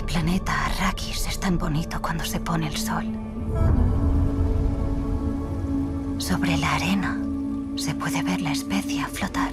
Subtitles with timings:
[0.00, 3.04] mi planeta Arrakis es tan bonito cuando se pone el sol.
[6.16, 7.20] Sobre la arena
[7.76, 9.52] se puede ver la especia flotar.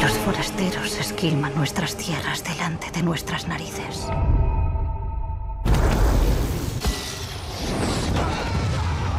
[0.00, 4.06] Los forasteros esquilman nuestras tierras delante de nuestras narices.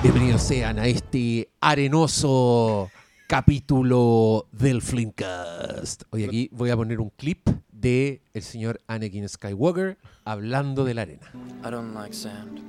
[0.02, 2.89] Bienvenidos sean a este arenoso
[3.28, 6.03] capítulo del Flimcast.
[6.09, 7.48] Hoy aquí voy a poner un clip
[7.81, 11.31] de el señor Anakin Skywalker hablando de la arena.
[11.66, 12.62] I don't like sand.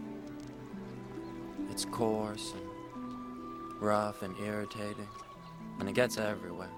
[1.70, 5.08] It's coarse and rough and irritating,
[5.78, 6.70] and it gets everywhere.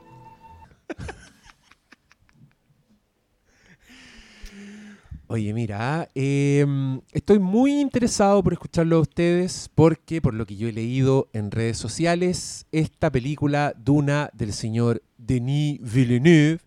[5.27, 10.69] Oye, mira, em, estoy muy interesado por escucharlo a ustedes porque, por lo que yo
[10.69, 16.61] he leído en redes sociales, esta película Duna del señor Denis Villeneuve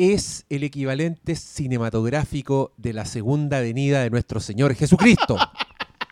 [0.00, 5.36] es el equivalente cinematográfico de la segunda venida de nuestro Señor Jesucristo.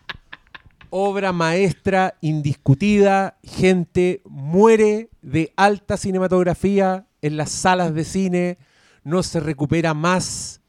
[0.91, 8.57] Obra maestra indiscutida, gente muere de alta cinematografía en las salas de cine,
[9.03, 10.59] no se recupera más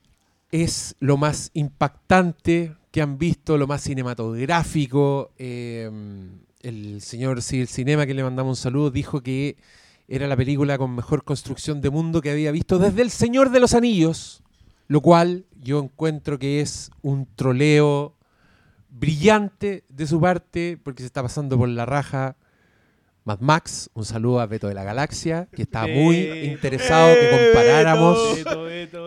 [0.50, 5.32] es lo más impactante que han visto, lo más cinematográfico.
[5.38, 5.90] Eh,
[6.60, 9.56] el señor Civil Cinema, que le mandamos un saludo, dijo que
[10.12, 13.60] era la película con mejor construcción de mundo que había visto desde El Señor de
[13.60, 14.42] los Anillos,
[14.88, 18.16] lo cual yo encuentro que es un troleo
[18.88, 22.36] brillante de su parte, porque se está pasando por la raja.
[23.24, 28.38] Mad Max, un saludo a Beto de la Galaxia, que está muy interesado que comparáramos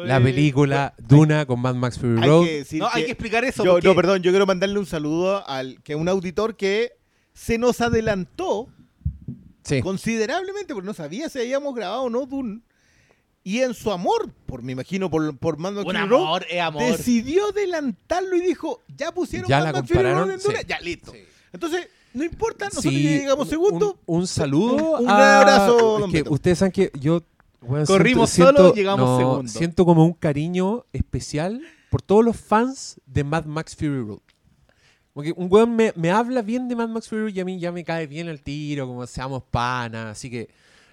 [0.06, 2.46] la película Duna con Mad Max Fury Hay Road.
[2.46, 3.66] que decir No, hay que explicar eso.
[3.66, 6.92] yo- porque- no, perdón, yo quiero mandarle un saludo al que un auditor que
[7.34, 8.70] se nos adelantó
[9.64, 9.82] Sí.
[9.82, 12.62] considerablemente, porque no sabía si habíamos grabado o no Dune.
[13.46, 16.46] Y en su amor, por me imagino, por, por Mad Max Un Fury Road, amor,
[16.50, 16.84] es amor.
[16.84, 20.32] decidió adelantarlo y dijo, ya pusieron ¿Ya Mad la Max Fury Road compararon?
[20.32, 20.66] en Duna, Sí.
[20.68, 21.12] ya, listo.
[21.12, 21.18] Sí.
[21.52, 24.00] Entonces, no importa, nosotros llegamos un- segundo.
[24.06, 25.00] Un, un saludo.
[25.00, 26.34] Un- un a- gran abrazo, es que Beto.
[26.34, 27.22] ustedes saben que yo.
[27.62, 29.52] weón, Corrimos siento- solo, siento- llegamos no, segundo.
[29.52, 34.20] Siento como un cariño especial por todos los fans de Mad Max Fury Road.
[35.14, 37.72] Porque un weón me, me habla bien de Mad Max Fury y a mí ya
[37.72, 40.18] me cae bien el tiro, como seamos panas.
[40.18, 40.50] Así que,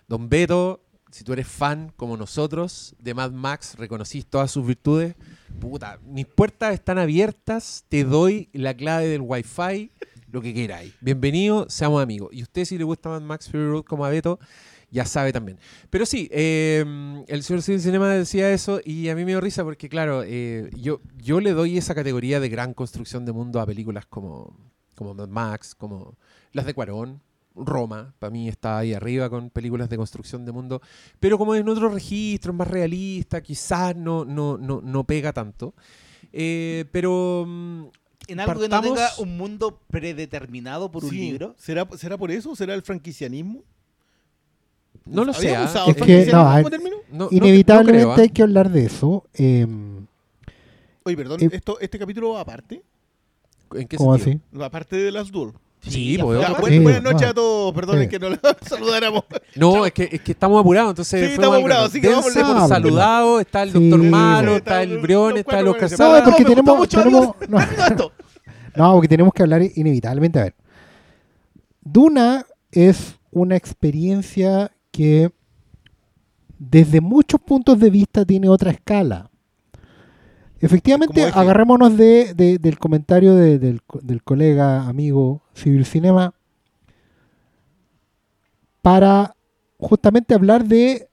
[0.06, 5.14] Don Beto, si tú eres fan como nosotros de Mad Max, reconocís todas sus virtudes,
[5.58, 9.90] puta, mis puertas están abiertas, te doy la clave del Wi-Fi,
[10.30, 10.92] lo que queráis.
[11.00, 12.28] Bienvenido, seamos amigos.
[12.32, 14.38] Y usted si le gusta Mad Max Fury Road como a Beto,
[14.90, 15.58] ya sabe también.
[15.88, 16.84] Pero sí, eh,
[17.28, 20.70] el señor Cine Cinema decía eso y a mí me dio risa porque, claro, eh,
[20.76, 24.56] yo, yo le doy esa categoría de gran construcción de mundo a películas como,
[24.94, 26.16] como Mad Max, como
[26.52, 27.22] las de Cuarón.
[27.52, 30.80] Roma, para mí está ahí arriba con películas de construcción de mundo,
[31.18, 35.74] pero como en otros registros más realista, quizás no, no, no, no pega tanto.
[36.32, 37.86] Eh, pero mm,
[38.28, 41.54] en algo que no tenga un mundo predeterminado por un libro.
[41.58, 42.54] ¿Será, ¿Será por eso?
[42.54, 43.64] ¿Será el franquicianismo?
[45.10, 45.54] No lo sé.
[45.54, 48.20] ¿Habíamos ah, Es que, no, no- Inevitablemente creo, ah.
[48.20, 49.24] hay que hablar de eso.
[49.34, 49.66] eh,
[51.04, 52.82] Oye, perdón, Eh, esto, ¿este capítulo va aparte?
[53.74, 54.40] ¿En qué ¿Cómo sentido?
[54.52, 54.64] así?
[54.64, 55.52] Aparte de las Duel.
[55.82, 56.40] Sí, ya pues.
[56.40, 57.28] Ya, otra- buen- Sí, buenas noches no.
[57.28, 58.08] a todos, perdonen Sí.
[58.10, 59.24] que no los saludáramos.
[59.56, 62.52] No, es que, es que estamos apurados, entonces Sí, estamos apurados, así que Dense vámonos.
[62.52, 66.24] por Ah, saludado, está el Sí, doctor Malo, está el Brión, está los buenos, No,
[66.24, 67.58] porque tenemos, mucho, tenemos- no,
[68.76, 70.38] no, porque tenemos que hablar inevitablemente.
[70.38, 70.54] A ver,
[71.82, 75.30] Duna es una experiencia que
[76.58, 79.30] desde muchos puntos de vista tiene otra escala.
[80.60, 86.34] Efectivamente, agarrémonos de, de- del comentario de- del, del colega amigo Civil Cinema
[88.82, 89.34] para
[89.78, 91.08] justamente hablar de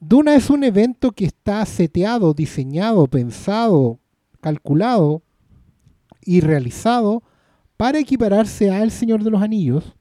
[0.00, 3.98] Duna es un evento que está seteado, diseñado, pensado,
[4.40, 5.22] calculado
[6.22, 7.22] y realizado
[7.78, 9.94] para equipararse a El Señor de los Anillos.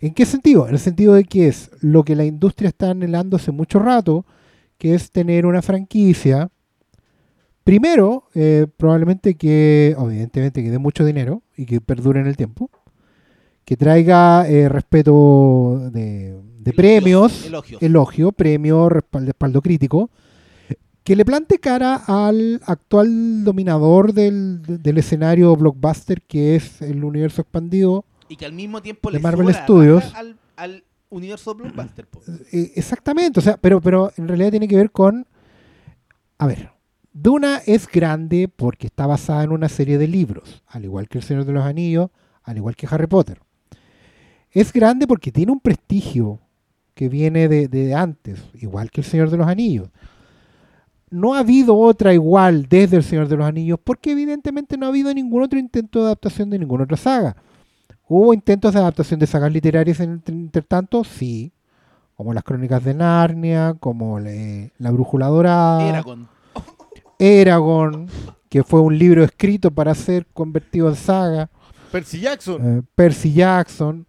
[0.00, 0.68] ¿En qué sentido?
[0.68, 4.26] En el sentido de que es lo que la industria está anhelando hace mucho rato,
[4.78, 6.50] que es tener una franquicia.
[7.64, 12.70] Primero, eh, probablemente que, evidentemente, que dé mucho dinero y que perdure en el tiempo.
[13.64, 17.82] Que traiga eh, respeto de, de premios, Elogios.
[17.82, 20.10] elogio, premio, respaldo, respaldo crítico,
[21.02, 27.42] que le plante cara al actual dominador del, del escenario blockbuster que es el universo
[27.42, 28.04] expandido.
[28.28, 30.14] Y que al mismo tiempo le Marvel Studios.
[30.14, 32.06] Al, al universo blockbuster.
[32.06, 32.20] po.
[32.52, 35.26] Eh, exactamente, o sea, pero, pero en realidad tiene que ver con,
[36.38, 36.70] a ver,
[37.12, 41.24] Duna es grande porque está basada en una serie de libros, al igual que El
[41.24, 42.10] Señor de los Anillos,
[42.42, 43.40] al igual que Harry Potter.
[44.50, 46.40] Es grande porque tiene un prestigio
[46.94, 49.88] que viene de, de antes, igual que El Señor de los Anillos.
[51.10, 54.88] no ha habido otra igual desde El Señor de los Anillos, porque evidentemente no ha
[54.88, 57.36] habido ningún otro intento de adaptación de ninguna otra saga.
[58.08, 61.02] ¿Hubo intentos de adaptación de sagas literarias en- entre tanto?
[61.04, 61.52] Sí.
[62.16, 65.86] Como las Crónicas de Narnia, como le- La Brújula Dorada.
[65.88, 66.28] Eragon.
[67.18, 68.06] Eragon,
[68.48, 71.50] que fue un libro escrito para ser convertido en saga,
[71.90, 72.78] Percy Jackson.
[72.78, 74.06] eh, Percy Jackson,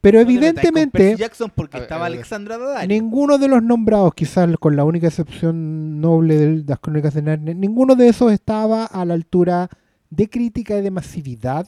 [0.00, 2.06] pero No evidentemente Percy Jackson porque ver, estaba.
[2.06, 2.88] Alexandra Daddario.
[2.88, 7.54] ninguno de los nombrados, quizás con la única excepción noble de las crónicas de Narnia,
[7.54, 9.70] ninguno de esos estaba a la altura
[10.10, 11.66] de crítica y de masividad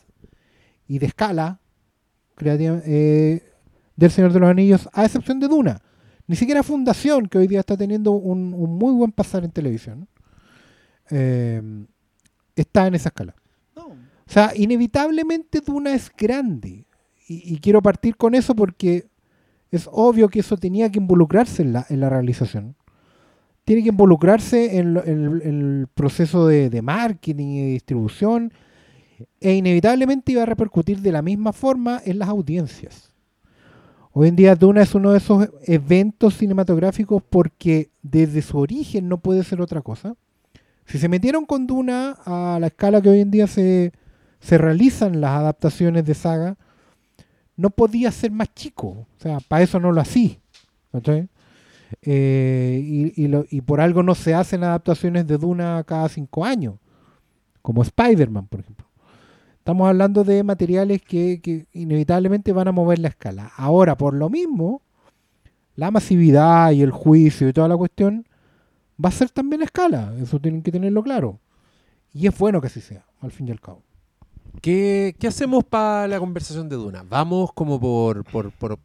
[0.88, 1.60] y de escala
[2.40, 3.42] eh,
[3.96, 5.80] del Señor de los Anillos, a excepción de Duna.
[6.26, 10.08] Ni siquiera Fundación, que hoy día está teniendo un, un muy buen pasar en televisión,
[11.10, 11.62] eh,
[12.54, 13.34] está en esa escala.
[13.74, 13.86] No.
[13.86, 13.96] O
[14.26, 16.86] sea, inevitablemente Duna es grande.
[17.28, 19.08] Y, y quiero partir con eso porque
[19.70, 22.76] es obvio que eso tenía que involucrarse en la, en la realización.
[23.64, 28.52] Tiene que involucrarse en, el- en el proceso de, de marketing y de distribución.
[29.40, 33.12] E inevitablemente iba a repercutir de la misma forma en las audiencias.
[34.12, 39.18] Hoy en día Duna es uno de esos eventos cinematográficos porque desde su origen no
[39.18, 40.16] puede ser otra cosa.
[40.86, 43.92] Si se metieron con Duna a la escala que hoy en día se,
[44.40, 46.56] se realizan las adaptaciones de saga,
[47.56, 48.88] no podía ser más chico.
[48.88, 50.38] O sea, para eso no lo hacía.
[50.92, 51.28] ¿cachai?
[52.02, 56.76] Eh, y, y por algo no se hacen adaptaciones de Duna cada cinco años,
[57.62, 58.85] como Spider-Man, por ejemplo.
[59.66, 63.50] Estamos hablando de materiales que, que inevitablemente van a mover la escala.
[63.56, 64.80] Ahora, por lo mismo,
[65.74, 68.28] la masividad y el juicio y toda la cuestión
[69.04, 70.14] va a ser también escala.
[70.22, 71.40] Eso tienen que tenerlo claro.
[72.14, 73.82] Y es bueno que así sea, al fin y al cabo.
[74.62, 77.02] ¿Qué, qué hacemos para la conversación de Duna?
[77.02, 78.78] ¿Vamos como por, por, por,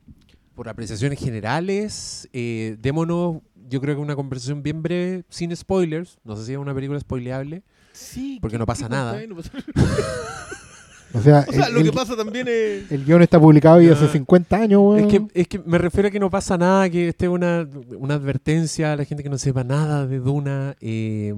[0.56, 2.28] por apreciaciones generales?
[2.33, 3.36] Eh, démonos,
[3.69, 6.18] yo creo que una conversación bien breve, sin spoilers.
[6.24, 7.62] No sé si es una película spoileable.
[7.94, 8.39] Sí.
[8.42, 9.22] Porque ¿qué- no pasa nada.
[9.28, 9.51] No pasa-
[11.13, 12.91] O sea, O sea, el, lo que el- pasa también es.
[12.91, 14.09] el guion está publicado y hace Ah.
[14.11, 14.99] 50 años, weón.
[14.99, 17.67] Es que, es que me refiero a que no pasa nada, que esté una,
[17.97, 20.75] una advertencia a la gente que no sepa nada de Duna.
[20.79, 21.33] eh,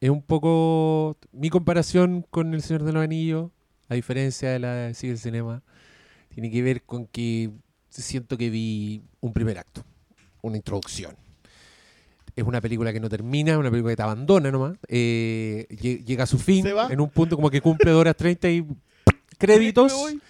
[0.00, 3.50] es un poco mi comparación con El Señor de los Anillos,
[3.88, 5.62] a diferencia de la de Sigue el Cinema,
[6.28, 7.50] tiene que ver con que
[7.88, 9.82] siento que vi un primer acto,
[10.42, 11.14] una introducción.
[12.36, 14.76] Es una película que no termina, es una película que te abandona nomás.
[14.88, 18.50] eh, lle- llega a su fin en un punto como que cumple dos horas 30
[18.50, 18.64] y
[19.38, 19.92] créditos.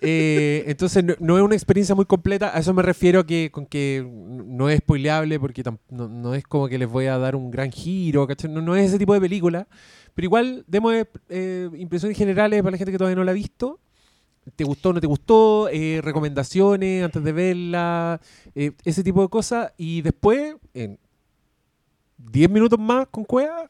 [0.00, 2.56] Eh, entonces no, no es una experiencia muy completa.
[2.56, 6.68] A eso me refiero que con que no es spoileable porque no, no es como
[6.68, 8.28] que les voy a dar un gran giro.
[8.48, 9.66] No, no es ese tipo de película.
[10.14, 10.94] Pero igual demos
[11.28, 13.80] eh, impresiones generales para la gente que todavía no la ha visto.
[14.54, 15.68] ¿Te gustó o no te gustó?
[15.72, 18.20] Eh, recomendaciones antes de verla,
[18.54, 19.72] eh, ese tipo de cosas.
[19.76, 20.96] Y después, en
[22.18, 23.68] 10 minutos más con Cueva,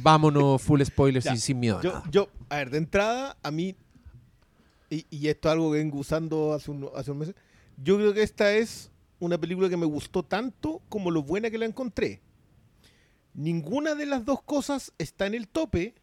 [0.00, 1.78] vámonos full spoilers Ya, y sin miedo.
[1.78, 2.04] a Yo, nada.
[2.10, 3.74] yo, a ver, de entrada, a mí,
[4.88, 7.34] y, y esto es algo que vengo usando hace, un, hace un mes,
[7.76, 11.58] yo creo que esta es una película que me gustó tanto como lo buena que
[11.58, 12.20] la encontré.
[13.34, 15.94] Ninguna de las dos cosas está en el tope,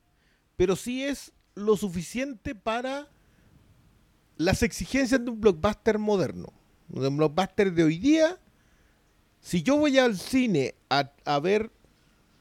[0.55, 3.07] pero sí es lo suficiente para
[4.37, 6.53] las exigencias de un blockbuster moderno.
[6.87, 8.39] De un blockbuster de hoy día,
[9.41, 11.71] si yo voy al cine a, a ver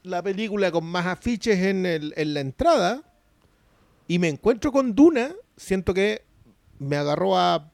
[0.07, 3.03] la película con más afiches en, el- en la entrada
[4.07, 6.23] y me encuentro con Duna, siento que
[6.79, 7.71] me agarró a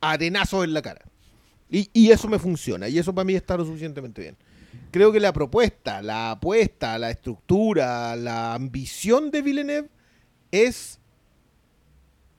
[0.00, 1.02] arenazo en la cara.
[1.70, 4.36] Y, y eso me funciona, y eso para mí está lo suficientemente bien.
[4.92, 9.88] Creo que la propuesta, la apuesta, la estructura, la ambición de Villeneuve
[10.52, 11.00] es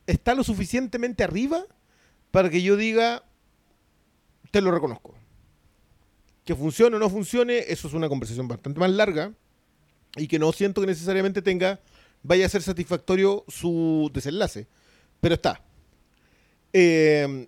[0.06, 1.66] está lo suficientemente arriba
[2.32, 3.24] para que yo diga
[4.52, 5.14] te lo reconozco.
[6.48, 9.34] Que funcione o no funcione, eso es una conversación bastante más larga
[10.16, 11.80] y que no siento que necesariamente tenga
[12.24, 14.66] vaya a ser satisfactorio su desenlace.
[15.20, 15.62] Pero está.
[16.72, 17.48] Eh,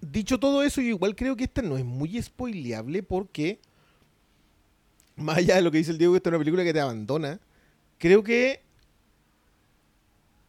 [0.00, 3.58] dicho todo eso, yo igual creo que esta no es muy spoileable porque,
[5.16, 6.80] más allá de lo que dice el Diego, que esta es una película que te
[6.80, 7.40] abandona,
[7.98, 8.62] creo que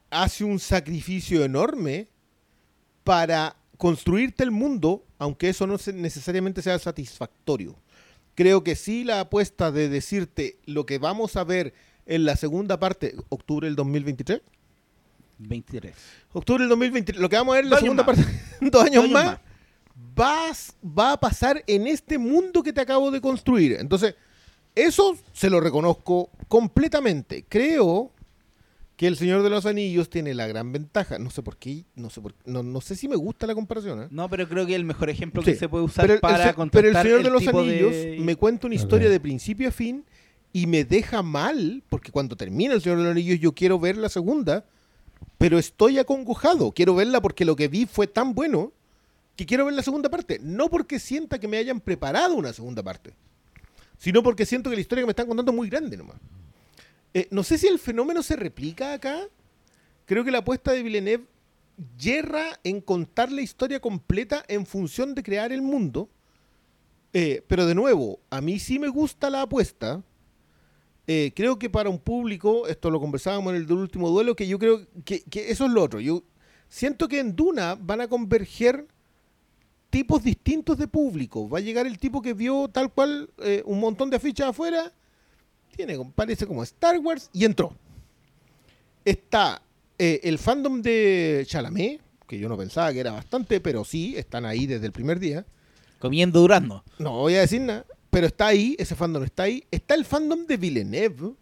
[0.10, 2.08] hace un sacrificio enorme
[3.04, 7.76] para construirte el mundo, aunque eso no necesariamente sea satisfactorio.
[8.36, 11.74] Creo que sí la apuesta de decirte lo que vamos a ver
[12.06, 14.42] en la segunda parte, octubre del 2023.
[15.40, 15.94] 23.
[16.34, 18.16] Octubre del 2023, lo que vamos a ver en la segunda más.
[18.16, 19.40] parte, dos años Dos años más, más.
[20.16, 23.78] vas- va a pasar en este mundo que te acabo de construir.
[23.80, 24.16] Entonces,
[24.76, 27.46] eso se lo reconozco completamente.
[27.48, 28.12] Creo
[28.96, 32.10] que El Señor de los Anillos tiene la gran ventaja, no sé por qué, no
[32.10, 34.08] sé por no, no sé si me gusta la comparación, ¿eh?
[34.12, 36.20] No, pero creo que es el mejor ejemplo Sí, que se puede usar pero, el,
[36.20, 39.70] para el pero el Señor de los Anillos de- me cuenta una historia de principio
[39.70, 40.06] a fin
[40.52, 43.98] y me deja mal, porque cuando termina el Señor de los Anillos yo quiero ver
[43.98, 44.66] la segunda,
[45.40, 46.72] pero estoy acongojado.
[46.72, 48.72] Quiero verla porque lo que vi fue tan bueno
[49.36, 50.40] que quiero ver la segunda parte.
[50.44, 53.16] No porque sienta que me hayan preparado una segunda parte,
[53.98, 56.18] sino porque siento que la historia que me están contando es muy grande nomás.
[57.14, 59.28] Eh, no sé si el fenómeno se replica acá.
[60.06, 61.26] Creo que la apuesta de Villeneuve
[61.98, 66.10] yerra en contar la historia completa en función de crear el mundo.
[67.14, 70.04] Eh, pero de nuevo, a mí sí me gusta la apuesta.
[71.06, 74.58] Eh, creo que para un público, esto lo conversábamos en el último duelo, que yo
[74.58, 76.00] creo que, eso es lo otro.
[76.00, 76.24] Yo
[76.70, 78.88] siento que en Duna van a converger
[79.90, 81.48] tipos distintos de público.
[81.48, 84.92] Va a llegar el tipo que vio tal cual eh, un montón de fichas afuera,
[85.74, 87.76] tiene, parece como Star Wars, y entró.
[89.06, 89.62] Está
[89.98, 94.46] eh, el fandom de Chalamet, que yo no pensaba que era bastante, pero sí, están
[94.46, 95.46] ahí desde el primer día.
[96.00, 96.84] Comiendo durazno.
[97.00, 99.64] No voy a decir nada, pero está ahí, ese fandom está ahí.
[99.72, 101.34] Está el fandom de Villeneuve,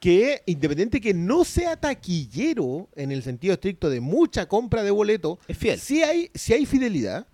[0.00, 5.38] que independiente que no sea taquillero en el sentido estricto de mucha compra de boleto,
[5.48, 5.80] Es fiel.
[5.80, 7.26] sí hay, sí hay fidelidad.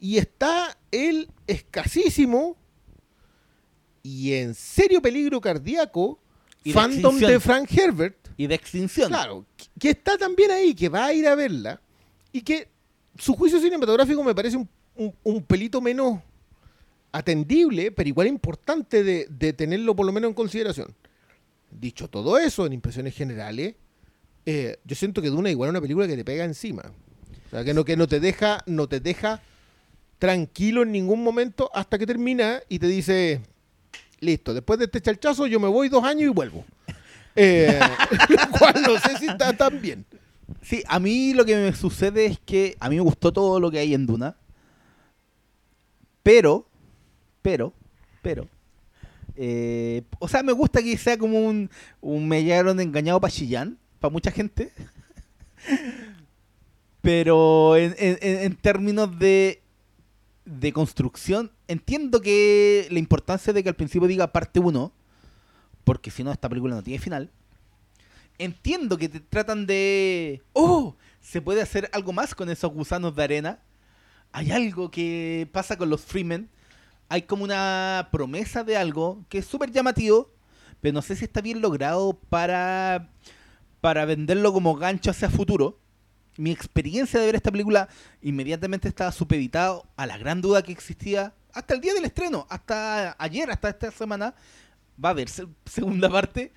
[0.00, 2.56] Y está el escasísimo
[4.06, 6.18] y en serio peligro cardíaco
[6.62, 8.16] Y de fandom de Frank Herbert.
[8.36, 9.08] Y de extinción.
[9.08, 11.80] Claro, que- que está también ahí, que va a ir a verla
[12.32, 12.68] y que
[13.18, 16.20] su juicio cinematográfico me parece un, un- un pelito menos
[17.12, 20.94] atendible, pero igual importante de, de tenerlo por lo menos en consideración.
[21.70, 23.74] Dicho todo eso, en impresiones generales,
[24.44, 26.82] eh, yo siento que Duna igual es una película que te pega encima.
[27.46, 29.40] O sea, que no, que no te deja, no te deja
[30.18, 33.40] tranquilo en ningún momento hasta que termina y te dice,
[34.20, 36.64] listo, después de este charchazo yo me voy dos años y vuelvo.
[37.34, 37.78] Eh,
[38.28, 40.04] lo cual no sé si está tan bien.
[40.62, 43.70] Sí, a mí lo que me sucede es que a mí me gustó todo lo
[43.70, 44.36] que hay en Duna.
[46.22, 46.66] Pero,
[47.42, 47.72] pero,
[48.22, 48.48] pero.
[49.36, 51.70] eh, o sea, me gusta que sea como un,
[52.00, 54.72] un me llegaron engañado para Chillán, para mucha gente.
[57.00, 59.62] pero en, en- en- términos de,
[60.46, 64.92] de construcción, entiendo que la importancia de que al principio diga parte 1,
[65.84, 67.30] porque si no, esta película no tiene final.
[68.38, 70.42] Entiendo que te tratan de.
[70.52, 70.96] ¡Oh!
[71.20, 73.58] Se puede hacer algo más con esos gusanos de arena.
[74.32, 76.48] Hay algo que pasa con los Freemen.
[77.08, 80.30] Hay como una promesa de algo que es súper llamativo,
[80.80, 83.10] pero no sé si está bien logrado para,
[83.80, 85.78] para venderlo como gancho hacia futuro.
[86.38, 87.88] Mi experiencia de ver esta película
[88.22, 93.16] inmediatamente estaba supeditado a la gran duda que existía hasta el día del estreno, hasta
[93.18, 94.34] ayer, hasta esta semana.
[95.02, 96.52] Va a haber se- segunda parte.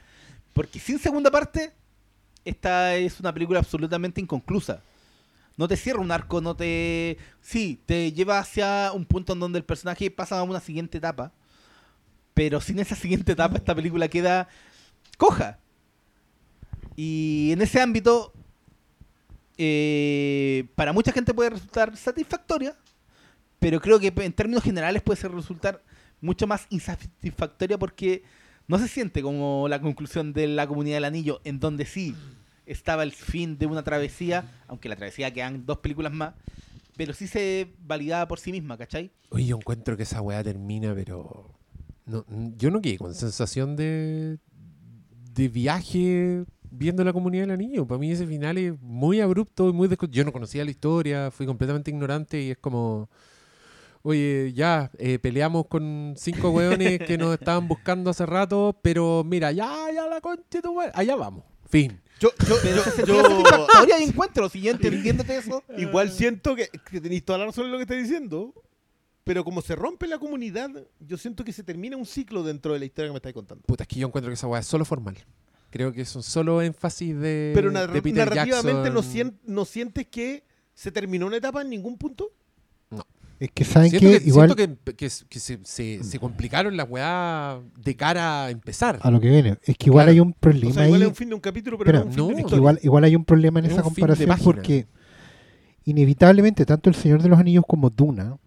[0.54, 1.72] Porque sin segunda parte,
[2.44, 4.82] esta es una película absolutamente inconclusa.
[5.56, 7.18] No te cierra un arco, no te...
[7.42, 11.32] Sí, te lleva hacia un punto en donde el personaje pasa a una siguiente etapa.
[12.34, 14.48] Pero sin esa siguiente etapa, esta película queda
[15.18, 15.60] coja.
[16.96, 18.34] Y en ese ámbito,
[19.62, 22.74] eh, para mucha gente puede resultar satisfactoria,
[23.60, 25.84] pero creo que en términos generales puede resultar
[26.22, 28.24] mucho más insatisfactoria porque
[28.70, 32.16] no se siente como la conclusión de la comunidad del anillo, en donde sí
[32.66, 36.36] estaba el fin de una travesía, aunque la travesía quedan dos películas más,
[36.96, 39.12] pero sí se validaba por sí misma, ¿cachai?
[39.28, 41.54] Oye, yo encuentro que esa weá termina, pero.
[42.58, 44.38] Yo no quedé con sensación de.
[45.34, 47.88] de viaje viendo la comunidad del anillo.
[47.88, 51.46] Para mí ese final es muy abrupto y muy Yo no conocía la historia, fui
[51.46, 53.10] completamente ignorante y es como.
[54.02, 59.52] Oye, ya, eh, peleamos con cinco weones que nos estaban buscando hace rato, pero mira,
[59.52, 60.92] ya, ya la concha de tu madre.
[60.96, 61.44] Allá vamos.
[61.68, 62.02] Fin.
[62.20, 65.64] Yo, yo, Pero yo- yo y encuentro lo siguiente, entendiéndote eso.
[65.78, 68.54] igual siento que, que tenéis toda la razón en lo que estás diciendo,
[69.24, 72.80] pero como se rompe la comunidad, yo siento que se termina un ciclo dentro de
[72.80, 73.64] la historia que me estáis contando.
[73.66, 75.18] Puta, es que yo encuentro que esa weá es solo formal.
[75.70, 77.52] Creo que es un solo énfasis de.
[77.54, 81.70] Pero narra- de Peter narrativamente no, sien- no sientes que se terminó una etapa en
[81.70, 82.30] ningún punto.
[83.40, 86.76] Es que saben Siento que, que, igual siento que, que- que se, se- se complicaron
[86.76, 89.00] las weá de cara a empezar.
[89.02, 90.12] a lo que viene, es que igual Claro.
[90.12, 91.04] hay un O problema sea, igual ahí.
[91.04, 92.58] es un fin de un capítulo, pero no un fin de no, historia.
[92.58, 94.88] igual, igual hay un problema en Es esa de comparación porque
[95.86, 98.38] inevitablemente tanto El Señor de los Anillos como Duna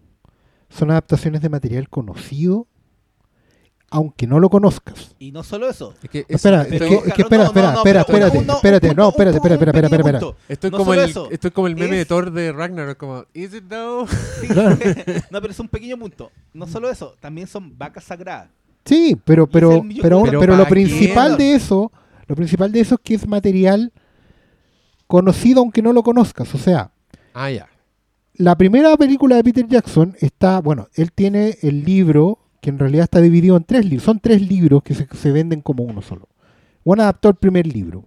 [0.69, 2.67] son adaptaciones de material conocido,
[3.93, 5.15] aunque no lo conozcas.
[5.19, 5.93] Y no solo eso.
[6.03, 8.01] Es que es- Espera, es que, es que Carlos, espera, no, espera, no, no, espera,
[8.01, 10.19] espérate, espérate, no, espérate, espera, espera, espera, espera.
[10.19, 10.37] punto.
[10.49, 11.29] esto es No como el, eso.
[11.31, 14.07] esto es como el meme de Es- Thor de Ragnarok, como, ¿Is it though?
[15.31, 16.31] No, pero es un pequeño punto.
[16.53, 18.49] No solo eso, también son vacas sagradas.
[18.85, 21.91] Sí, pero, pero, pero, Pero pero lo ¿pa' principal de eso,
[22.27, 23.91] Lo principal de eso es que es material
[25.07, 26.53] conocido aunque no lo conozcas.
[26.55, 26.91] O sea,
[27.33, 27.67] Ah, ya.
[28.35, 33.03] la primera película de Peter Jackson está, bueno, él tiene el libro que en realidad
[33.03, 34.03] está dividido en tres libros.
[34.03, 36.29] Son tres libros que se, se venden como uno solo.
[36.85, 38.05] Juan adaptó el primer libro.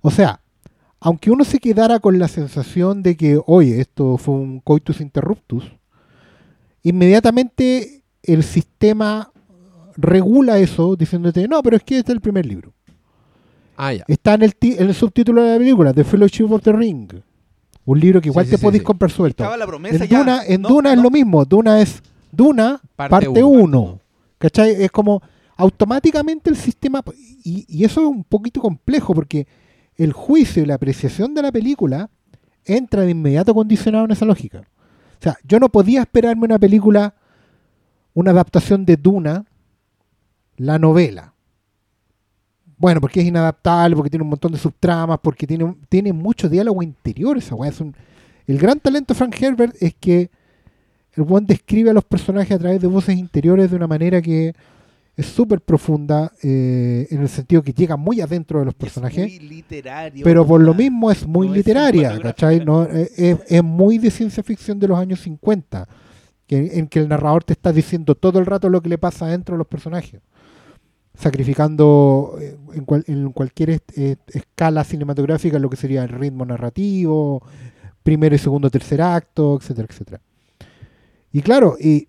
[0.00, 0.40] O sea,
[1.00, 5.64] aunque uno se quedara con la sensación de que, oye, esto fue un coitus interruptus,
[6.82, 9.32] inmediatamente el sistema
[9.96, 12.72] regula eso diciéndote, no, pero es que este es el primer libro.
[13.76, 14.04] Ah, ya.
[14.06, 17.10] Está en el, en el subtítulo de la película, The Fellowship of the Ring.
[17.84, 18.84] Un libro que igual Sí, te sí, podéis sí.
[18.86, 19.42] comprar suelto.
[19.44, 20.18] Estaba la promesa En ya.
[20.18, 21.44] Duna, en No, Duna es lo mismo.
[21.44, 22.02] Duna es
[22.32, 23.80] Duna Parte parte uno.
[23.82, 24.00] 1.
[24.38, 24.82] ¿Cachai?
[24.82, 25.22] Es como
[25.56, 27.02] automáticamente el sistema.
[27.44, 29.46] Y, y eso es un poquito complejo porque
[29.96, 32.10] el juicio y la apreciación de la película
[32.64, 34.60] entra de inmediato condicionado en esa lógica.
[35.18, 37.14] O sea, yo no podía esperarme una película,
[38.12, 39.46] una adaptación de Duna,
[40.58, 41.32] la novela.
[42.78, 46.82] Bueno, porque es inadaptable, porque tiene un montón de subtramas, porque tiene, tiene mucho diálogo
[46.82, 47.70] interior esa weá.
[47.70, 47.94] Es un-
[48.46, 50.30] el gran talento de Frank Herbert es que
[51.16, 54.54] el buen describe a los personajes a través de voces interiores de una manera que
[55.16, 59.40] es súper profunda, eh, en el sentido que llega muy adentro de los personajes, Es
[59.40, 60.22] muy literario.
[60.22, 62.18] pero por lo mismo es muy no literaria.
[62.20, 62.62] ¿cachai?
[62.64, 65.88] No, eh, es, es muy de ciencia ficción de los años 50,
[66.46, 69.24] que, en que el narrador te está diciendo todo el rato lo que le pasa
[69.24, 70.20] adentro de los personajes,
[71.14, 73.98] sacrificando eh, en, cual- en cualquier est-
[74.34, 77.42] escala cinematográfica lo que sería el ritmo narrativo,
[78.02, 80.20] primero y segundo, tercer acto, etcétera, etcétera.
[81.36, 82.08] Y claro, y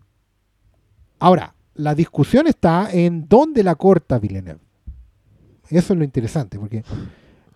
[1.20, 4.62] ahora, la discusión está en dónde la corta Villeneuve.
[5.70, 6.86] Eso es lo interesante, porque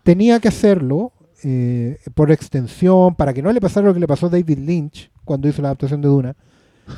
[0.04, 1.14] tenía que hacerlo
[1.46, 5.10] eh, por extensión, para que no le pasara lo que le pasó a David Lynch
[5.24, 6.36] cuando hizo la adaptación de Duna,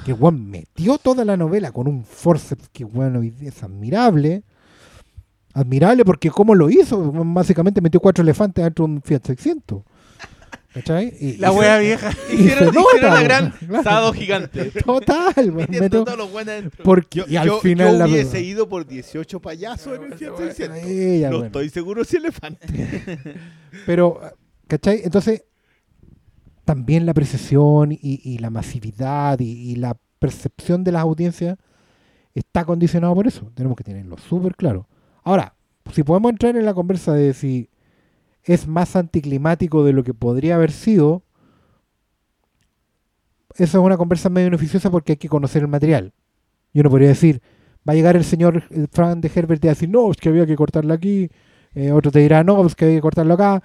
[0.06, 4.42] que weón metió toda la novela con un forceps que bueno es admirable.
[5.54, 9.84] Admirable porque cómo lo hizo, básicamente metió cuatro elefantes dentro de un Fiat 600.
[10.74, 11.14] ¿Cachai?
[11.20, 12.12] Y- La y wea se- vieja.
[12.32, 13.84] y Hicieron, nota, hicieron la gran claro.
[13.84, 14.72] sábado gigante.
[14.86, 16.30] Total, weón, Metiendo todos los
[16.84, 20.18] porque Yo, y al yo- final yo la hubiese ido por 18 payasos en el
[20.18, 20.78] Fiat 600.
[20.84, 21.46] Ella, no bueno.
[21.48, 22.68] estoy seguro si elefante.
[23.86, 24.20] Pero,
[24.68, 25.02] ¿cachai?
[25.04, 25.44] Entonces,
[26.66, 31.58] también la apreciación y, y la masividad y, y la percepción de las audiencias
[32.34, 33.52] está condicionado por eso.
[33.54, 34.88] Tenemos que tenerlo súper claro.
[35.24, 35.56] Ahora,
[35.92, 37.70] si podemos entrar en la conversa de si
[38.44, 41.24] es más anticlimático de lo que podría haber sido,
[43.56, 46.14] esa es una conversa medio beneficiosa porque hay que conocer el material.
[46.74, 47.42] Yo no podría decir,
[47.88, 50.18] va a llegar el señor eh, Frank de Herbert y va a decir, no, es
[50.18, 51.30] que había que cortarlo aquí.
[51.76, 53.62] Eh, otro te dirá, no, es que había que cortarlo acá.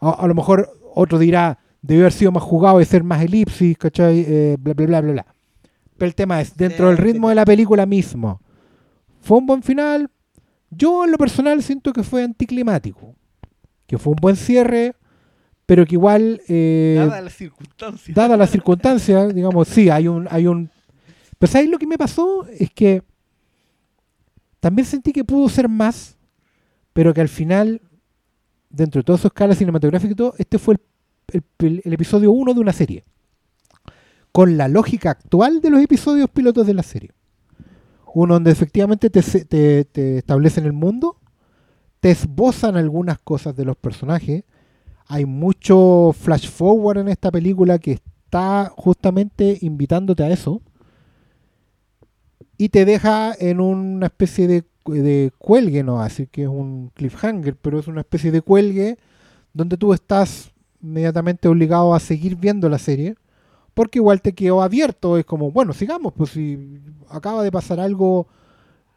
[0.00, 3.76] A, a lo mejor otro dirá, debió haber sido más jugado y ser más elipsis,
[3.76, 4.24] ¿cachai?
[4.26, 5.26] Eh, bla, bla, bla, bla, bla.
[5.96, 8.40] Pero el tema es, dentro del ritmo de la película mismo,
[9.20, 10.10] ¿fue un buen final?
[10.70, 13.14] Yo en lo personal siento que fue anticlimático.
[13.92, 14.94] Que fue un buen cierre,
[15.66, 16.40] pero que igual...
[16.48, 18.16] eh, Dada las circunstancias.
[18.16, 20.70] dada la circunstancia, digamos, sí, hay un, hay un.
[21.38, 22.46] Pero ¿sabes lo que me pasó?
[22.58, 23.02] Es que
[24.60, 26.16] también sentí que pudo ser más,
[26.94, 27.82] pero que al final,
[28.70, 30.76] dentro de toda su escala cinematográfica y todo, este fue
[31.28, 33.04] el, el- el episodio 1 de una serie.
[34.32, 37.10] Con la lógica actual de los episodios pilotos de la serie.
[38.14, 41.18] Uno donde efectivamente te, te, te establecen el mundo,
[42.02, 44.42] te esbozan algunas cosas de los personajes,
[45.06, 50.60] hay mucho flash forward en esta película que está justamente invitándote a eso.
[52.58, 57.78] Y te deja en una especie de, cuelgue, no así que es un cliffhanger, pero
[57.78, 58.98] es una especie de cuelgue
[59.52, 60.50] donde tú estás
[60.82, 63.14] inmediatamente obligado a seguir viendo la serie
[63.74, 68.26] porque igual te quedó abierto, es como, bueno, sigamos, pues si acaba de pasar algo,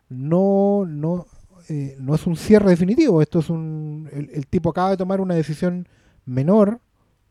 [0.09, 1.27] no, no,
[1.69, 5.35] eh, no es un cierre definitivo, esto es un, el, tipo acaba de tomar una
[5.35, 5.87] decisión
[6.25, 6.79] menor,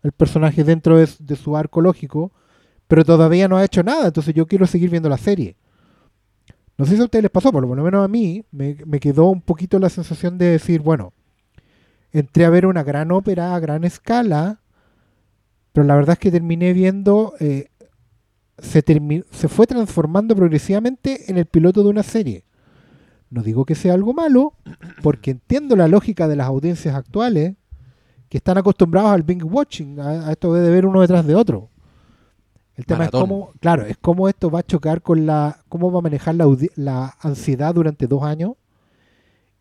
[0.02, 2.32] el personaje dentro de, de su arco lógico,
[2.88, 5.56] pero todavía no ha hecho nada, entonces yo quiero seguir viendo la serie.
[6.76, 9.26] No sé si a ustedes les pasó, por lo menos a mí me, me quedó
[9.26, 11.12] un poquito la sensación de decir, bueno,
[12.12, 14.60] entré a ver una gran ópera a gran escala,
[15.72, 17.68] pero la verdad es que terminé viendo, eh,
[18.58, 22.44] se, termi- se fue transformando progresivamente en el piloto de una serie.
[23.30, 24.54] No digo que sea algo malo,
[25.02, 27.54] porque entiendo la lógica de las audiencias actuales
[28.28, 31.70] que están acostumbrados al binge watching, a, a esto de ver uno detrás de otro.
[32.76, 33.20] El tema Maratón.
[33.20, 36.34] es cómo, claro, es cómo esto va a chocar con la, cómo va a manejar
[36.34, 38.54] la, ansiedad durante dos años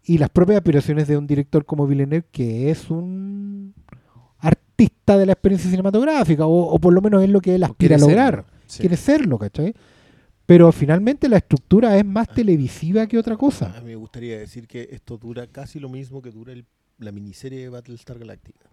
[0.04, 3.74] y las propias aspiraciones de un director como Villeneuve, que es un
[4.40, 7.96] artista de la experiencia cinematográfica, o, o por lo menos es lo que él aspira
[7.96, 8.36] a lograr.
[8.36, 8.80] serlo, sí.
[8.82, 9.74] Quiere serlo, ¿cachai?
[10.46, 13.70] Pero finalmente la estructura es más televisiva que otra A cosa.
[13.80, 16.66] mí me gustaría decir que esto dura casi lo mismo que dura el-
[16.98, 18.70] la miniserie de Battlestar Galactica.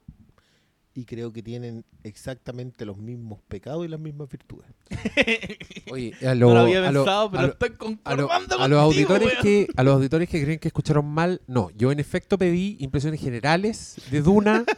[0.92, 4.66] Y creo que tienen exactamente los mismos pecados y las mismas virtudes.
[5.92, 8.54] Oye, a, no lo- había a lo- pensado, a pero lo- estoy a, lo- concordando
[8.56, 9.42] a contigo, los auditores weón.
[9.42, 13.20] que a los auditores que creen que escucharon mal, no, yo en efecto pedí impresiones
[13.20, 14.64] generales de Duna.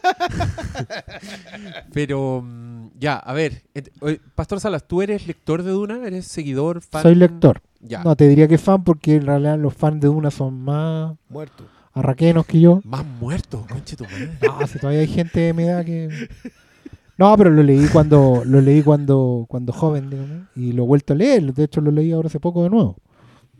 [1.93, 3.63] Pero mm, ya, a ver,
[4.35, 6.05] Pastor Salas, ¿tú eres lector de Duna?
[6.05, 7.03] ¿Eres seguidor, fan?
[7.03, 7.61] Soy lector.
[7.81, 8.03] Ya.
[8.03, 11.65] No te diría que fan porque en realidad los fans de Duna son más Muerto.
[11.93, 12.81] Arraquenos que yo.
[12.83, 14.31] Más muerto, conche tu madre.
[14.41, 16.09] No, si todavía hay gente de mi edad que.
[17.17, 21.13] No, pero lo leí cuando lo leí cuando cuando joven, digamos, y lo he vuelto
[21.13, 21.53] a leer.
[21.53, 22.97] De hecho, lo leí ahora hace poco de nuevo.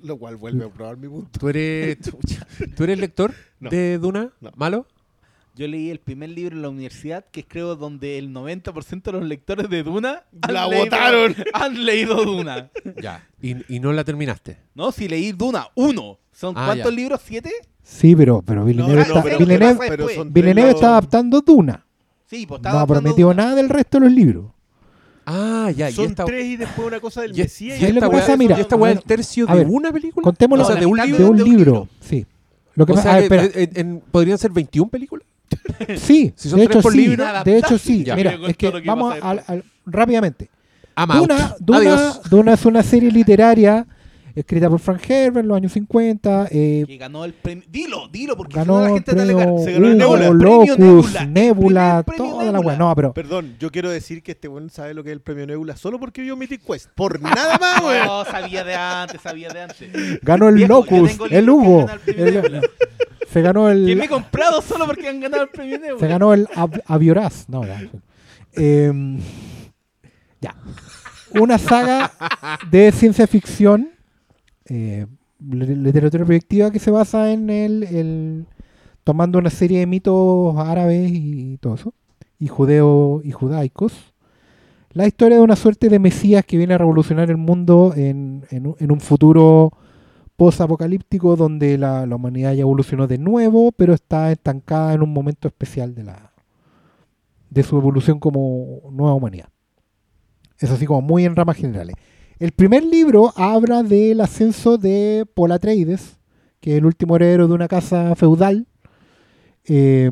[0.03, 1.39] Lo cual vuelve a probar mi punto.
[1.39, 3.69] ¿Tú eres, chucha, ¿tú eres lector No.
[3.69, 4.31] de Duna?
[4.41, 4.51] No.
[4.55, 4.85] ¿Malo?
[5.55, 9.11] Yo leí el primer libro en la universidad, que es creo donde el 90% de
[9.11, 11.35] los lectores de Duna han ¡La leído- botaron!
[11.53, 12.71] Han leído Duna.
[13.01, 13.27] Ya.
[13.41, 14.57] ¿Y, y no la terminaste?
[14.73, 16.17] No, si leí Duna, uno.
[16.31, 16.95] ¿Son Ah, cuántos ya.
[16.95, 17.21] libros?
[17.23, 17.51] ¿Siete?
[17.83, 20.15] Sí, pero pero Villeneuve, No, está, pero- Villeneuve, pero- pero después.
[20.15, 21.85] son tres Villeneuve los- está adaptando Duna.
[22.25, 23.43] Sí, pues No ha prometido Duna.
[23.43, 24.45] nada del resto de los libros.
[25.25, 25.89] Ah, ya.
[25.89, 27.77] y Son esta, tres y después una cosa del y- Mesías.
[27.77, 28.37] y ¿Qué es lo esta que weá- pasa?
[28.37, 30.23] Mira, ¿y esta weá es tercio a de ver, una película?
[30.23, 31.17] Contémoslo O sea, de, de un libro.
[31.19, 31.87] de un libro.
[32.01, 32.25] Sí.
[32.75, 33.61] Lo que O pasa, sea, a ver, que, espera.
[33.63, 35.27] eh, en- podrían ser 21 películas.
[35.97, 38.03] sí, si son de tres hecho por sí, libro, de hecho sí.
[38.03, 38.15] Ya.
[38.15, 39.49] Mira, es que vamos después.
[39.49, 40.49] al- rápidamente.
[40.95, 42.13] Duna, Duna.
[42.29, 43.85] Duna es una serie literaria
[44.35, 46.47] escrita por Frank Herbert en los años 50.
[46.51, 47.63] eh, Que ganó el premio.
[47.69, 49.63] Dilo, dilo, porque ganó si no la el gente te premio alegar.
[49.63, 50.39] Se ganó el Hugo, Nebula.
[50.39, 52.03] Premio Locus, Nebula.
[52.03, 52.75] Premio toda la weá.
[52.77, 55.45] No, pero Perdón, yo quiero decir que este weón sabe lo que es el premio
[55.45, 56.89] Nebula solo porque vio Mythic Quest.
[56.95, 58.05] Por nada más, weón.
[58.07, 60.19] No, sabía de antes, sabía de antes.
[60.23, 61.85] ganó el Viejo, Locus, el Hugo.
[62.07, 62.61] el.
[63.33, 65.99] Se ganó Que me el he comprado solo porque han ganado el premio Nebula.
[65.99, 67.49] se ganó el Ab- Avioraz.
[67.49, 67.81] No, ya.
[68.53, 69.19] Em,
[70.41, 70.55] ya.
[71.39, 72.11] Una saga
[72.69, 73.89] de ciencia ficción,
[74.65, 75.07] eh,
[75.39, 78.45] li- literatura proyectiva que se basa en el, el-
[79.03, 81.93] tomando una serie de mitos árabes y todo eso,
[82.39, 84.13] y judeo y judaicos.
[84.91, 88.91] La historia de una suerte de Mesías que viene a revolucionar el mundo en, en
[88.91, 89.73] un futuro
[90.43, 95.95] post-apocalíptico donde la, humanidad ya evolucionó de nuevo, pero está estancada en un momento especial
[95.95, 96.33] de la
[97.49, 99.47] de su evolución como nueva humanidad.
[100.59, 101.95] Es así como muy en ramas generales.
[102.39, 106.19] El primer libro habla del ascenso de Paul Atreides,
[106.59, 108.67] que es el último heredero de una casa feudal,
[109.63, 110.11] eh,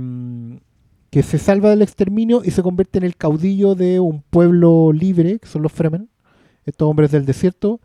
[1.09, 5.39] que se salva del exterminio y se convierte en el caudillo de un pueblo libre,
[5.39, 6.09] que son los Fremen,
[6.63, 7.81] estos hombres del desierto,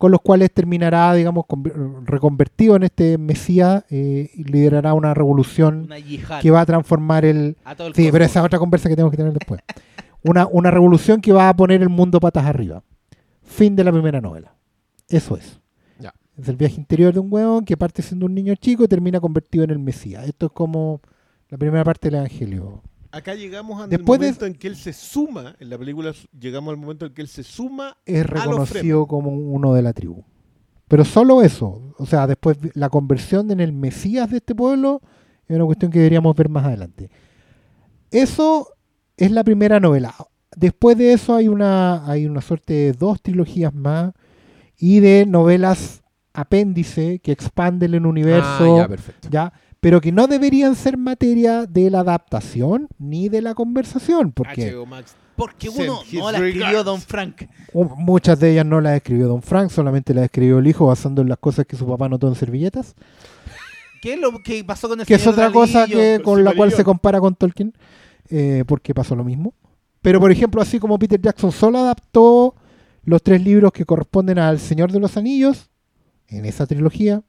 [0.00, 5.82] con los cuales terminará, digamos, conver- reconvertido en este Mesías eh, y liderará una revolución
[5.84, 7.58] Una que va a transformar el...
[7.64, 9.60] A todo el Sí, pero esa es otra conversa que tenemos que tener después.
[10.24, 12.82] Una, una revolución que va a poner el mundo patas arriba.
[13.42, 14.54] Fin de la primera novela.
[15.06, 15.60] Eso es.
[15.98, 16.14] Ya.
[16.38, 19.20] Es el viaje interior de un hueón que parte siendo un niño chico y termina
[19.20, 20.26] convertido en el Mesías.
[20.26, 21.02] Esto es como
[21.50, 22.82] la primera parte del Evangelio.
[23.12, 26.70] Acá llegamos al Después de- momento en que él se suma, en la película llegamos
[26.70, 30.22] al momento en que él se suma Es los reconocido como uno de la tribu.
[30.86, 31.94] Pero solo eso.
[31.98, 35.00] O sea, después la conversión en el Mesías de este pueblo
[35.48, 37.10] es una cuestión que deberíamos ver más adelante.
[38.10, 38.68] Eso
[39.16, 40.14] es la primera novela.
[40.56, 44.12] Después de eso hay una, hay una suerte de dos trilogías más
[44.78, 48.76] y de novelas apéndice que expanden el universo.
[48.76, 49.28] Ah, ya, perfecto.
[49.30, 49.52] ¿ya?
[49.80, 55.14] Pero que no deberían ser materia de la adaptación ni de la conversación, porque Max.
[55.36, 56.84] Porque Send uno no la escribió.
[56.84, 57.48] Don Frank.
[57.72, 61.22] u- muchas de ellas no las escribió Don Frank, solamente las escribió el hijo basando
[61.22, 62.94] en las cosas que su papá notó en servilletas,
[64.02, 66.72] ¿Qué es lo que pasó con el que es otra cosa que con la cual
[66.72, 67.74] se compara con Tolkien,
[68.30, 69.52] eh, porque pasó lo mismo.
[70.02, 72.54] Pero por ejemplo, así como Peter Jackson solo adaptó
[73.04, 75.68] los tres libros que corresponden al Señor de los Anillos,
[76.28, 77.22] en esa trilogía,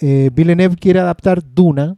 [0.00, 1.96] eh, Villeneuve quiere adaptar Duna,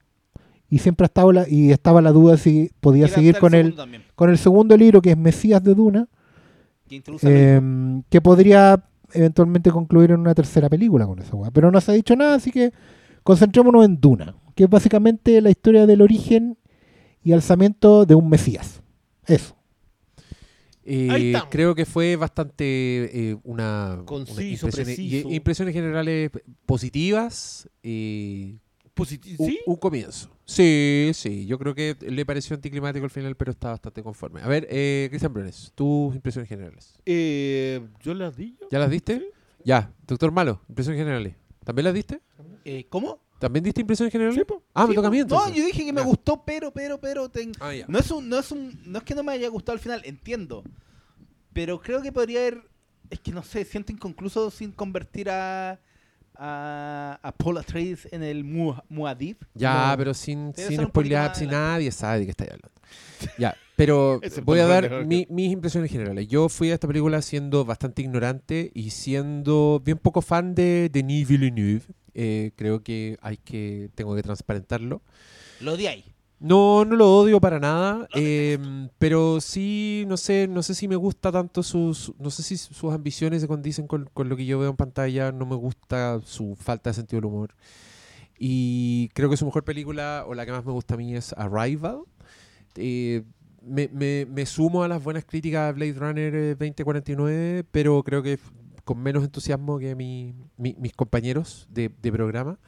[0.68, 3.74] y siempre ha estado la, y estaba la duda si podía Quiere seguir con el,
[3.74, 6.08] también, con el segundo libro, que es Mesías de Duna,
[6.88, 7.60] que eh,
[8.08, 11.50] que podría eventualmente concluir en una tercera película con esa weá.
[11.50, 12.72] Pero no se ha dicho nada, así que
[13.22, 16.56] concentrémonos en Duna, que es básicamente la historia del origen
[17.22, 18.82] y alzamiento de un Mesías.
[19.26, 19.54] Eso.
[20.84, 22.64] Eh, creo que fue bastante
[23.30, 25.28] eh, una, una Conciso, impresiones, preciso.
[25.30, 26.30] y- impresiones generales
[26.66, 28.56] positivas y
[28.94, 29.58] Positi- un, ¿Sí?
[29.64, 30.28] un comienzo.
[30.44, 34.42] Sí, sí, yo creo que le pareció anticlimático al final, pero está bastante conforme.
[34.42, 36.98] A ver, eh, Cristian Briones, tus impresiones generales.
[37.06, 38.56] Eh, ¿Yo las di?
[38.60, 38.68] yo?
[38.70, 39.30] ¿Ya las diste?
[39.64, 41.36] Ya, doctor Malo, impresiones generales.
[41.64, 42.20] ¿También las diste?
[42.64, 43.20] Eh, ¿Cómo?
[43.42, 44.38] ¿También diste impresiones generales?
[44.38, 44.62] Sí, po.
[44.72, 45.54] Ah, me Sí, toca a mí No, entonces.
[45.56, 47.28] yo dije que me gustó, pero, pero, pero.
[47.28, 47.72] ten- Ah.
[47.88, 50.00] No es un, no es un, no es que no me haya gustado al final,
[50.04, 50.62] entiendo.
[51.52, 52.62] Pero creo que podría haber
[53.10, 55.78] es que no sé, siento inconcluso sin convertir a
[56.34, 59.36] a, a Paul Atreides en el Mu- Muad'Dib.
[59.54, 59.96] Ya, No.
[59.98, 62.70] pero sin, Debe sin spoilear, poquito si más nadie sabe de qué estáis hablando.
[63.38, 66.26] Ya, pero voy a dar mi- mis impresiones generales.
[66.28, 71.28] Yo fui a esta película siendo bastante ignorante y siendo bien poco fan de Denis
[71.28, 71.82] Villeneuve.
[72.14, 75.02] Eh, creo que hay que, tengo que transparentarlo.
[75.60, 76.04] Lo odiáis.
[76.40, 80.96] No, no lo odio para nada, em, pero sí, no sé, no sé si me
[80.96, 84.58] gusta tanto sus, no sé si sus ambiciones se condicen con, con lo que yo
[84.58, 87.54] veo en pantalla, no me gusta su falta de sentido del humor.
[88.38, 91.32] Y creo que su mejor película, o la que más me gusta a mí, es
[91.34, 92.00] Arrival.
[92.74, 93.22] Eh,
[93.64, 98.22] me, me- me sumo a las buenas críticas a Blade Runner eh, 2049, pero creo
[98.22, 98.38] que
[98.84, 102.58] con menos entusiasmo que mi- mi- mis compañeros de, de programa.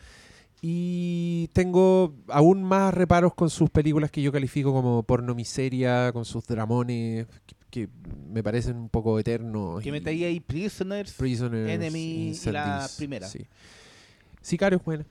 [0.66, 6.24] Y tengo aún más reparos con sus películas que yo califico como porno miseria, con
[6.24, 7.88] sus dramones que, que
[8.32, 9.82] me parecen un poco eternos.
[9.82, 11.12] Que metáis ahí Prisoners.
[11.12, 13.28] Prisoners, Enemy y la primera.
[13.28, 13.40] Sí.
[14.40, 15.04] Sicario es buena.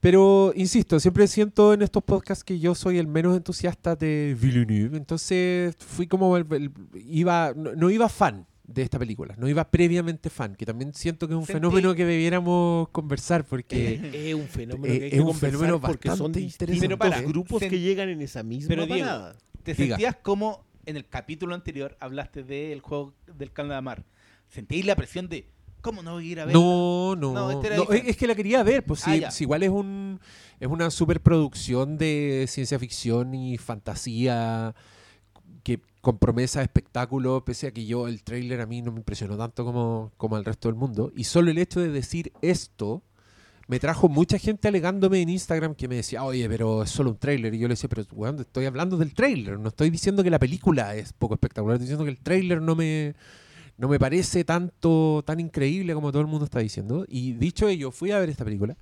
[0.00, 4.96] Pero, insisto, siempre siento en estos podcasts que yo soy el menos entusiasta de Villeneuve.
[4.96, 6.36] Entonces, fui como...
[6.36, 6.72] el- el-
[7.06, 9.34] iba no, no iba fan de esta película.
[9.38, 10.56] No iba previamente fan.
[10.56, 14.00] Que también siento que es un Sentí- fenómeno que debiéramos conversar porque...
[14.28, 16.74] Es un fenómeno Eh, que hay es que un conversar fenómeno porque son bastante distintos
[16.74, 16.88] interesante.
[16.88, 19.36] Pero para, grupos sen- que llegan en esa misma Pero, Diego, parada.
[19.62, 19.96] Te Diga.
[19.96, 24.04] sentías como en el capítulo anterior hablaste del juego del Calamar.
[24.48, 25.48] Sentíais la presión de
[25.80, 26.54] ¿cómo no voy a ir a ver?
[26.54, 27.32] No, no.
[27.34, 30.20] No, este no, es que la quería ver, pues Ah, sí, igual es un
[30.60, 34.74] es una superproducción de ciencia ficción y fantasía
[36.04, 39.64] con promesa espectáculo, pese a que yo el tráiler a mí no me impresionó tanto
[39.64, 41.10] como, como al resto del mundo.
[41.16, 43.02] Y solo el hecho de decir esto
[43.66, 47.16] me trajo mucha gente alegándome en Instagram que me decía, oye, pero es solo un
[47.16, 47.54] tráiler.
[47.54, 50.38] Y yo le decía, pero weón, estoy hablando del tráiler, no estoy diciendo que la
[50.38, 53.14] película es poco espectacular, estoy diciendo que el tráiler no me,
[53.78, 57.06] no me parece tanto tan increíble como todo el mundo está diciendo.
[57.08, 58.76] Y dicho ello, fui a ver esta película.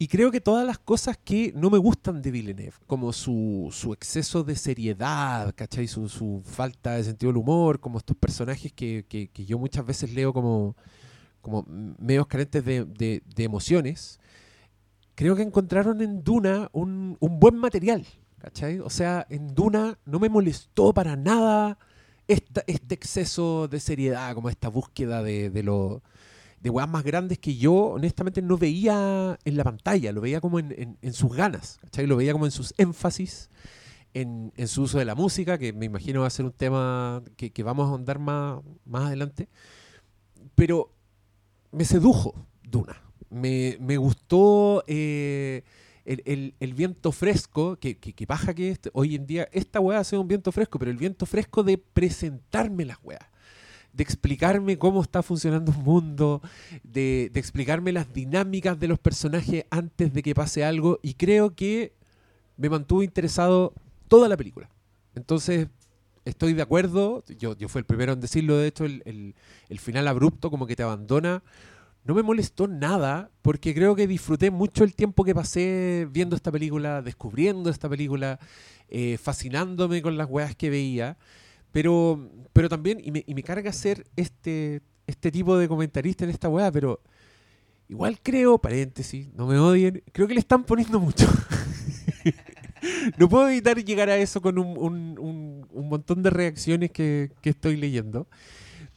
[0.00, 3.92] Y creo que todas las cosas que no me gustan de Villeneuve, como su, su
[3.92, 5.88] exceso de seriedad, ¿cachai?
[5.88, 9.84] Su, su falta de sentido del humor, como estos personajes que, que- que yo muchas
[9.84, 10.76] veces leo como,
[11.40, 11.64] como
[11.98, 14.20] medios carentes de, de- de emociones,
[15.16, 18.06] creo que encontraron en Duna un, un buen material,
[18.38, 18.78] ¿cachai?
[18.78, 21.76] O sea, en Duna no me molestó para nada
[22.28, 26.02] esta- este exceso de seriedad, como esta búsqueda de, de lo
[26.60, 30.58] de weas más grandes que yo honestamente no veía en la pantalla, lo veía como
[30.58, 32.06] en, en- en sus ganas, ¿cachai?
[32.06, 33.50] Lo veía como en sus énfasis,
[34.14, 37.22] en, en su uso de la música, que me imagino va a ser un tema
[37.36, 39.48] que, que vamos a ahondar más, más adelante.
[40.54, 40.92] Pero
[41.70, 43.00] me sedujo Duna.
[43.30, 45.62] Me, me gustó eh,
[46.04, 49.98] el, el- el viento fresco, que, que, que que este- hoy en día esta weá
[50.00, 53.20] hace un viento fresco, pero el viento fresco de presentarme las weas
[53.98, 56.40] de explicarme cómo está funcionando un mundo,
[56.84, 61.92] de, explicarme las dinámicas de los personajes antes de que pase algo, y creo que
[62.56, 63.74] me mantuvo interesado
[64.06, 64.70] toda la película.
[65.16, 65.66] Entonces,
[66.24, 69.34] estoy de acuerdo, yo, yo fui el primero en decirlo, de hecho, el
[69.78, 71.42] final abrupto, como que te abandona,
[72.04, 76.52] no me molestó nada, porque creo que disfruté mucho el tiempo que pasé viendo esta
[76.52, 78.38] película, descubriendo esta película,
[78.88, 81.18] eh, fascinándome con las weas que veía.
[81.72, 86.30] Pero, pero también, y me, y me carga ser este, este tipo de comentarista en
[86.30, 87.00] esta weá, pero
[87.88, 91.26] igual creo, paréntesis, no me odien, creo que le están poniendo mucho.
[93.18, 97.50] no puedo evitar llegar a eso con un, un- un- montón de reacciones que, que
[97.50, 98.26] estoy leyendo.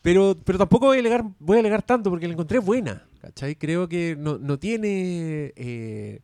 [0.01, 3.05] Pero, pero tampoco voy a alegar, voy a alegar tanto porque la encontré buena.
[3.21, 3.55] ¿cachai?
[3.55, 5.53] Creo que no, no tiene.
[5.55, 6.19] eh,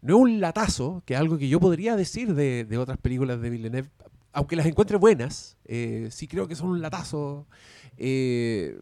[0.00, 3.40] no es un latazo, que es algo que yo podría decir de, de otras películas
[3.40, 3.88] de Villeneuve,
[4.32, 7.46] aunque las encuentre buenas, eh, sí creo que son un latazo.
[7.96, 8.78] Eh,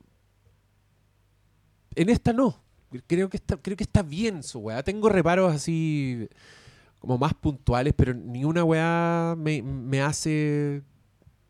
[1.95, 2.63] en esta no.
[3.07, 4.83] Creo que está, creo que está bien su weá.
[4.83, 6.29] Tengo reparos así
[6.99, 10.83] como más puntuales, pero ni una weá me, me hace.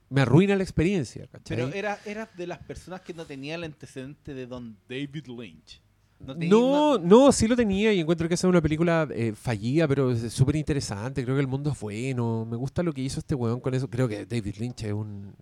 [0.09, 1.26] me arruina la experiencia.
[1.26, 1.56] ¿cachai?
[1.56, 5.82] Pero era, era de las personas que no tenía el antecedente de Don David Lynch.
[6.18, 10.11] No, no, sí lo tenía y encuentro que esa es una película eh, fallida, pero
[10.12, 11.22] es súper interesante.
[11.22, 12.46] Creo que el mundo es bueno.
[12.50, 13.88] Me gusta lo que hizo este weón con eso.
[13.88, 15.35] Creo que David Lynch es un.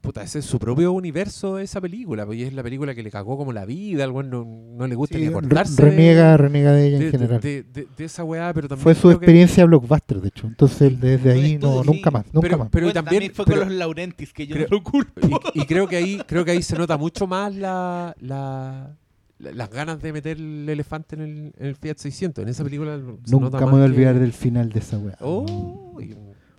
[0.00, 2.24] Puta, ese es su propio universo, esa película.
[2.24, 4.04] Pues y es la película que le cagó como la vida.
[4.04, 5.82] Al weón no, no le gusta Sí, ni re- acordarse.
[5.82, 7.40] de- reniega, reniega de ella de, en de- general.
[7.42, 8.82] de- de- de esa weá, pero también.
[8.82, 10.46] Fue su que- experiencia blockbuster, de hecho.
[10.46, 11.90] Entonces, desde ahí, no, sí.
[11.90, 12.68] nunca más, nunca pero, más.
[12.70, 13.30] pero Bueno, también.
[13.34, 15.20] fue pero- con los Laurentis, que yo creo- no lo culpo.
[15.52, 18.96] y, y creo que ahí creo que ahí se nota mucho más la-
[19.40, 22.98] las ganas de meter el elefante en el, en el Fiat 600 en esa película
[23.26, 25.16] Nunca me voy a que- olvidar del final de esa weá.
[25.20, 26.14] Oh, y-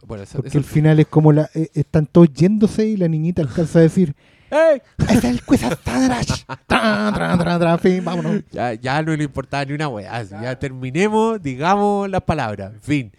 [0.07, 3.07] Bueno, esa- Porque esa- el final es como la, eh, están todos yéndose y la
[3.07, 4.13] niñita alcanza a decir,
[4.51, 4.81] ¡Ey!
[5.09, 6.43] ¡Es el Quizastadarash!
[6.67, 8.41] Tran, tran, tran, tran, fin, vámonos.
[8.51, 10.23] Ya, ya no le importaba ni una weá.
[10.23, 12.73] Ya terminemos, digamos las palabras.
[12.73, 13.11] En fin.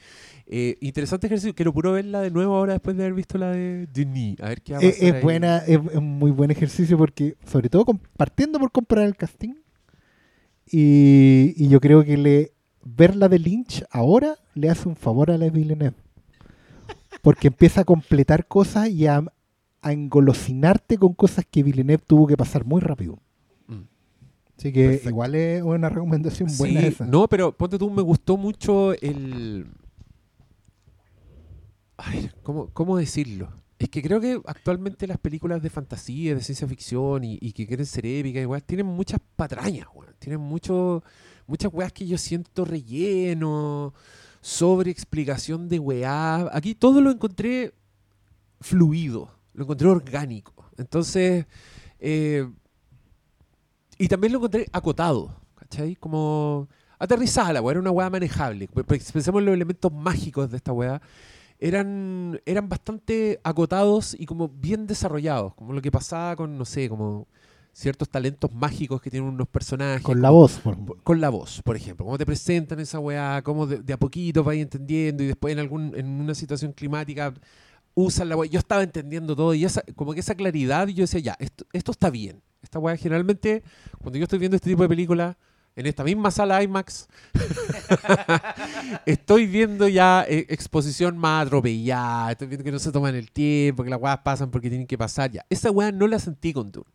[0.54, 1.54] Eh, interesante ejercicio.
[1.54, 4.38] Quiero puro verla de nuevo ahora después de haber visto la de Denis.
[4.40, 5.22] A ver qué va a Es, pasar es ahí.
[5.22, 7.86] buena, es, es muy buen ejercicio porque, sobre todo
[8.18, 9.54] partiendo por comprar el casting,
[10.70, 12.52] y, y yo creo que le
[12.84, 15.96] verla de Lynch ahora le hace un favor a la Villeneuve.
[17.22, 19.22] Porque empieza a completar cosas y a,
[19.80, 23.18] a engolosinarte con cosas que Villeneuve tuvo que pasar muy rápido.
[23.68, 23.82] Mm.
[24.58, 25.08] Así que Perfecto.
[25.10, 27.06] igual es una recomendación buena Sí, esa.
[27.06, 29.66] no, pero ponte tú, me gustó mucho el.
[31.96, 33.52] Ay, ¿cómo, ¿Cómo decirlo?
[33.78, 37.85] Es que creo que actualmente las películas de fantasía, de ciencia ficción y, que quieren
[37.87, 40.14] ser épicas, igual, tienen muchas patrañas, weón.
[40.20, 41.02] Tienen mucho,
[41.48, 43.92] muchas weas que yo siento relleno,
[44.40, 46.48] sobre explicación de weá.
[46.57, 47.74] Aquí todo lo encontré
[48.61, 50.70] fluido, lo encontré orgánico.
[50.78, 51.46] Entonces,
[51.98, 52.48] eh,
[53.98, 55.96] y también lo encontré acotado, ¿cachai?
[55.96, 56.68] Como
[57.00, 58.68] aterrizada la era una weá manejable.
[58.68, 61.02] Pe- pe- Pensemos en los elementos mágicos de esta weá.
[61.64, 66.88] Eran, eran bastante acotados y como bien desarrollados, como lo que pasaba con, no sé,
[66.88, 67.29] como
[67.72, 70.03] ciertos talentos mágicos que tienen unos personajes.
[70.03, 70.59] Con la como- voz.
[70.59, 73.92] por- por- con la voz, por ejemplo, cómo te presentan esa weá, cómo de, de
[73.92, 77.33] a poquito vais entendiendo y después en algún en una situación climática
[77.94, 78.51] usan la weá.
[78.51, 81.92] Yo estaba entendiendo todo y esa, como que esa claridad, yo decía, ya, esto, esto
[81.92, 82.42] está bien.
[82.61, 83.62] Esta weá generalmente,
[84.01, 85.37] cuando yo estoy viendo este tipo de películas,
[85.76, 87.08] en esta misma sala IMAX,
[89.06, 93.82] estoy viendo ya eh, exposición más atropellada, estoy viendo que no se toman el tiempo,
[93.85, 95.44] que las weas pasan porque tienen que pasar ya.
[95.50, 96.87] Esa weá no la sentí con Dune.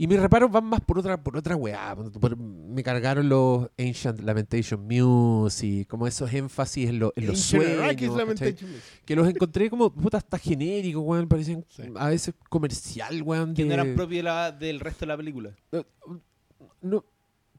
[0.00, 1.96] Y mis reparos van más por otra, por otra weá.
[2.36, 7.96] me cargaron los Ancient Lamentation Music, como esos énfasis en, lo- en los sueños.
[9.04, 11.26] Que los encontré como, puta, hasta genéricos, weón.
[11.26, 11.82] Parecían Sí.
[11.96, 13.54] a veces comercial, weón.
[13.54, 14.24] Que no de- eran propios
[14.60, 15.50] del resto de la película.
[16.80, 17.04] no,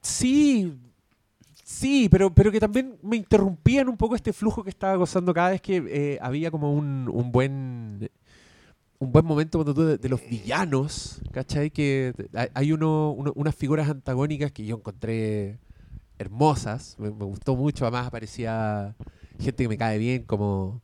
[0.01, 0.73] sí,
[1.63, 5.49] sí, pero, pero que también me interrumpían un poco este flujo que estaba gozando cada
[5.51, 8.09] vez que eh, había como un, un buen
[9.01, 11.71] un buen momento cuando tú de, de los villanos, ¿cachai?
[11.71, 12.13] Que
[12.53, 15.57] hay- uno, uno- unas figuras antagónicas que yo encontré
[16.17, 18.95] hermosas, me, me gustó mucho, además aparecía
[19.39, 20.81] gente que me cae bien como...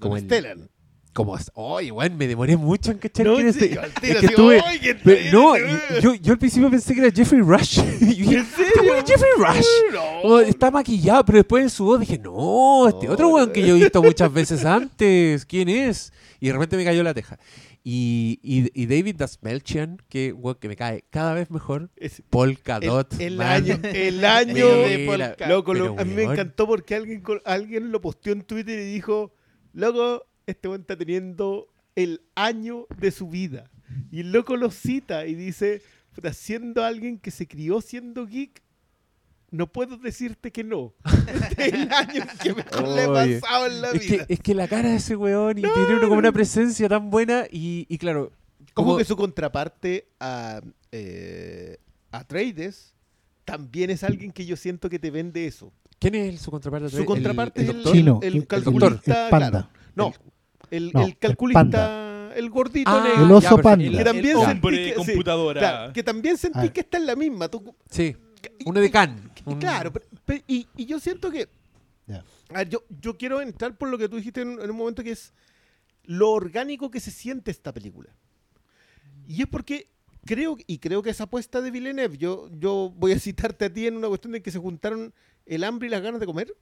[0.00, 0.70] Como el- Stellan.
[1.16, 4.26] Como, oye, weón, me demoré mucho en cachar No, quién es sí, este- es que
[4.26, 5.62] así, tuve- "Ay, ¿quién pero- no, ahí?"
[6.02, 7.80] yo, yo al principio pensé que era Jeffrey Rush.
[8.00, 8.92] Dije, ¿En "Este serio?
[9.06, 9.66] Jeffrey Rush.
[10.22, 10.40] No.
[10.40, 13.76] Está maquillado, pero después en su voz dije, no, este No, otro weón que yo
[13.76, 16.12] he visto muchas veces antes, ¿quién es?
[16.38, 17.38] Y de repente me cayó la teja.
[17.82, 22.76] Y, y, y David Dasmelchian, que, weón, que me cae cada vez mejor, Es- Polka
[22.82, 25.48] el, el año, el año de Polka.
[25.48, 29.32] Loco, lo- a mí me encantó porque alguien, alguien lo posteó en Twitter y dijo,
[29.72, 33.70] loco, este weón está teniendo el año de su vida.
[34.10, 35.82] Y el loco lo cita y dice,
[36.14, 38.62] "Puta, siendo alguien que se crió siendo geek,
[39.50, 40.92] no puedo decirte que no.
[41.50, 44.26] Este es el año que mejor le he pasado en la Es que, vida.
[44.28, 47.44] es que la cara de ese weón y tiene uno como una presencia tan buena
[47.50, 48.32] y, y claro,
[48.74, 50.60] Como como que su contraparte a,
[50.92, 51.78] eh,
[52.10, 52.94] a Trades
[53.44, 55.72] también es alguien que yo siento que te vende eso.
[55.98, 56.90] ¿quién es su contraparte?
[56.90, 57.92] Su ¿El- contraparte el es el, doctor?
[57.96, 58.88] Chino, el, el- el calculista.
[58.90, 59.50] doctor, panda.
[59.50, 59.68] claro.
[59.94, 60.12] No,
[60.70, 62.34] el, No, el el calculista, panda.
[62.34, 63.24] el gordito Ah, negro.
[63.26, 63.84] El oso ya, panda.
[63.90, 65.60] que El- también el sentí hombre que, sí, computadora.
[65.60, 66.72] claro, que también sentí A ver.
[66.72, 67.48] que está en la misma.
[67.48, 68.16] Tú- Sí,
[68.58, 69.30] y- uno de y- Can.
[69.46, 71.48] y claro, pero- pero- y, y yo siento que.
[72.06, 72.24] Ya.
[72.50, 75.02] A ver, yo, yo quiero entrar por lo que tú dijiste en, en un momento
[75.02, 75.32] que es
[76.04, 78.10] lo orgánico que se siente esta película.
[79.26, 79.88] Y es porque
[80.24, 83.86] creo, y creo que esa apuesta de Villeneuve, yo, yo voy a citarte a ti
[83.88, 85.12] en una cuestión de que se juntaron
[85.46, 86.54] el hambre y las ganas de comer.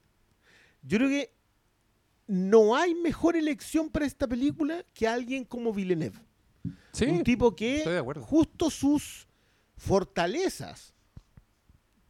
[0.82, 1.30] Yo creo que
[2.26, 6.18] no hay mejor elección para esta película que alguien como Villeneuve.
[6.92, 7.84] Sí, un tipo que
[8.20, 9.26] justo sus
[9.76, 10.94] fortalezas,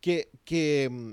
[0.01, 1.13] que, que, mm,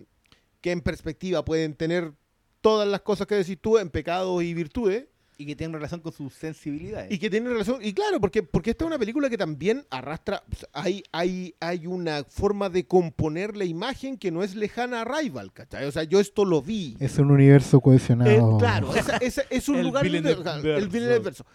[0.60, 2.14] que en perspectiva pueden tener
[2.60, 5.08] todas las cosas que decís tú en pecados y virtudes,
[5.42, 7.12] Y que tienen relación con sus sensibilidades.
[7.12, 10.44] y que tienen relación, y claro, porque, porque esta es una película que también arrastra,
[10.74, 15.52] hay, hay, hay una forma de componer la imagen que no es lejana a Rival,
[15.54, 15.86] ¿cachai?
[15.86, 16.96] O sea, yo esto lo vi.
[17.00, 18.58] Es un universo Eh, cohesionado.
[18.58, 21.46] claro, esa- esa- es un El lugar Villeneuve claro, el Villeneuve verso.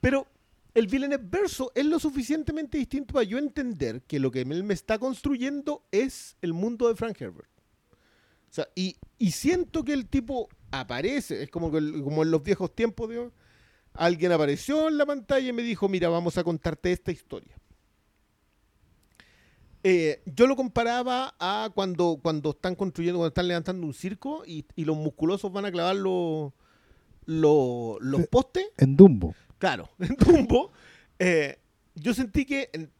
[0.00, 0.26] Pero
[0.74, 4.74] el Villeneuve verso es lo suficientemente distinto para yo entender que lo que él me
[4.74, 7.48] está construyendo es el mundo de Frank Herbert.
[8.50, 12.30] O sea, y, y siento que el tipo aparece, es como, que el- como en
[12.30, 13.32] los viejos tiempos, digo,
[13.98, 17.54] alguien apareció en la pantalla y me dijo, mira, vamos a contarte esta historia.
[19.82, 24.64] Eh, yo lo comparaba a cuando, cuando están construyendo, cuando están levantando un circo y,
[24.74, 26.52] y los musculosos van a clavar los,
[27.26, 29.34] lo- los postes, En Dumbo.
[29.58, 30.72] claro, en Dumbo,
[31.20, 31.60] eh,
[31.94, 32.90] yo sentí que en-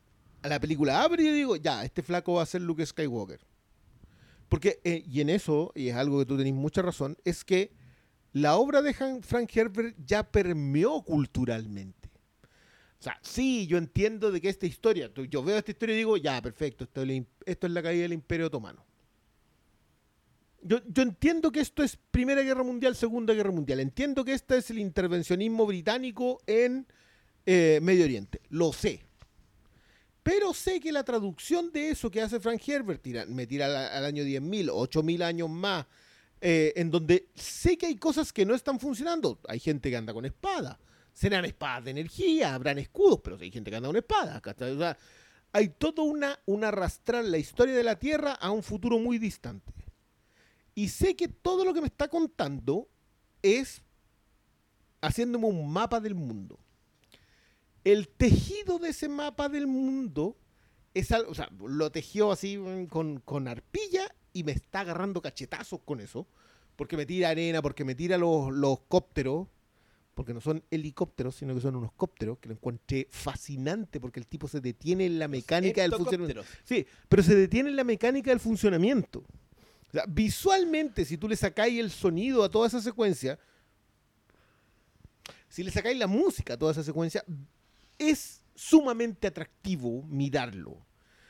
[0.42, 3.40] a la película abre y yo digo, ya, este flaco va a ser Luke Skywalker.
[4.48, 7.72] Porque, eh, y en eso, y es algo que tú tenés mucha razón, es que
[8.36, 12.10] la obra de Frank Herbert ya permeó culturalmente.
[12.98, 16.18] O sea, sí, yo entiendo de que esta historia, yo veo esta historia y digo,
[16.18, 18.84] ya, perfecto, esto es, la caída del Imperio Otomano.
[20.60, 23.80] Yo, yo entiendo que esto es Primera Guerra Mundial, Segunda Guerra Mundial.
[23.80, 26.86] Entiendo que este es el intervencionismo británico en
[27.46, 28.42] eh, Medio Oriente.
[28.50, 29.02] Lo sé.
[30.22, 33.76] Pero sé que la traducción de eso que hace Frank Herbert, tira- me tira al,
[33.76, 35.86] al año 10.000, 8.000 años más,
[36.40, 39.40] eh, en donde sé que hay cosas que no están funcionando.
[39.48, 40.78] Hay gente que anda con espada.
[41.12, 44.40] Serán espadas de energía, habrán escudos, pero hay gente que anda con.
[44.42, 44.72] ¿cachai?
[44.72, 44.96] O sea,
[45.52, 49.72] hay todo una, un arrastrar la historia de la Tierra a un futuro muy distante.
[50.74, 52.88] Y sé que todo lo que me está contando
[53.40, 53.82] es
[55.00, 56.58] haciéndome un mapa del mundo.
[57.84, 60.36] El tejido de ese mapa del mundo
[60.92, 61.08] es
[61.60, 66.26] lo tejió así mm, con, con arpilla y me está agarrando cachetazos con eso.
[66.76, 69.48] Porque me tira arena, porque me tira los, los cópteros,
[70.14, 74.26] porque no son helicópteros, sino que son unos cópteros, que lo encontré fascinante porque el
[74.26, 76.44] tipo se detiene en la mecánica del funcionamiento.
[76.64, 79.20] Sí, pero se detiene en la mecánica del funcionamiento.
[79.88, 83.38] O sea, visualmente, si tú le sacáis el sonido a toda esa secuencia,
[85.48, 87.24] si le sacáis la música a toda esa secuencia,
[87.98, 90.84] es sumamente atractivo mirarlo.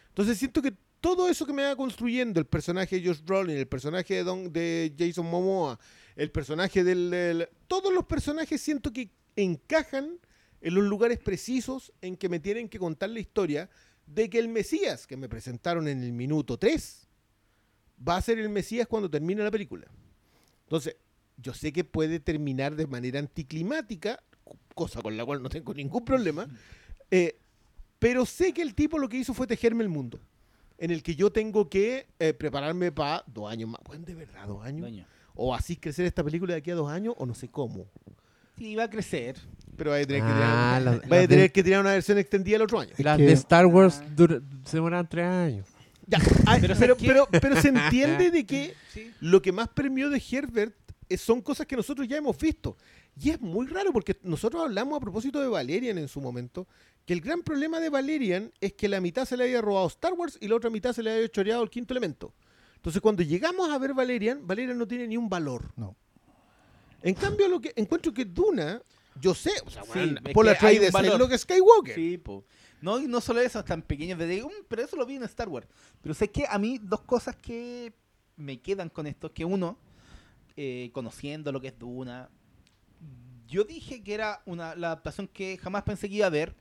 [0.09, 0.75] Entonces siento que
[1.07, 4.53] todo eso que me va construyendo el personaje de Josh Brolin, el personaje de, Don,
[4.53, 5.79] de Jason Momoa,
[6.17, 10.19] el personaje del, del- Todos los personajes siento que encajan
[10.61, 13.71] en los lugares precisos en que me tienen que contar la historia
[14.05, 17.07] de que el Mesías que me presentaron en el minuto 3
[18.09, 19.87] va a ser el Mesías cuando termine la película.
[20.65, 20.97] Entonces,
[21.37, 24.21] yo sé que puede terminar de manera anticlimática,
[24.75, 26.49] cosa con la cual no tengo ningún problema,
[27.13, 27.39] eh,
[28.01, 30.19] pero sé que el tipo lo que hizo fue tejerme el mundo,
[30.79, 33.81] en el que yo tengo que eh, prepararme para dos años más.
[33.83, 34.83] ¿Pueden de verdad dos años?
[34.83, 35.07] Doña.
[35.35, 37.87] O así crecer esta película de aquí a dos años, o no sé cómo.
[38.59, 39.37] Sí, va a crecer.
[39.77, 41.91] Pero vaya a tener que Ah, tirar, las- vaya a tener de- que tirar una
[41.91, 42.93] versión extendida el otro año.
[42.97, 45.67] Las de Star Wars dura- se demoran tres años.
[46.07, 49.11] Ya, ah, Pero pero, pero, pero se entiende de que Sí.
[49.21, 50.75] lo que más premió de Herbert
[51.09, 52.77] es- son cosas que nosotros ya hemos visto.
[53.21, 56.67] Y es muy raro porque nosotros hablamos a propósito de Valerian en su momento,
[57.07, 60.13] que el gran problema de Valerian es que la mitad se le había robado Star
[60.13, 62.35] Wars y la otra mitad se le había choreado el quinto elemento.
[62.75, 65.73] Entonces cuando llegamos a ver Valerian, Valerian no tiene ni un valor.
[65.77, 65.97] No.
[67.03, 68.83] En cambio, lo que encuentro que Duna,
[69.21, 71.95] yo sé, o sea, Sí, bueno, es lo que Skywalker.
[71.95, 72.45] Sí, po.
[72.81, 75.49] No, y no solo eso, tan pequeños de "Mm, pero eso lo vi en Star
[75.49, 75.69] Wars.
[76.03, 77.93] Pero sé que a mí dos cosas que
[78.37, 79.79] me quedan con esto, que uno,
[80.57, 82.29] eh, conociendo lo que es Duna,
[83.47, 86.55] yo dije que era una la adaptación que jamás pensé que iba a ver.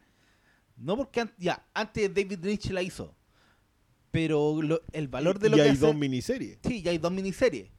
[0.77, 3.15] No porque an- ya, antes David Lynch la hizo.
[4.11, 6.57] Pero lo- el valor de lo y que hay hace, dos miniseries.
[6.65, 7.69] Sí, ya hay dos miniseries.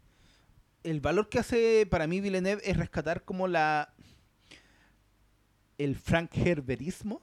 [0.82, 3.92] El valor que hace para mí Villeneuve es rescatar como la.
[5.78, 7.20] el Frank Herberismo,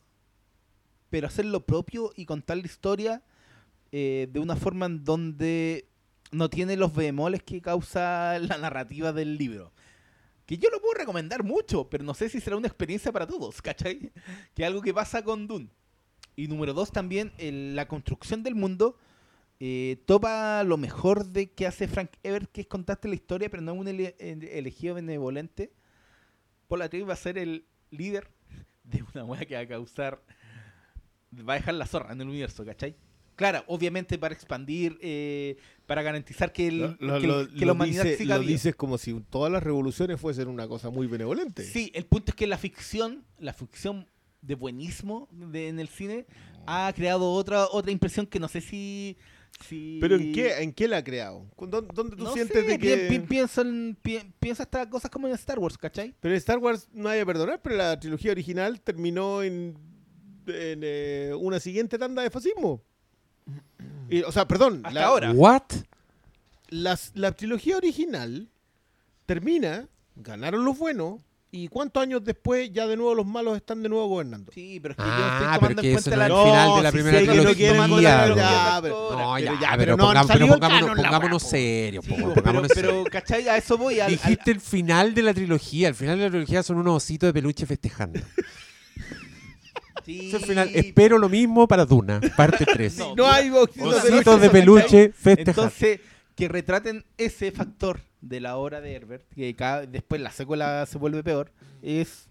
[1.09, 3.23] pero hacer lo propio y contar la historia
[3.91, 5.87] eh, de una forma en donde
[6.31, 9.71] no tiene los bemoles que causa la narrativa del libro.
[10.53, 13.59] Que yo lo puedo recomendar mucho, pero no sé si será una experiencia para todos,
[13.59, 14.11] ¿cachai?
[14.53, 15.69] Que algo que pasa con Dune.
[16.35, 18.95] Y número dos, también el- la construcción del mundo
[19.59, 23.63] eh, topa lo mejor de que hace Frank Ebert, que es contarte la historia, pero
[23.63, 25.71] no un ele- ele- elegido benevolente.
[26.67, 28.27] Paul Atreides va a ser el líder
[28.83, 30.21] de una wea que va a causar.
[31.33, 32.95] Va a dejar la zorra en el universo, ¿cachai?
[33.35, 35.57] Claro, obviamente para expandir, eh,
[35.87, 38.41] para garantizar que, el, Lo- lo- que, lo- que la lo humanidad dice- siga lo
[38.41, 38.51] viva.
[38.51, 41.63] dices como si todas las revoluciones fuesen una cosa muy benevolente.
[41.63, 44.07] Sí, el punto es que la ficción, la ficción
[44.41, 46.25] de buenismo de- en el cine
[46.67, 49.17] ha creado otra otra impresión que no sé si...
[49.67, 51.45] si ¿Pero en qué, en qué la ha creado?
[51.57, 52.97] ¿Dónde, dónde tú no sientes sé, de que...?
[53.09, 56.13] pi- pi- pienso, en, pi- pienso hasta cosas como en Star Wars, ¿cachai?
[56.19, 59.77] Pero en Star Wars no hay que perdonar, pero la trilogía original terminó en,
[60.47, 62.81] en, eh, una siguiente tanda de fascismo.
[64.17, 64.81] Y, o sea, perdón.
[64.83, 65.31] Hasta la, ahora.
[65.31, 65.63] ¿What?
[66.69, 68.49] las- la trilogía original
[69.25, 71.21] termina, ganaron los buenos,
[71.55, 74.51] y cuántos años después ya de nuevo los malos están de nuevo gobernando.
[74.51, 76.25] Sí, pero es que yo Ah, estoy pero tomando que en cuenta no la...
[76.25, 78.35] el final de la si primera no trilogía, bro.
[78.35, 82.71] ya, pero- No, pero ya, pero, pero no pero pongámonos, pongámonos serios, Sí, pero, pongámonos
[82.73, 83.03] pero.
[83.03, 83.47] ¿cachai?
[83.49, 83.99] A eso voy.
[83.99, 85.89] Al, al- Dijiste el final de la trilogía.
[85.89, 88.19] El final de la trilogía son unos ositos de peluche festejando.
[90.05, 90.69] Sí, es el final.
[90.73, 92.97] Espero lo mismo para Duna, parte 3.
[92.97, 95.63] No, No hay boxitos Una de Ositos de peluche festejando.
[95.63, 95.99] Entonces,
[96.35, 100.97] que retraten ese factor de la obra de Herbert, que cada, después la secuela se
[100.97, 101.51] vuelve peor,
[101.81, 102.29] es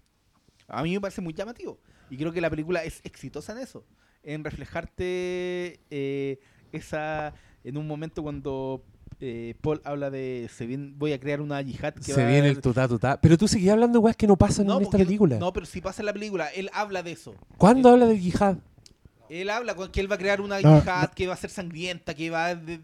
[0.67, 1.79] a mí me parece muy llamativo.
[2.09, 3.85] Y creo que la película es exitosa en eso,
[4.23, 6.39] en reflejarte eh,
[6.71, 8.83] esa en un momento cuando
[9.21, 12.47] eh, Paul habla de se viene- voy a crear una yihad que Se va viene
[12.47, 13.19] a- el tutá tutá.
[13.21, 15.37] Pero tú seguías hablando de weas que no pasan no, en esta película.
[15.39, 17.33] no, pero si pasa en la película, él habla de eso.
[17.57, 18.57] ¿Cuándo habla del yihad?
[19.29, 21.49] Él habla con que él va a crear una No, yihad que va a ser
[21.49, 22.79] sangrienta, que va a, de-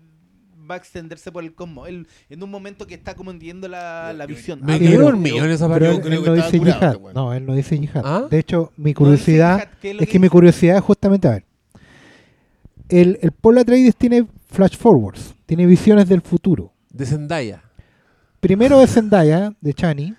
[0.69, 1.88] va a extenderse por el cosmos.
[1.89, 4.59] Él, en un momento que está como entendiendo la, la visión.
[4.63, 5.89] Me quedé dormido en esa parte.
[5.89, 6.95] él, creo él que no dice curado, yihad.
[6.97, 7.13] weón.
[7.15, 8.01] No, él no dice yihad.
[8.05, 8.27] ¿Ah?
[8.30, 11.45] De hecho, mi curiosidad yihad, ¿qué es que que mi curiosidad es justamente, a ver,
[12.89, 16.72] el, el Paul Atreides tiene flash forwards, tiene visiones del futuro.
[16.93, 17.64] De Zendaya.
[18.39, 20.14] Primero de Zendaya, de Chani,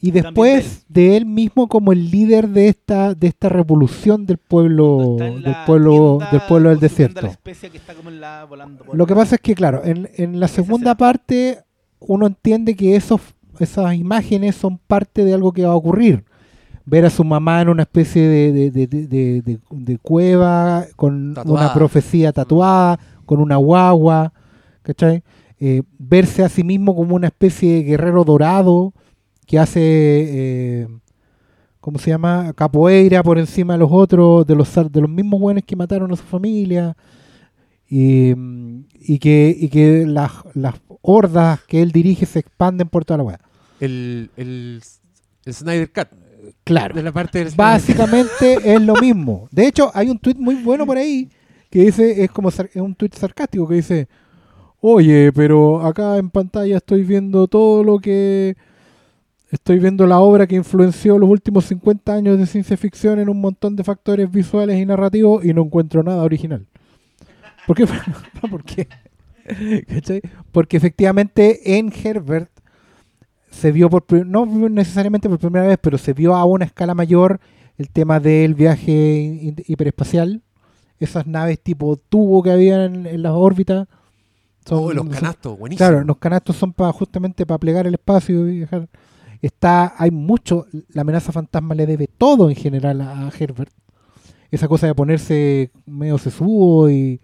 [0.00, 5.16] y después de él mismo como el líder de esta de esta revolución del pueblo
[5.18, 7.22] del pueblo del pueblo del desierto.
[7.22, 9.80] la especie que está como en la- volando por- Lo que pasa es que, claro,
[9.84, 11.60] en, en la segunda parte
[11.98, 13.22] uno entiende que esos,
[13.58, 16.24] esas imágenes son parte de algo que va a ocurrir.
[16.84, 20.84] Ver a su mamá en una especie de, de- de- de- de- de- de cueva
[20.94, 21.64] con Tatuada.
[21.66, 24.32] una profecía tatuada, con una guagua,
[24.82, 25.22] ¿cachai?
[25.58, 28.92] Eh, verse a sí mismo como una especie de guerrero dorado
[29.46, 30.88] que hace, eh,
[31.80, 32.52] ¿cómo se llama?
[32.54, 36.16] Capoeira por encima de los otros, de los, de los mismos buenos que mataron a
[36.16, 36.96] su familia
[37.88, 38.34] y,
[38.94, 43.24] y que, y que las, las hordas que él dirige se expanden por toda la
[43.24, 43.40] weá.
[43.80, 44.82] El, el,
[45.44, 46.08] el Snyder Cut.
[46.64, 46.94] Claro.
[46.94, 49.48] De la parte del Básicamente es lo mismo.
[49.52, 51.30] De hecho, hay un tuit muy bueno por ahí
[51.70, 54.08] que dice, es como es un tuit sarcástico que dice,
[54.80, 58.56] oye, pero acá en pantalla estoy viendo todo lo que...
[59.50, 63.40] Estoy viendo la obra que influenció los últimos 50 años de ciencia ficción en un
[63.40, 66.66] montón de factores visuales y narrativos y no encuentro nada original.
[67.66, 67.86] ¿Por qué?
[68.50, 68.88] ¿Por qué?
[69.88, 70.20] ¿Cachai?
[70.50, 72.50] Porque efectivamente en Herbert
[73.50, 77.40] se vio por no necesariamente por primera vez, pero se vio a una escala mayor
[77.78, 80.42] el tema del viaje hi- hiperespacial,
[81.00, 83.86] esas naves tipo tubo que había en, en las órbitas.
[84.66, 85.88] Son, Oh, los son- canastos, buenísimo.
[85.88, 88.88] Claro, los canastos son para justamente para plegar el espacio y viajar.
[89.42, 93.70] Está, hay mucho, la amenaza fantasma le debe todo en general a, a Herbert.
[94.50, 97.20] Esa cosa de ponerse medio sesudo y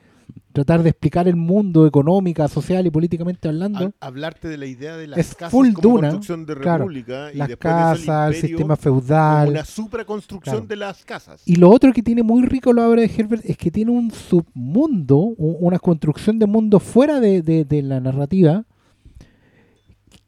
[0.52, 3.92] tratar de explicar el mundo económica, social y políticamente hablando.
[4.00, 6.78] Hablarte de la idea de las Es casas full como Duna, construcción de claro.
[6.84, 9.48] república y las el casas, el, sistema feudal.
[9.50, 10.66] una supraconstrucción Claro.
[10.68, 11.42] de las casas.
[11.46, 14.10] Y lo otro que tiene muy rico la obra de Herbert es que tiene un
[14.10, 18.64] submundo, una construcción de mundo fuera de, de- de la narrativa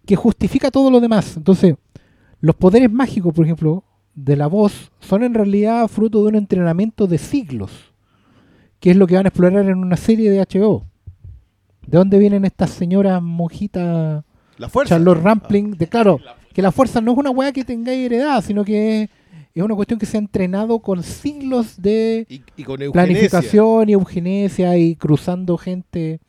[0.06, 1.36] que justifica todo lo demás.
[1.36, 1.76] Entonces,
[2.40, 3.84] los poderes mágicos, por ejemplo,
[4.14, 7.92] de la voz, son en realidad fruto de un entrenamiento de siglos,
[8.84, 10.84] que es lo que van a explorar en una serie de HBO.
[11.86, 14.22] ¿De dónde vienen estas señoras monjitas?
[14.58, 14.96] la fuerza.
[14.96, 16.20] Charlotte Rampling, de claro,
[16.52, 19.10] que la fuerza no es una weá que tengáis heredada, sino que es,
[19.54, 22.92] es una cuestión que se ha entrenado con siglos de Y, y con eugenesia.
[22.92, 26.20] planificación y eugenesia y cruzando gente.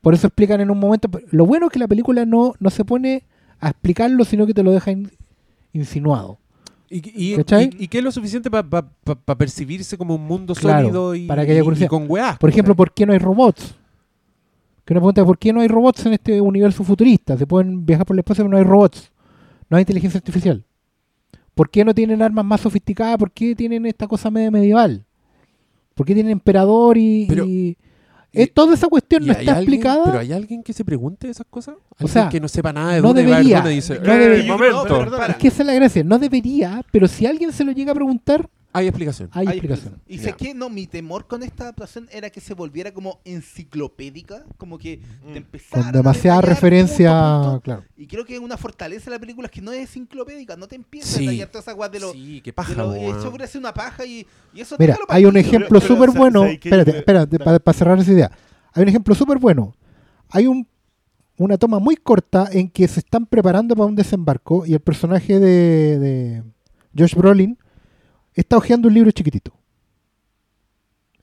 [0.00, 1.08] Por eso explican en un momento.
[1.30, 3.22] Lo bueno es que la película no, no se pone
[3.60, 5.12] a explicarlo, sino que te lo deja in-
[5.72, 6.38] insinuado.
[6.88, 6.98] ¿Y,
[7.34, 11.50] y, y- es lo suficiente para percibirse como un mundo Claro, sólido y, para que
[11.52, 11.88] haya y- y curiosidad.
[11.88, 12.36] con weá?
[12.38, 13.74] Por ejemplo, ¿por qué no hay robots?
[14.84, 17.36] Que una pregunta, ¿por qué no hay robots en este universo futurista?
[17.36, 19.10] Se pueden viajar por el espacio, pero no hay robots.
[19.68, 20.62] No hay inteligencia artificial.
[21.56, 23.16] ¿Por qué no tienen armas más sofisticadas?
[23.18, 25.04] ¿Por qué tienen esta cosa media medieval?
[25.94, 27.26] ¿Por qué tienen emperador y...
[27.28, 27.76] Pero- y-
[28.42, 30.04] es, toda esa cuestión ¿Y no está alguien- explicada.
[30.04, 31.74] ¿Pero hay alguien que se pregunte esas cosas?
[31.98, 34.18] ¿Alguien sea, que no sepa nada de no va ver debería, y dice, no "Eh,
[34.18, 34.52] debería".
[34.52, 34.76] momento".
[34.76, 35.26] No, pero perdona.
[35.26, 36.04] Es que esa es la gracia.
[36.04, 39.30] No debería, pero si alguien se lo llega a preguntar, Hay explicación.
[39.32, 40.02] hay, Hay explicación.
[40.06, 44.44] Y sé que no, mi temor con esta adaptación era que se volviera como enciclopédica,
[44.58, 45.32] como que Mm.
[45.32, 47.60] te empezara Con demasiada a referencia, punto a punto.
[47.62, 47.84] claro.
[47.96, 50.76] Y creo que una fortaleza de la película es que no es enciclopédica, no te
[50.76, 51.26] empieza Sí.
[51.26, 54.04] a detallar todas esas de lo, sí, qué de paja, lo hubiera sido una paja
[54.04, 56.44] y, y eso Mira, hay un ejemplo súper bueno.
[56.44, 58.30] Espérate, espérate, para cerrar esa idea.
[58.72, 59.74] Hay un ejemplo súper bueno.
[60.28, 60.66] Hay un,
[61.38, 65.38] una toma muy corta en que se están preparando para un desembarco y el personaje
[65.38, 66.42] de, de
[66.96, 67.58] Josh Brolin
[68.36, 69.52] está hojeando un libro chiquitito.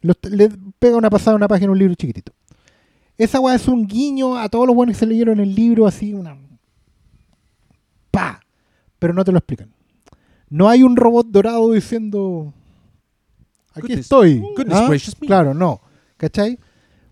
[0.02, 0.50] Le
[0.80, 2.34] pega una pasada a una página un libro chiquitito.
[3.18, 6.14] Esa weá es un guiño a todos los buenos que se leyeron el libro, así
[6.14, 6.38] una.
[8.12, 8.42] ¡Pa!
[9.00, 9.72] Pero no te lo explican.
[10.50, 12.54] No hay un robot dorado diciendo.
[13.74, 14.40] Aquí Goodness- estoy.
[14.40, 14.88] goodness ¿Ah?
[14.88, 15.28] gracious me.
[15.28, 15.80] Claro, no.
[16.18, 16.60] ¿Cachai?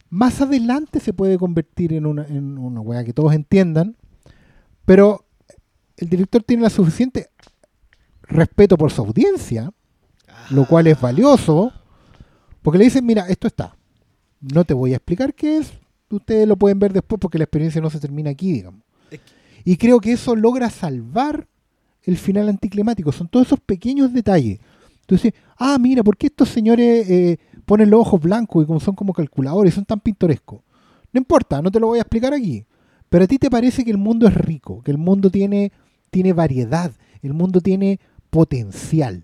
[0.10, 3.96] Más adelante se puede convertir en una, en una weá que todos entiendan.
[4.86, 5.26] Pero
[5.98, 7.30] el director tiene la suficiente
[8.24, 9.72] respeto por su audiencia,
[10.52, 11.72] lo cual es valioso,
[12.62, 13.76] porque le dicen, mira, esto está.
[14.40, 15.72] No te voy a explicar qué es,
[16.10, 18.82] ustedes lo pueden ver después porque la experiencia no se termina aquí, digamos.
[19.64, 21.48] Y creo que eso logra salvar
[22.04, 23.12] el final anticlimático.
[23.12, 24.60] Son todos esos pequeños detalles.
[25.02, 28.96] Entonces, ah, mira, ¿por qué estos señores eh, ponen los ojos blancos y como son
[28.96, 30.62] como calculadores, son tan pintorescos?
[31.14, 32.66] No importa, no te lo voy a explicar aquí.
[33.10, 35.72] Pero a ti te parece que el mundo es rico, que el mundo tiene,
[36.10, 36.92] tiene variedad,
[37.22, 38.00] el mundo tiene
[38.30, 39.24] potencial.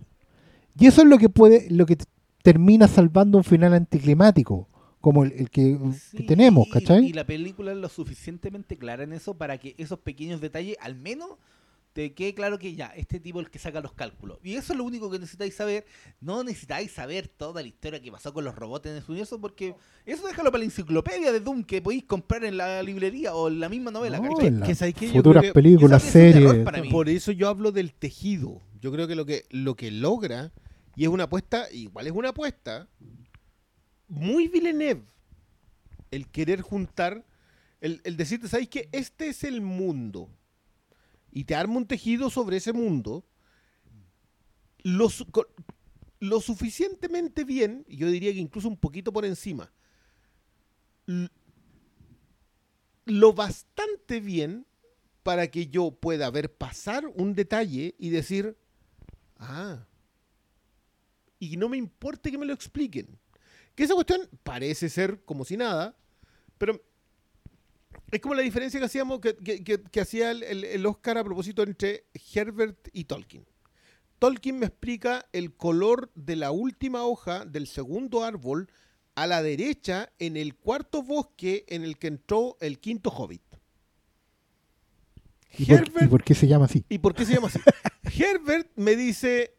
[0.79, 1.97] Y eso es lo que puede, lo que
[2.43, 4.67] termina salvando un final anticlimático,
[5.01, 5.77] como el, el que,
[6.27, 7.05] tenemos, y- ¿cachai?
[7.05, 10.95] Y la película es lo suficientemente clara en eso para que esos pequeños detalles, al
[10.95, 11.29] menos,
[11.93, 14.37] te quede claro que ya, este tipo es el que saca los cálculos.
[14.43, 15.85] Y eso es lo único que necesitáis saber.
[16.21, 19.73] No necesitáis saber toda la historia que pasó con los robots en ese universo, porque
[20.05, 23.59] eso déjalo para la enciclopedia de Doom que podéis comprar en la librería o en
[23.59, 24.19] la misma novela.
[24.19, 24.47] No, ¿cachai?
[24.47, 26.57] en la que sabes futuras películas, series.
[26.63, 26.89] para mí.
[26.89, 28.61] Por eso yo hablo del tejido.
[28.79, 30.51] Yo creo que lo que lo que logra
[30.97, 32.89] y es una apuesta, igual es una apuesta
[34.07, 35.05] muy Villeneuve
[36.09, 37.23] el querer juntar
[37.81, 40.27] el, decirte, ¿sabes que Este es el mundo.
[41.31, 43.23] Y te arma un tejido sobre ese mundo
[44.81, 45.09] lo,
[46.19, 49.71] lo suficientemente bien, yo diría que incluso un poquito por encima,
[53.05, 54.65] lo bastante bien
[55.21, 58.57] para que yo pueda ver pasar un detalle y decir,
[59.37, 59.85] ah,
[61.39, 63.07] y no me importe que me lo expliquen.
[63.75, 65.95] Que esa cuestión parece ser como si nada,
[66.57, 66.81] pero
[68.11, 71.17] es como la diferencia que hacíamos, que, que- que- que hacía el, el- el Oscar
[71.17, 73.45] a propósito entre Herbert y Tolkien.
[74.19, 78.69] Tolkien me explica el color de la última hoja del segundo árbol
[79.13, 83.41] a la derecha en el cuarto bosque en el que entró el quinto hobbit.
[85.57, 86.83] ¿Y por, Herbert- y por qué se llama así?
[86.89, 87.59] ¿Y por qué se llama así?
[88.23, 89.55] Herbert me dice,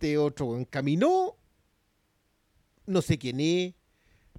[0.00, 1.36] este otro weón caminó,
[2.86, 3.74] no sé quién es,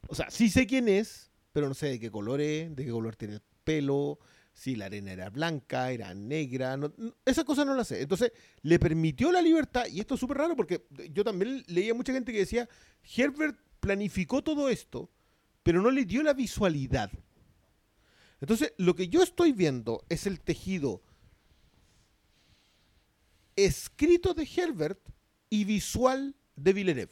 [0.08, 2.90] o sea, sí sé quién es, pero no sé de qué color es, de qué
[2.90, 4.18] color tiene el pelo,
[4.56, 8.02] si la arena era blanca, era negra, no- no- esa cosa no la sé.
[8.02, 8.32] Entonces,
[8.64, 12.32] le permitió la libertad, y esto es súper raro porque yo también leía mucha gente
[12.32, 12.68] que decía,
[13.16, 15.12] Herbert planificó todo esto,
[15.62, 17.12] pero no le dio la visualidad.
[18.42, 21.04] Entonces, lo que yo estoy viendo es el tejido
[23.56, 25.00] escrito de Herbert
[25.52, 27.12] y visual de Villeneuve.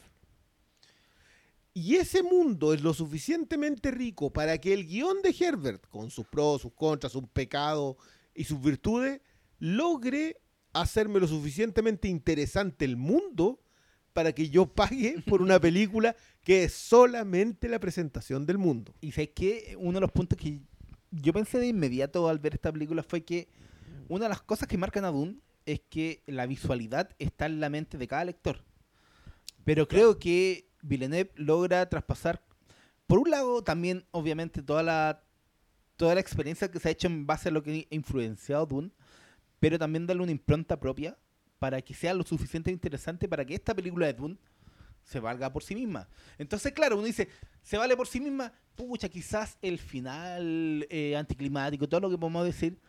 [1.72, 6.26] Y ese mundo es lo suficientemente rico para que el guion de Herbert, con sus
[6.26, 7.96] pros, sus contras, sus pecados
[8.34, 9.20] y sus virtudes,
[9.60, 10.40] logre
[10.72, 13.60] hacerme lo suficientemente interesante el mundo
[14.12, 18.94] para que yo pague por una película que es solamente la presentación del mundo.
[19.00, 20.60] Y sabes que uno de los puntos que
[21.10, 23.48] yo pensé de inmediato al ver esta película fue que
[24.08, 25.36] una de las cosas que marcan a Dune
[25.72, 28.64] es que la visualidad está en la mente de cada lector.
[29.64, 32.42] Pero creo que Villeneuve logra traspasar,
[33.06, 35.22] por un lado, también, obviamente, toda la,
[35.96, 38.90] toda la experiencia que se ha hecho en base a lo que ha influenciado Dune,
[39.58, 41.18] pero también darle una impronta propia
[41.58, 44.38] para que sea lo suficientemente interesante para que esta película de Dune
[45.04, 46.08] se valga por sí misma.
[46.38, 47.28] Entonces, claro, uno dice,
[47.62, 52.44] se vale por sí misma, pucha, quizás el final eh, anticlimático, todo lo que podemos
[52.44, 52.80] decir,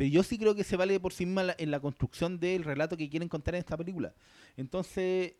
[0.00, 2.64] pero yo sí creo que se vale por sí misma la- en la construcción del
[2.64, 4.14] relato que quieren contar en esta película.
[4.56, 5.34] Entonces,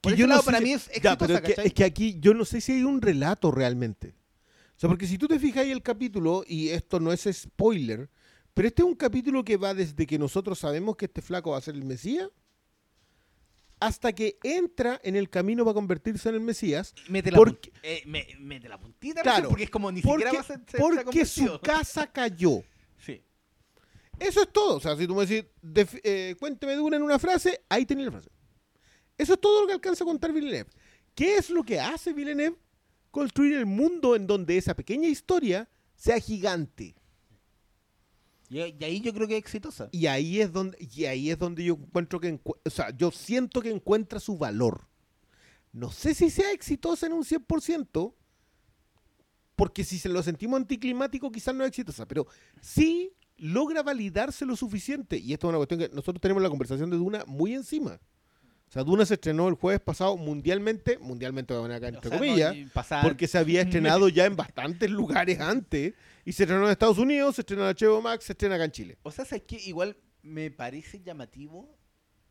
[0.00, 1.66] por Que ese yo no lado para si- mí es Ya, pero es que, ¿cachai?
[1.66, 4.14] es que aquí yo no sé si hay un relato realmente.
[4.74, 8.08] O sea, porque si tú te fijas ahí el capítulo, y esto no es spoiler,
[8.54, 11.58] pero este es un capítulo que va desde que nosotros sabemos que este flaco va
[11.58, 12.30] a ser el Mesías,
[13.80, 17.80] hasta que entra en el camino para convertirse en el Mesías, mete, la porque- pun-
[17.82, 20.60] eh, me- mete la puntita, Claro, porque es como ni porque, siquiera va a ser,
[20.64, 22.62] se- se ha porque su casa cayó.
[22.98, 23.22] Sí.
[24.20, 24.76] Eso es todo.
[24.76, 25.50] O sea, si tú me decís,
[26.04, 28.30] eh, cuénteme de una en una frase, ahí tenés la frase.
[29.18, 30.70] Eso es todo lo que alcanza a contar Villeneuve.
[31.14, 32.56] ¿Qué es lo que hace Villeneuve?
[33.10, 36.94] Construir el mundo en donde esa pequeña historia sea gigante.
[38.48, 39.88] Y, y ahí yo creo que es exitosa.
[39.92, 43.10] Y ahí es donde, y ahí es donde yo encuentro que, encu- o sea, yo
[43.10, 44.86] siento que encuentra su valor.
[45.72, 48.14] No sé si sea exitosa en un 100%,
[49.56, 52.26] porque si se lo sentimos anticlimático quizás no es exitosa, pero
[52.60, 55.16] sí logra validarse lo suficiente.
[55.16, 57.98] Y esto es una cuestión que nosotros tenemos la conversación de Duna muy encima.
[58.68, 62.54] O sea, Duna se estrenó el jueves pasado mundialmente, mundialmente acá entre O sea, comillas,
[63.02, 67.34] porque se había estrenado ya en bastantes lugares antes, y se estrenó en Estados Unidos,
[67.34, 68.98] se estrenó en HBO Max, se estrena acá en Chile.
[69.02, 69.56] O sea, ¿sabes qué?
[69.64, 71.76] Igual me parece llamativo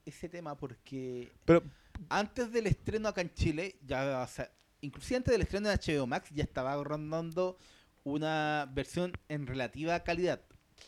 [0.05, 1.61] ese tema porque Pero
[2.07, 4.49] antes del estreno acá en Chile, ya, o sea,
[4.79, 7.57] inclusive antes del estreno de HBO Max, ya estaba rondando
[8.03, 10.41] una versión en relativa calidad.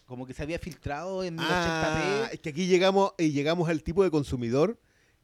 [0.06, 2.34] Como que se había filtrado en Ah, 1080p.
[2.34, 4.78] es que aquí llegamos y llegamos al tipo de consumidor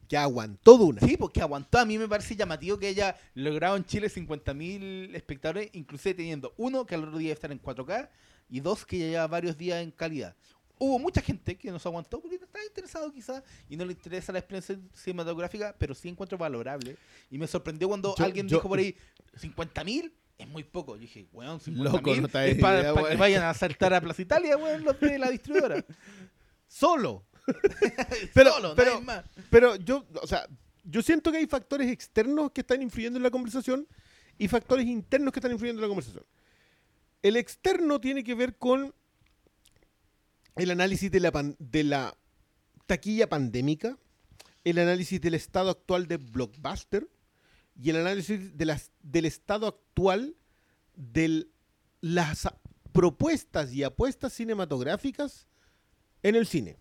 [0.08, 1.02] Que aguantó Duna.
[1.06, 1.78] Sí, porque aguantó.
[1.78, 6.86] A mí me parece llamativo que haya logrado en Chile 50.000 espectadores, inclusive teniendo uno
[6.86, 8.08] que al otro día estar en 4K
[8.48, 10.34] y dos que ya lleva varios días en calidad.
[10.78, 14.32] Hubo mucha gente que nos aguantó porque no estaba interesado quizás y no le interesa
[14.32, 16.96] la experiencia cinematográfica, pero sí encuentro valorable.
[17.30, 18.96] Y me sorprendió cuando Yo- alguien yo- dijo por ahí,
[19.36, 20.94] 50.000 es muy poco.
[20.96, 24.22] Yo dije, weón, 50.000 Loco, no te es para que vayan a saltar a Plaza
[24.22, 25.84] Italia, weón, los de la distribuidora.
[26.68, 27.24] Solo.
[28.34, 29.24] Pero- Solo, pero- más.
[29.50, 30.46] Pero yo, o sea,
[30.84, 33.86] yo siento que hay factores externos que están influyendo en la conversación
[34.38, 36.24] y factores internos que están influyendo en la conversación.
[37.22, 38.94] El externo tiene que ver con
[40.56, 42.14] el análisis de la, pan- de la
[42.86, 43.96] taquilla pandémica,
[44.64, 47.08] el análisis del estado actual de Blockbuster
[47.80, 50.36] y el análisis del estado actual
[50.94, 51.46] de
[52.00, 52.48] las
[52.92, 55.46] propuestas y apuestas cinematográficas
[56.22, 56.78] en el cine.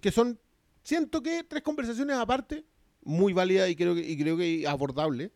[0.00, 0.40] Que son,
[0.82, 2.64] siento que tres conversaciones aparte,
[3.02, 5.32] muy válida y creo que, y creo que abordable.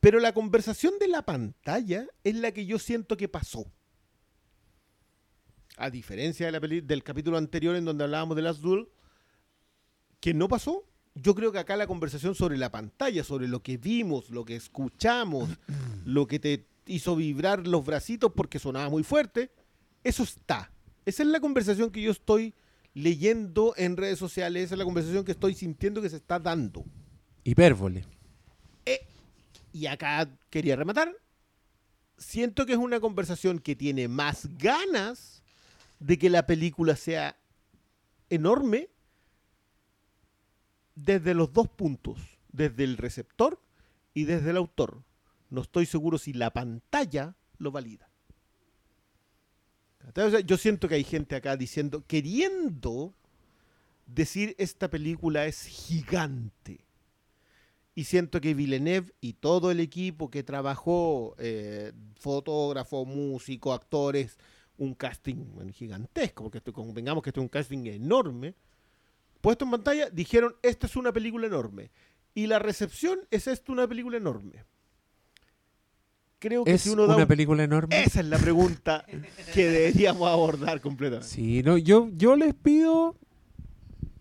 [0.00, 3.72] Pero la conversación de la pantalla es la que yo siento que pasó.
[5.78, 8.88] A diferencia del capítulo anterior en donde hablábamos de Last Duel,
[10.20, 10.86] que no pasó,
[11.16, 14.54] yo creo que acá la conversación sobre la pantalla, sobre lo que vimos, lo que
[14.54, 15.48] escuchamos,
[16.04, 19.50] lo que te hizo vibrar los bracitos porque sonaba muy fuerte,
[20.04, 20.70] eso está.
[21.06, 22.54] Esa es la conversación que yo estoy
[22.92, 26.84] leyendo en redes sociales, esa es la conversación que estoy sintiendo que se está dando.
[27.44, 28.04] Hipérbole.
[29.72, 31.14] Y acá quería rematar.
[32.16, 35.42] Siento que es una conversación que tiene más ganas
[35.98, 37.36] de que la película sea
[38.30, 38.88] enorme
[40.96, 42.18] desde los dos puntos,
[42.50, 43.60] desde el receptor
[44.14, 45.04] y desde el autor.
[45.50, 48.10] No estoy seguro si la pantalla lo valida.
[50.44, 53.14] Yo siento que hay gente acá diciendo, queriendo
[54.06, 56.80] decir esta película es gigante.
[57.94, 64.38] Y siento que Villeneuve y todo el equipo que trabajó, eh, fotógrafo, músico, actores,
[64.78, 68.54] un casting gigantesco, porque esto- que este es un casting enorme,
[69.46, 71.92] puesto en pantalla, dijeron, esta es una película enorme.
[72.34, 74.64] Y la recepción es esto una película enorme.
[76.40, 78.02] Creo que ¿Es si uno da una un- película enorme?
[78.02, 79.06] Esa es la pregunta
[79.54, 81.28] que deberíamos abordar completamente.
[81.32, 83.14] Sí, no, yo, yo les pido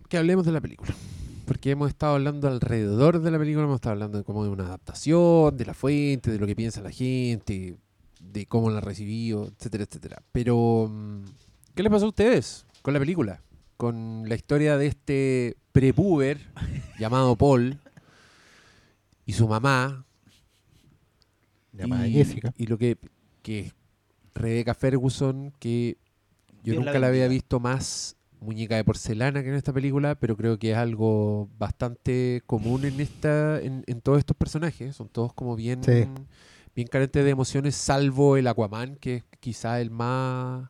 [0.10, 0.94] que hablemos de la película.
[1.48, 4.66] Porque hemos estado hablando alrededor de la película, hemos estado hablando de cómo es una
[4.68, 7.76] adaptación, de la fuente, de lo que piensa la gente,
[8.22, 10.22] de cómo la recibió, etcétera, etcétera.
[10.32, 11.24] Pero, mm,
[11.74, 13.42] ¿qué les pasó a ustedes con la película?
[13.78, 16.40] Con la historia de este prepuber
[17.00, 17.80] llamado Paul
[19.26, 20.06] y su mamá,
[21.74, 22.54] Llamada y, Jessica.
[22.58, 22.98] y lo que,
[23.42, 23.74] que
[24.34, 25.98] Rebecca Ferguson, que
[26.64, 30.38] yo Dios nunca la había visto más muñeca de porcelana que en esta película, pero
[30.38, 34.96] creo que es algo bastante común en esta, en, en todos estos personajes.
[34.96, 36.06] Son todos como bien, Sí.
[36.76, 40.70] bien carentes de emociones, salvo el Aquaman, que es quizá el más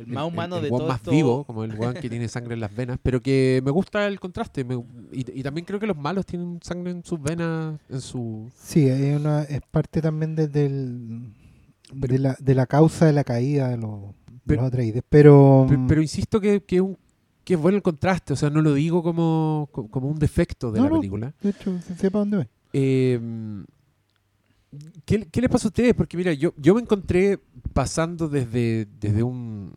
[0.00, 2.26] El más humano el de weón todo más esto- vivo, como el weón que tiene
[2.28, 4.64] sangre en las venas, pero que me gusta el contraste.
[4.64, 4.82] me-
[5.12, 8.86] y, y también creo que los malos tienen sangre en sus venas, en su Sí,
[8.88, 11.32] es, una, es parte también de, del-
[11.92, 15.02] de, la, de la causa de la caída de los, de Pero- los Atreides.
[15.08, 16.96] Pero, Pe- Pero, insisto que, que, es un-
[17.44, 20.70] que es bueno el contraste, o sea, no lo digo como, co- como un defecto
[20.72, 20.96] de No, la no.
[21.00, 21.34] película.
[21.42, 22.46] de hecho, se sepa dónde voy.
[22.72, 23.18] Eh,
[25.04, 25.94] ¿qué, qué les pasa a ustedes?
[25.94, 27.38] Porque mira, yo, yo me encontré
[27.72, 29.72] pasando desde, desde un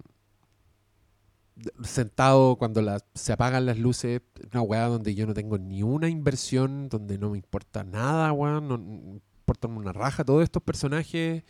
[1.84, 6.10] sentado cuando la- se apagan las luces, una weá donde yo no tengo ni una
[6.10, 11.44] inversión, donde no me importa nada, weón, no, no importa una raja, todos estos personajes,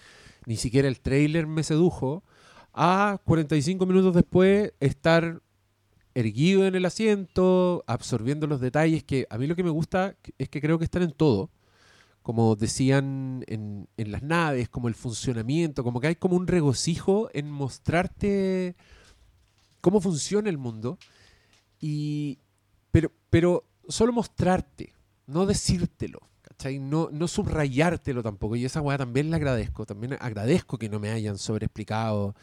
[0.45, 2.23] ni siquiera el trailer me sedujo,
[2.73, 5.41] a 45 minutos después estar
[6.15, 10.49] erguido en el asiento, absorbiendo los detalles, que a mí lo que me gusta es
[10.49, 11.49] que creo que están en todo,
[12.21, 17.29] como decían en, en las naves, como el funcionamiento, como que hay como un regocijo
[17.33, 18.75] en mostrarte
[19.83, 20.97] cómo funciona el mundo,
[21.77, 22.39] y,
[22.89, 24.93] pero, pero solo mostrarte,
[25.27, 26.21] no decírtelo.
[26.79, 31.09] No, no subrayártelo tampoco, y esa weá también la agradezco, también agradezco que no me
[31.09, 32.33] hayan sobreexplicado,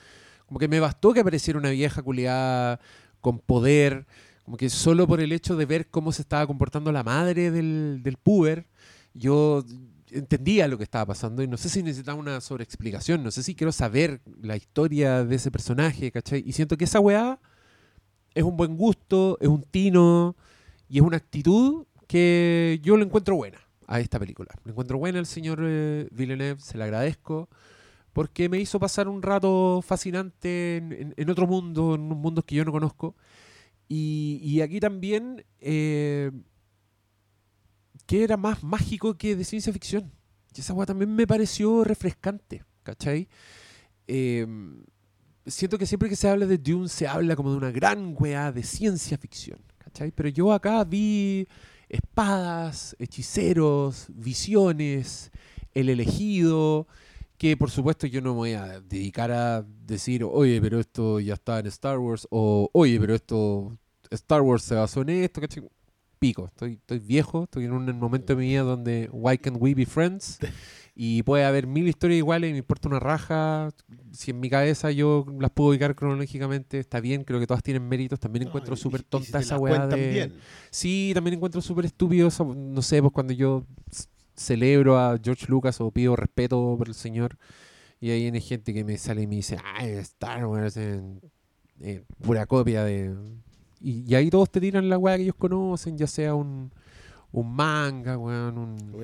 [0.45, 2.81] como que me bastó que apareciera una vieja culiada
[3.23, 4.07] con poder,
[4.45, 8.01] como que solo por el hecho de ver cómo se estaba comportando la madre del,
[8.03, 8.67] del puber,
[9.15, 9.65] yo
[10.13, 13.55] entendía lo que estaba pasando y no sé si necesitaba una sobreexplicación, no sé si
[13.55, 16.43] quiero saber la historia de ese personaje, ¿cachai?
[16.47, 17.39] Y siento que esa weá
[18.35, 20.37] es un buen gusto, es un tino
[20.89, 24.51] y es una actitud que yo lo encuentro buena a esta película.
[24.65, 27.49] Lo encuentro buena el señor eh, Villeneuve, se le agradezco
[28.13, 30.77] porque me hizo pasar un rato fascinante
[31.17, 33.15] en, otro mundo, en unos mundos que yo no conozco.
[33.89, 36.31] Y, y aquí también eh,
[38.11, 40.11] que era más mágico que de ciencia ficción.
[40.53, 43.29] Y esa weá también me pareció refrescante, ¿cachai?
[44.09, 44.45] Eh,
[45.47, 48.51] siento que siempre que se habla de Dune se habla como de una gran weá
[48.51, 50.11] de ciencia ficción, ¿cachai?
[50.11, 51.47] Pero yo acá vi
[51.89, 55.31] espadas, hechiceros, visiones,
[55.73, 56.89] el elegido,
[57.39, 61.35] que por supuesto yo no me voy a dedicar a decir, oye, pero esto ya
[61.35, 63.79] está en Star Wars, o oye, pero esto,
[64.11, 65.63] Star Wars se basó en esto, ¿cachai?
[66.21, 69.75] Pico, estoy, estoy viejo, estoy en un momento de mi vida donde why can't we
[69.75, 70.39] be friends?
[71.03, 73.71] Y puede haber mil historias iguales y me importa una raja.
[74.13, 77.89] Si en mi cabeza yo las puedo ubicar cronológicamente, está bien, creo que todas tienen
[77.89, 78.21] méritos.
[78.21, 80.11] También encuentro No, y- súper y- y tonta si te esa weá de...
[80.11, 80.35] bien.
[80.69, 83.65] Sí, también encuentro súper estúpido, esa- no sé, pues cuando yo
[84.35, 87.39] celebro a George Lucas o pido respeto por el señor
[87.99, 91.21] y ahí viene gente que me sale y me dice, ay, Star Wars, en,
[91.81, 93.15] en pura copia de...
[93.81, 96.71] Y, y ahí todos te tiran la weá que ellos conocen, ya sea un,
[97.33, 98.95] un manga, weón, un...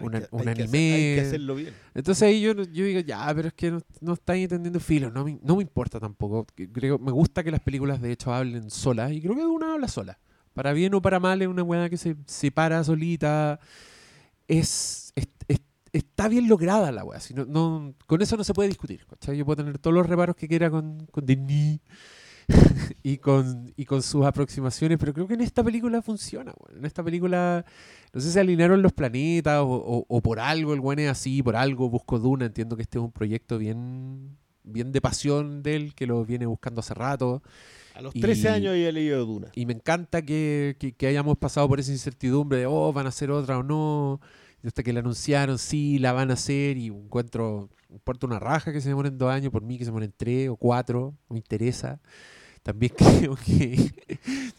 [0.00, 0.94] Un hay que hacer- anime.
[0.94, 1.72] hay que hacerlo bien.
[1.94, 5.24] Entonces ahí yo, yo digo, ya, pero es que no, no estáis entendiendo filo, no
[5.24, 6.46] me, no me importa tampoco.
[6.72, 9.86] Creo, me gusta que las películas de hecho hablen solas y creo que una habla
[9.88, 10.18] sola.
[10.54, 13.60] Para bien o para mal es una weá que se separa solita.
[14.48, 15.60] Es, es- es-
[15.92, 17.20] está bien lograda la weá.
[17.20, 19.06] si no- no- con eso no se puede discutir.
[19.06, 19.36] ¿cachai?
[19.36, 21.80] Yo puedo tener todos los reparos que quiera con, con Denis
[23.02, 26.52] y, con, y con sus aproximaciones, pero creo que en esta película funciona.
[26.58, 26.78] weón.
[26.80, 27.64] En esta película
[28.12, 31.42] no sé si alinearon los planetas o, o- o por algo el buen es así,
[31.42, 32.46] por algo busco Duna.
[32.46, 36.46] Entiendo que este es un proyecto bien, bien de pasión de él, que lo viene
[36.46, 37.42] buscando hace rato.
[37.94, 39.48] A los Y- 13 años había leído Duna.
[39.54, 43.10] Y me encanta que, que- que hayamos pasado por esa incertidumbre de, oh, van a
[43.10, 44.20] hacer otra o no.
[44.62, 46.76] Y hasta que la anunciaron, sí, la van a hacer.
[46.76, 50.12] Y encuentro, importa una raja que se demoren dos años, por mí que se demoren
[50.16, 52.00] tres o cuatro, me interesa.
[52.62, 53.92] También creo que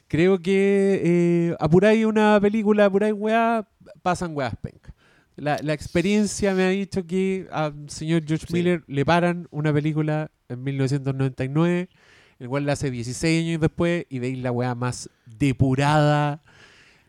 [0.08, 3.68] creo que eh, apuráis una película, apuráis weá,
[4.02, 4.94] pasan weas penca.
[5.36, 8.54] La, la experiencia me ha dicho que al señor George Sí.
[8.54, 11.90] Miller le paran una película en 1999,
[12.40, 16.44] el cual la hace 16 años después y veis la weá más depurada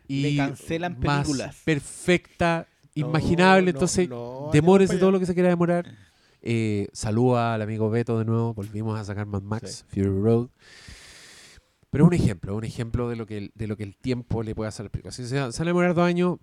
[0.07, 1.55] y Le cancelan más películas.
[1.65, 3.65] perfecta, No, imaginable.
[3.65, 5.85] no, Entonces, no, demórese todo lo que se quiera demorar.
[6.47, 8.53] Eh, saluda al amigo Beto de nuevo.
[8.53, 10.49] Volvimos a sacar Mad Max, Fury Road.
[11.89, 14.43] Pero es un ejemplo, un ejemplo de lo que el, de lo que el tiempo
[14.43, 15.11] le puede hacer a la película.
[15.11, 16.37] Si se, van a demorar dos años,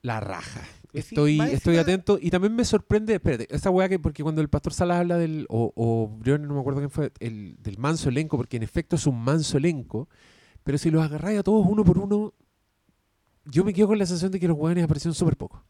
[0.00, 0.62] la raja.
[0.62, 4.48] Sí, Estoy, estoy atento y también me sorprende, espérate, esa weá que, porque cuando el
[4.48, 8.38] pastor Salas habla del, o, o no me acuerdo quién fue, el, del manso elenco,
[8.38, 10.08] porque en efecto es un manso elenco,
[10.64, 12.32] pero si los agarráis a todos uno por uno,
[13.44, 15.62] yo me quedo con la sensación de que los weones aparecieron súper poco.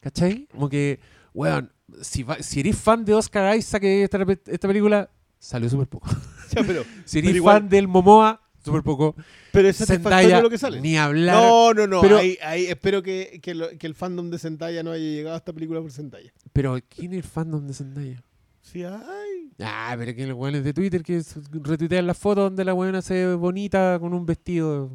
[0.00, 0.48] ¿Cachai?
[0.50, 0.98] Como que,
[1.32, 1.70] weón,
[2.02, 6.08] si, va- si eres fan de Oscar Isaac, que esta, esta película salió súper poco.
[6.52, 9.14] Ya, pero, Si eres Pero igual- fan del Momoa, súper poco.
[9.52, 10.80] pero es Zendaya, lo que sale.
[10.80, 11.36] ni hablar.
[11.36, 12.00] No, no, no.
[12.00, 15.34] Pero- ahí, ahí espero que, que, lo- que el fandom de Zendaya no haya llegado
[15.36, 16.32] a esta película por Zendaya.
[16.52, 18.24] Pero, ¿quién es el fandom de Zendaya?
[18.62, 19.52] Sí, ay.
[19.60, 21.22] Ah, pero que los weones de Twitter que
[21.52, 24.90] retuitean las fotos donde la weona se ve bonita con un vestido.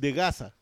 [0.00, 0.55] De Gaza.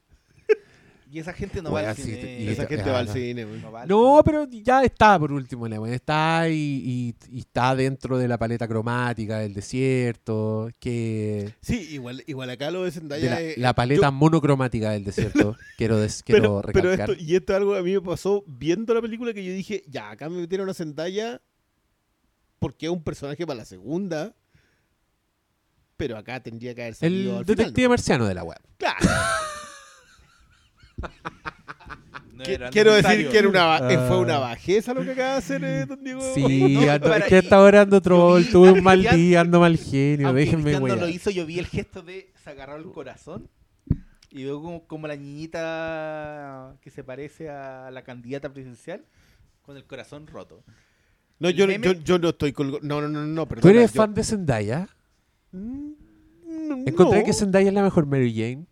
[1.14, 2.40] Y esa gente no va al sí, cine.
[2.40, 3.12] y Esa gente va al no.
[3.12, 3.44] cine.
[3.46, 4.22] No va al No, cine.
[4.24, 5.76] pero ya está por último la.
[5.94, 10.68] Está y, y- y está dentro de la paleta cromática del desierto.
[10.80, 11.54] Que.
[11.60, 15.04] Sí, igual, igual acá lo de de Zendaya la, es- la paleta yo- monocromática del
[15.04, 15.56] desierto.
[15.78, 17.10] quiero des- quiero pero, pero recalcar.
[17.10, 19.52] esto, y esto es algo que a mí me pasó viendo la película que yo
[19.52, 21.40] dije, ya, acá me metieron a Zendaya
[22.58, 24.34] porque es un personaje para la segunda.
[25.96, 27.88] Pero acá tendría que haber salido el al final, detective ¿no?
[27.90, 28.58] marciano de la web.
[28.78, 28.98] Claro.
[32.34, 32.42] No
[32.72, 34.18] Quiero decir que era una, eh, fue Ah.
[34.18, 36.20] una bajeza lo que acaba de hacer eh, don Diego.
[36.34, 36.42] Sí,
[36.74, 40.40] No, ando- para- es que ando troll, tuve un mal día, ando mal genio, Aunque
[40.40, 40.98] déjenme no wear.
[40.98, 43.48] lo hizo, yo vi el gesto de se agarró el corazón
[44.30, 49.04] y veo como, como la niñita que se parece a la candidata presidencial
[49.62, 50.64] con el corazón roto.
[51.38, 52.80] No, yo, yo, yo no estoy colgado.
[52.82, 53.62] No, no, no, no, perdón.
[53.62, 54.88] ¿Tú eres fan de Zendaya?
[55.52, 55.92] Mm,
[56.86, 57.24] Encontré no.
[57.26, 58.66] que Zendaya es la mejor Mary Jane.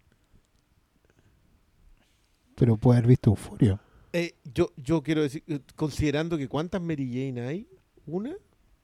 [2.63, 3.81] Pero puede haber visto Euforia.
[4.13, 7.67] Eh, yo, yo quiero decir, eh, considerando que cuántas Mary Jane hay,
[8.07, 8.37] ¿una?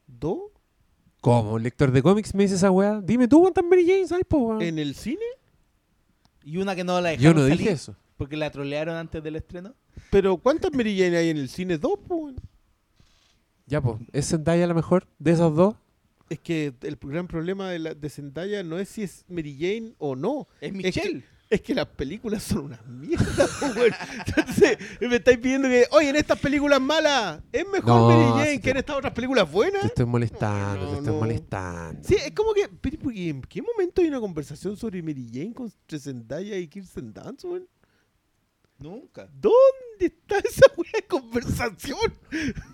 [0.04, 0.40] ¿Dos?
[1.20, 1.60] ¿Cómo?
[1.60, 3.00] ¿Lector de cómics me dice esa weá?
[3.00, 4.62] Dime tú cuántas Mary Jane hay, po, weón?
[4.62, 5.22] ¿En el cine?
[6.42, 7.94] Y una que no la Yo dejaron no salir dije eso.
[8.16, 9.76] porque la trolearon antes del estreno.
[10.10, 11.78] Pero ¿cuántas Mary Jane hay en el cine?
[11.78, 12.34] Dos, pues.
[13.66, 15.76] Ya, pues, ¿es Zendaya la mejor de esos dos?
[16.30, 19.94] Es que el gran problema de, la, de Zendaya no es si es Mary Jane
[19.98, 20.48] o no.
[20.60, 21.20] Es Es Michelle.
[21.20, 23.92] que, es que las películas son una mierda, po, weón.
[24.26, 28.60] Entonces, me estáis pidiendo que, oye, en estas películas malas, es mejor No, Mary Jane
[28.60, 29.80] que en estas otras películas buenas.
[29.82, 31.20] Te estoy molestando, No, te estoy no.
[31.20, 32.02] molestando.
[32.06, 35.28] Sí, es como que, pero, ¿por qué- ¿en qué momento hay una conversación sobre Mary
[35.32, 37.66] Jane con Zendaya y Kirsten Dunst, weón?
[38.78, 39.28] Nunca.
[39.32, 39.56] ¿Dónde
[40.06, 41.98] está esa de conversación?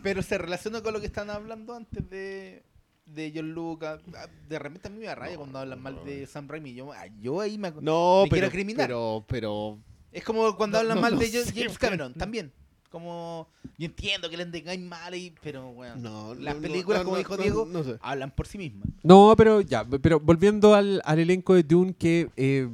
[0.03, 2.63] Pero se relaciona con lo que están hablando antes de,
[3.07, 4.01] de John Lucas.
[4.17, 6.75] Ah, De repente a mí me da raya cuando hablan mal de Sam Raimi.
[6.75, 7.71] Yo, ah, yo ahí me...
[7.81, 8.87] No, Me pero, quiero criminar.
[8.87, 9.79] pero, pero,
[10.13, 11.79] Es como cuando No, hablan no, mal no de Jo- sé, James.
[11.79, 12.53] Cameron, también.
[12.91, 16.35] Como, yo entiendo que le den mal, y, pero bueno, no.
[16.35, 17.97] las no, películas, no, como no, dijo no, Diego, no sé.
[18.01, 18.89] hablan por sí mismas.
[19.03, 22.69] No, pero ya, pero volviendo al, al elenco de Dune, que eh,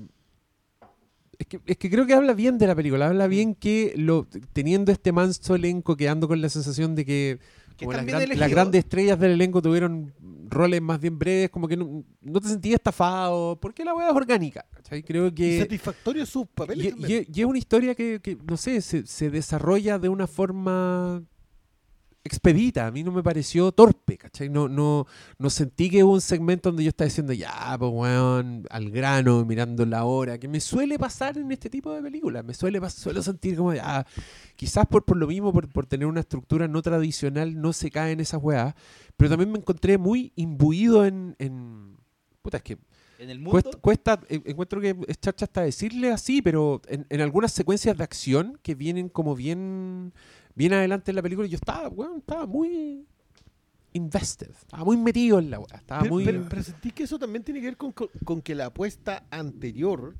[1.39, 4.27] es que es que creo que habla bien de la película, habla bien que lo
[4.53, 7.39] teniendo este manso elenco, quedando con la sensación de que
[7.81, 8.41] Que están las, bien gran- elegidos.
[8.41, 10.15] las grandes estrellas del elenco tuvieron
[10.49, 14.15] roles más bien breves, como que no, no te sentías estafado, porque la weá es
[14.17, 14.67] orgánica.
[14.73, 15.03] ¿cachai?
[15.03, 15.59] Creo Y que...
[15.61, 17.27] satisfactorio sus papeles Y, también.
[17.29, 21.23] y- y es una historia que, que, no sé, se, se desarrolla de una forma
[22.25, 22.87] expedita.
[22.87, 24.49] A mí no me pareció torpe, ¿cachai?
[24.49, 25.07] No, no,
[25.39, 29.45] no sentí que hubo un segmento donde yo estaba diciendo, ya, pues, weón, al grano,
[29.45, 32.45] mirando la hora, que me suele pasar en este tipo de películas.
[32.45, 34.07] Me suele suelo sentir como, ya,
[34.57, 38.13] quizás por, por lo mismo, por, por tener una estructura no tradicional, no se cae
[38.13, 38.75] en esas weas.
[39.17, 41.37] Pero también me encontré muy imbuido en...
[41.39, 41.97] en
[42.43, 42.79] puta, es que
[43.19, 47.05] En el mundo, Cuesta, cuesta- eh, encuentro que es charcha hasta decirle así, pero en,
[47.11, 50.15] en algunas secuencias de acción que vienen como bien,
[50.55, 53.07] bien adelante en la película, yo estaba, weón, estaba muy
[53.93, 56.25] invested, estaba muy metido en la weá, estaba Pero, muy...
[56.25, 59.27] pero- pero sentí que eso también tiene que ver con, con- con que la apuesta
[59.31, 60.15] anterior,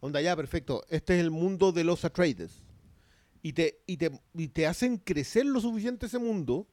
[0.00, 2.62] onda ya, perfecto, este es el mundo de los Atreides.
[3.44, 6.68] Y te, y, te, y te hacen crecer lo suficiente ese mundo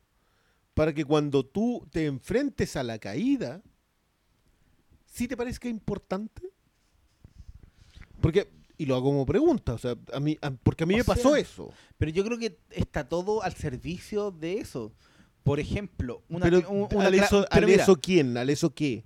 [0.76, 3.62] para que cuando tú te enfrentes a la caída,
[5.08, 6.44] ¿sí te parezca importante?
[8.22, 8.50] Porque,
[8.80, 11.04] y lo hago como pregunta, o sea, a mí, a- porque a mí O me
[11.04, 11.72] pasó eso.
[12.00, 14.92] pero yo creo que está todo al servicio de eso.
[15.44, 18.36] Por ejemplo, una, pero, un- una ¿al, eso, pero al mira, eso quién?
[18.38, 19.04] ¿Al eso qué?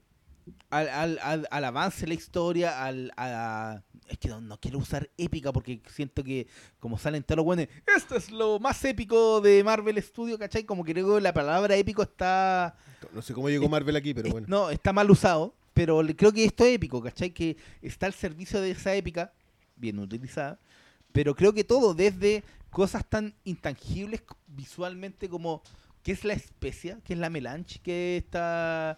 [0.69, 4.79] al, al- al- al avance de la historia, al, a- es que no, no quiero
[4.79, 6.47] usar épica porque siento que
[6.79, 10.65] como salen todos los buenos, esto es lo más épico de Marvel Studio, ¿cachai?
[10.65, 12.75] Como que creo que la palabra épico está,
[13.13, 14.47] No sé cómo llegó Marvel aquí, pero bueno.
[14.49, 17.31] no, está mal usado, pero creo que esto es épico, ¿cachai?
[17.31, 19.31] Que está al servicio de esa épica,
[19.75, 20.59] bien utilizada,
[21.11, 25.61] pero creo que todo, desde cosas tan intangibles visualmente como
[26.01, 28.97] qué es la especia, qué es la melange, qué está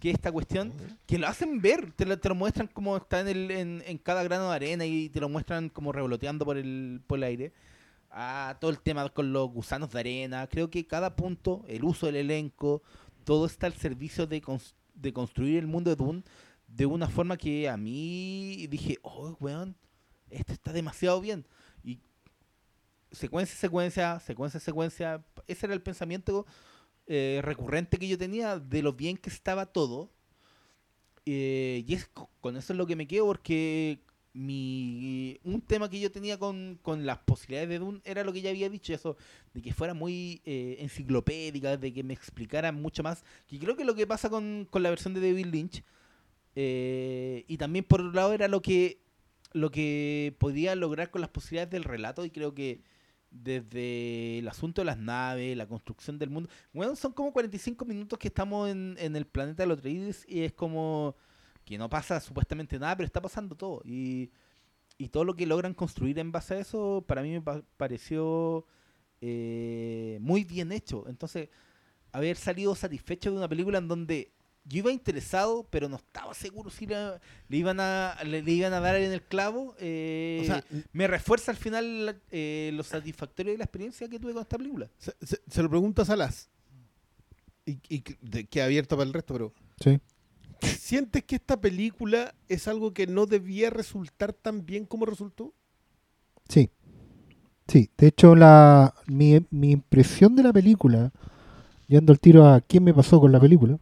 [0.00, 0.72] que esta cuestión,
[1.06, 3.98] que lo hacen ver, te lo, te lo muestran como está en, el, en, en
[3.98, 7.52] cada grano de arena y te lo muestran como revoloteando por el, por el aire.
[8.10, 12.06] Ah, todo el tema con los gusanos de arena, creo que cada punto, el uso
[12.06, 12.82] del elenco,
[13.22, 16.24] todo está al servicio de, cons- de construir el mundo de Dune
[16.66, 19.76] de una forma que a mí dije, oh, weón,
[20.32, 21.46] esto está demasiado bien.
[21.84, 22.00] Y
[23.10, 26.46] secuencia, secuencia, secuencia, secuencia, ese era el pensamiento
[27.06, 30.10] eh, recurrente que yo tenía de lo bien que estaba todo.
[31.24, 34.00] Eh, y es co- con eso es lo que me quedo porque
[34.34, 38.40] mi un tema que yo tenía con, con las posibilidades de Dune era lo que
[38.40, 39.16] ya había dicho, eso
[39.54, 43.84] de que fuera muy eh, enciclopédica, de que me explicaran mucho más, que creo que
[43.84, 45.84] lo que pasa con, con la versión de David Lynch,
[46.56, 49.00] eh, y también por otro lado era lo que
[49.54, 52.82] lo que podía lograr con las posibilidades del relato y creo que
[53.30, 58.18] desde el asunto de las naves, la construcción del mundo, bueno, son como 45 minutos
[58.18, 61.16] que estamos en, en el planeta de los Atreides y es como
[61.64, 64.30] que no pasa supuestamente nada, pero está pasando todo y,
[64.98, 68.66] y todo lo que logran construir en base a eso para mí me pa- pareció
[69.20, 71.04] eh, muy bien hecho.
[71.08, 71.48] Entonces,
[72.12, 74.32] haber salido satisfecho de una película en donde
[74.64, 76.96] yo iba interesado, pero no estaba seguro si le,
[77.48, 79.74] le iban a le, le iban a dar en el clavo.
[79.80, 84.32] eh, O sea, me refuerza al final eh, lo satisfactorio de la experiencia que tuve
[84.32, 84.88] con esta película.
[84.98, 86.48] se, se- se lo pregunto a Salas.
[87.66, 89.98] Y, y que- de- queda abierto para el resto, pero Sí.
[90.60, 95.52] ¿sientes que esta película es algo que no debía resultar tan bien como resultó?
[96.48, 96.70] Sí.
[97.68, 101.12] Sí, de hecho la mi, mi impresión de la película,
[101.88, 103.78] yendo al tiro a quién me pasó con la película,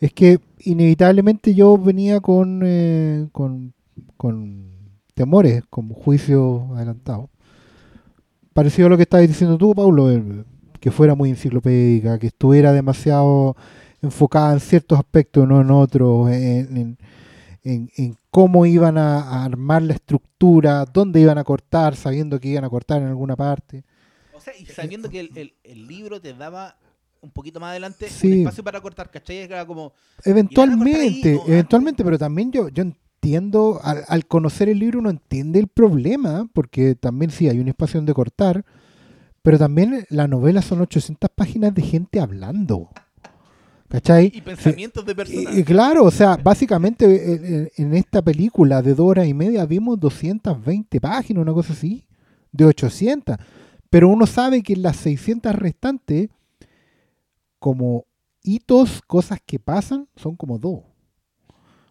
[0.00, 3.72] es que inevitablemente yo venía con, eh, con,
[4.16, 4.70] con
[5.14, 7.30] temores, con juicios adelantados.
[8.52, 10.44] Parecido a lo que estabas diciendo tú, Paulo, eh,
[10.80, 13.56] que fuera muy enciclopédica, que estuviera demasiado
[14.02, 16.96] enfocada en ciertos aspectos, no en otros, en,
[17.64, 22.70] en- cómo iban a, armar la estructura, dónde iban a cortar, sabiendo que iban a
[22.70, 23.82] cortar en alguna parte.
[24.34, 26.76] O sea, y sabiendo que el- el libro te daba
[27.20, 28.26] un poquito más adelante Sí.
[28.32, 29.38] un espacio para cortar, ¿cachai?
[29.38, 29.92] Era como,
[30.24, 31.46] Eventualmente, ahí, ¿no?
[31.52, 36.48] eventualmente, pero también yo, yo entiendo, al, al conocer el libro uno entiende el problema,
[36.52, 38.64] porque también sí hay un espacio donde cortar,
[39.42, 42.88] pero también la novela son 800 páginas de gente hablando.
[43.88, 44.30] ¿Cachai?
[44.34, 45.54] y pensamientos de personas.
[45.56, 49.32] Y- y claro, o sea, básicamente eh, eh, en esta película de dos horas y
[49.32, 52.04] media vimos 220 páginas, una cosa así.
[52.52, 53.36] de 800.
[53.90, 56.28] Pero uno sabe que en las 600 restantes,
[57.58, 58.06] como
[58.42, 60.80] hitos, cosas que pasan, son como dos.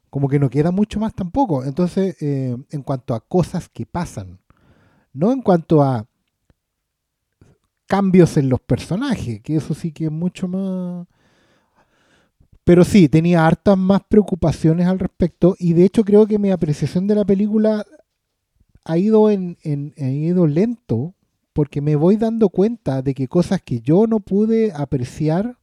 [0.10, 1.64] Como que no queda mucho más tampoco.
[1.66, 4.40] Entonces, eh, en cuanto a cosas que pasan,
[5.14, 6.08] no en cuanto a
[7.88, 11.08] cambios en los personajes, que eso sí que es mucho más...
[12.64, 17.08] Pero sí, tenía hartas más preocupaciones al respecto y de hecho creo que mi apreciación
[17.08, 17.84] de la película
[18.86, 21.14] ha ido, en, en- ha ido lento
[21.58, 25.58] porque me voy dando cuenta de que cosas que yo no pude apreciar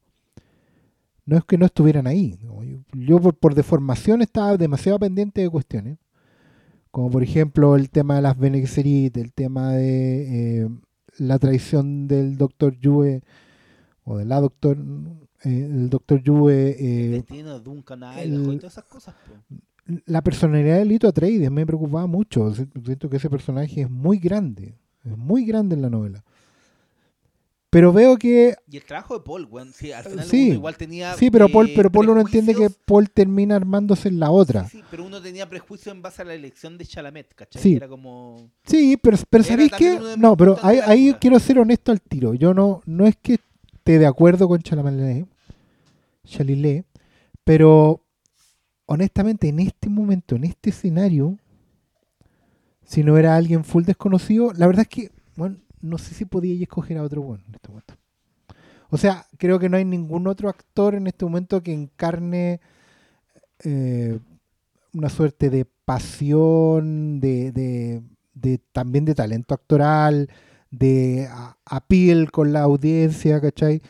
[1.24, 2.36] no es que no estuvieran ahí.
[2.92, 5.98] Yo, por, por deformación estaba demasiado pendiente de cuestiones,
[6.90, 10.68] como por ejemplo el tema de las Bene Gesserit, el tema de eh,
[11.18, 13.22] la traición del doctor Yue,
[14.02, 14.76] o de la doctor,
[15.44, 19.14] eh, el doctor Yue, El eh, destino de Duncan el- Idaho y todas esas cosas.
[20.06, 22.52] la personalidad de Lito Atreides me preocupaba mucho.
[22.52, 24.74] Si- Siento que ese personaje es muy grande,
[25.04, 26.24] es muy grande en la novela.
[27.70, 29.72] Pero veo que Y el trabajo de Paul, weón.
[29.72, 30.46] Sí, al final Sí.
[30.46, 31.14] uno igual tenía.
[31.14, 32.70] sí, pero Paul, eh, pero Paul uno entiende que.
[32.70, 34.68] Paul termina armándose en la otra.
[34.68, 37.60] Sí, sí, pero uno tenía prejuicio en base a la elección de Chalamet, ¿cachai?
[37.60, 37.74] Sí.
[37.74, 38.48] Era como.
[38.64, 39.98] Sí, pero, pero ¿sabéis qué?
[40.16, 42.34] No, pero ahí, quiero ser honesto al tiro.
[42.34, 43.40] Yo no, no es que
[43.72, 45.26] esté de acuerdo con Chalamet,
[46.24, 46.86] Chalilet,
[47.42, 48.00] pero
[48.86, 51.36] honestamente en este momento, en este escenario,
[52.84, 56.60] si no era alguien full desconocido, la verdad es que, bueno, no sé si podía
[56.62, 57.94] escoger a otro bueno en este momento.
[58.90, 62.60] O sea, creo que no hay ningún otro actor en este momento que encarne
[63.64, 64.18] eh,
[64.92, 68.02] una suerte de pasión, de, de-
[68.34, 70.28] de- también de talento actoral,
[70.70, 73.82] de a- appeal con la audiencia, ¿cachai?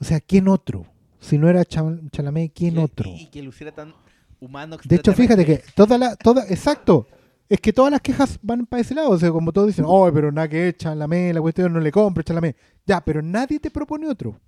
[0.00, 0.86] O sea, ¿quién otro?
[1.20, 3.10] Si no era Chal- Chalamet, ¿quién otro?
[3.10, 3.94] Y, que luciera tan
[4.40, 4.76] humano.
[4.84, 7.06] De hecho, fíjate que toda la, toda, exacto,
[7.48, 10.10] es que todas las quejas van para ese lado, o sea, como todos dicen, oh,
[10.12, 12.56] pero nada que es Chalamet, la cuestión no le compre Chalamet.
[12.86, 14.38] Ya, pero nadie te propone otro.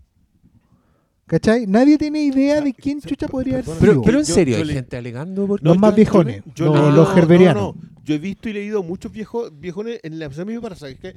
[1.27, 1.67] ¿Cachai?
[1.67, 3.77] Nadie tiene idea de quién chucha podría haber sido.
[3.81, 6.91] Pero, pero en serio, yo hay le- gente alegando por Los más viejones, yo los-
[6.91, 7.75] le- los herberianos.
[7.75, 7.89] no, no.
[8.05, 11.17] Yo he visto y leído muchos viejos, viejones en la misma para saber que,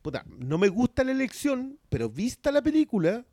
[0.00, 3.26] puta, no me gusta la elección, pero vista la película,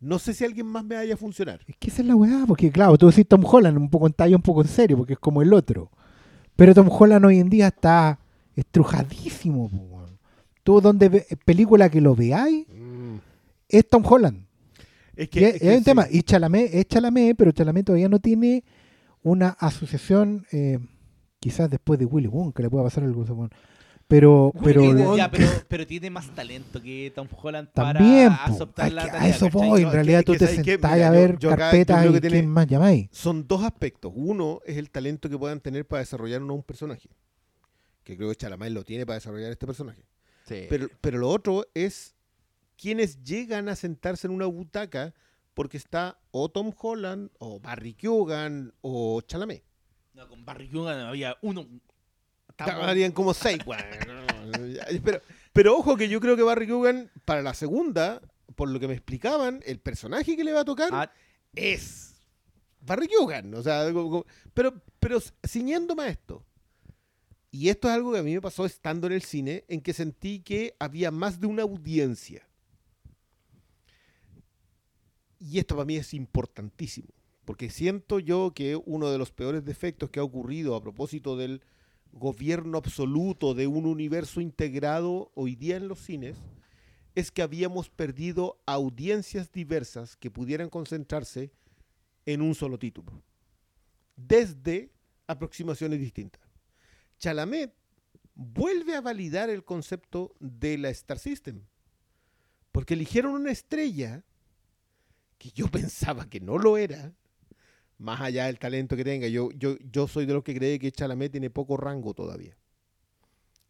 [0.00, 1.60] no sé si alguien más me vaya a funcionar.
[1.66, 4.14] Es que esa es la weá, porque claro, tú decís Tom Holland un poco en
[4.14, 5.90] talla, un poco en serio, porque es como el otro.
[6.56, 8.18] Pero Tom Holland hoy en día está
[8.54, 9.68] estrujadísimo.
[9.70, 10.06] po.
[10.62, 12.66] Tú donde ve- película que lo veáis,
[13.68, 14.46] es Tom Holland.
[15.14, 16.06] Es Y que, es, es es que un tema.
[16.10, 18.64] Y Chalamet es Chalamet, pero Chalamet todavía no tiene
[19.22, 20.78] una asociación, eh,
[21.40, 23.24] quizás después de Willy Wonka le pueda pasar algo.
[24.08, 28.92] Pero, pero Tiene- ya, pero, pero tiene más talento que Tom Holland también, para aceptar
[28.92, 29.68] la que a tarea, eso ¿cachai?
[29.68, 29.82] voy.
[29.82, 32.48] En realidad que- tú te sentás a ver yo acá- yo carpetas y tiene- quién
[32.48, 33.08] más llamáis.
[33.10, 34.12] Son dos aspectos.
[34.14, 37.08] Uno es el talento que puedan tener para desarrollar uno un personaje.
[38.04, 40.04] Que creo que Chalamet lo tiene para desarrollar este personaje.
[40.48, 42.14] Pero, pero lo otro es
[42.80, 45.12] quienes llegan a sentarse en una butaca
[45.54, 49.64] porque está o Tom Holland, o Barry Keoghan, o Chalamet.
[50.14, 51.66] No, con Barry Keoghan había uno.
[52.58, 53.58] Harían como seis,
[55.04, 55.20] pero,
[55.52, 58.20] pero ojo que yo creo que Barry Keoghan, para la segunda,
[58.54, 61.12] por lo que me explicaban, el personaje que le va a tocar Ah,
[61.54, 62.14] es
[62.80, 63.52] Barry Keoghan.
[63.54, 66.44] O sea, como- como- pero, pero ciñéndome a esto.
[67.50, 69.92] Y esto es algo que a mí me pasó estando en el cine, en que
[69.94, 72.46] sentí que había más de una audiencia.
[75.38, 77.08] Y esto para mí es importantísimo,
[77.44, 81.62] porque siento yo que uno de los peores defectos que ha ocurrido a propósito del
[82.18, 86.36] gobierno absoluto de un universo integrado hoy día en los cines
[87.14, 91.52] es que habíamos perdido audiencias diversas que pudieran concentrarse
[92.24, 93.22] en un solo título,
[94.16, 94.90] desde
[95.26, 96.42] aproximaciones distintas.
[97.18, 97.74] Chalamet
[98.34, 101.62] vuelve a validar el concepto de la Star System,
[102.72, 104.24] porque eligieron una estrella
[105.38, 107.14] que yo pensaba que no lo era,
[107.98, 109.28] más allá del talento que tenga.
[109.28, 112.56] Yo, yo, yo soy de los que cree que Chalamet tiene poco rango todavía.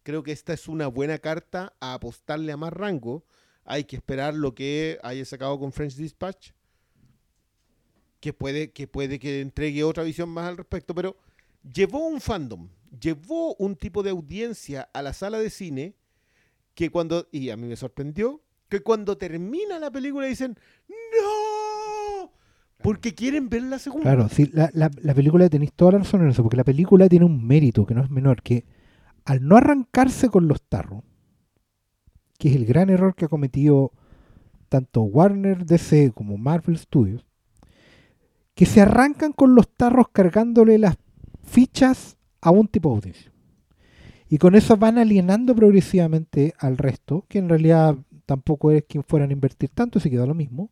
[0.03, 3.25] Creo que esta es una buena carta a apostarle a más rango.
[3.65, 6.51] Hay que esperar lo que haya sacado con French Dispatch,
[8.19, 11.17] que puede que, puede que entregue otra visión más al respecto, pero
[11.73, 15.95] llevó un fandom, llevó un tipo de audiencia a la sala de cine
[16.73, 21.46] que cuando, y a mí me sorprendió, que cuando termina la película dicen, ¡No!
[22.87, 24.03] Porque quieren ver la segunda.
[24.03, 27.09] Claro, sí, la, la, la película tenéis toda la razón en eso, porque la película
[27.09, 28.63] tiene un mérito que no es menor, que
[29.25, 31.03] al no arrancarse con los tarros,
[32.39, 33.91] que es el gran error que ha cometido
[34.69, 37.25] tanto Warner DC como Marvel Studios,
[38.55, 40.95] que se arrancan con los tarros cargándole las
[41.43, 43.33] fichas a un tipo de audiencia.
[44.29, 49.31] Y con eso van alienando progresivamente al resto, que en realidad tampoco es quien fueran
[49.31, 50.69] a invertir tanto, se queda lo mismo.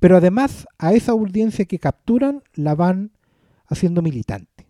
[0.00, 3.12] Pero además a esa audiencia que capturan la van
[3.66, 4.66] haciendo militante.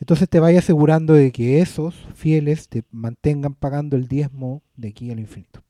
[0.00, 5.10] Entonces te vaya asegurando de que esos fieles te mantengan pagando el diezmo de aquí
[5.10, 5.62] al infinito.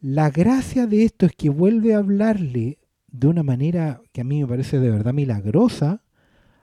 [0.00, 2.78] La gracia de esto es que vuelve a hablarle
[3.08, 6.02] de una manera que a mí me parece de verdad milagrosa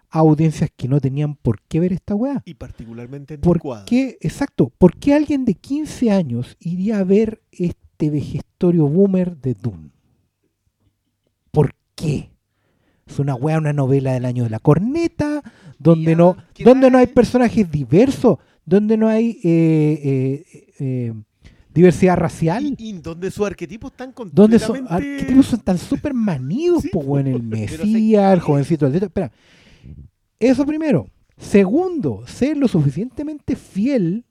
[0.10, 2.41] a audiencias que no tenían por qué ver esta weá.
[2.45, 3.86] Y particularmente ¿Por anticuada.
[3.86, 9.53] qué, exacto, por qué alguien de 15 años iría a ver este vejestorio boomer de
[9.53, 9.91] Dune?
[11.99, 12.30] ¿Por qué?
[13.05, 15.41] Es una weá, una novela del año de la corneta,
[15.80, 21.13] donde no, ¿qué donde no hay personajes diversos, donde no hay eh, eh, eh,
[21.73, 25.13] diversidad racial, Y, y donde sus arquetipos están donde son completamente...
[25.15, 29.03] arquetipos son tan súper manidos, Sí, po, el Mesías, el jovencito del.
[29.03, 29.31] Espera,
[30.39, 31.07] eso primero.
[31.38, 34.26] Segundo, ser lo suficientemente fiel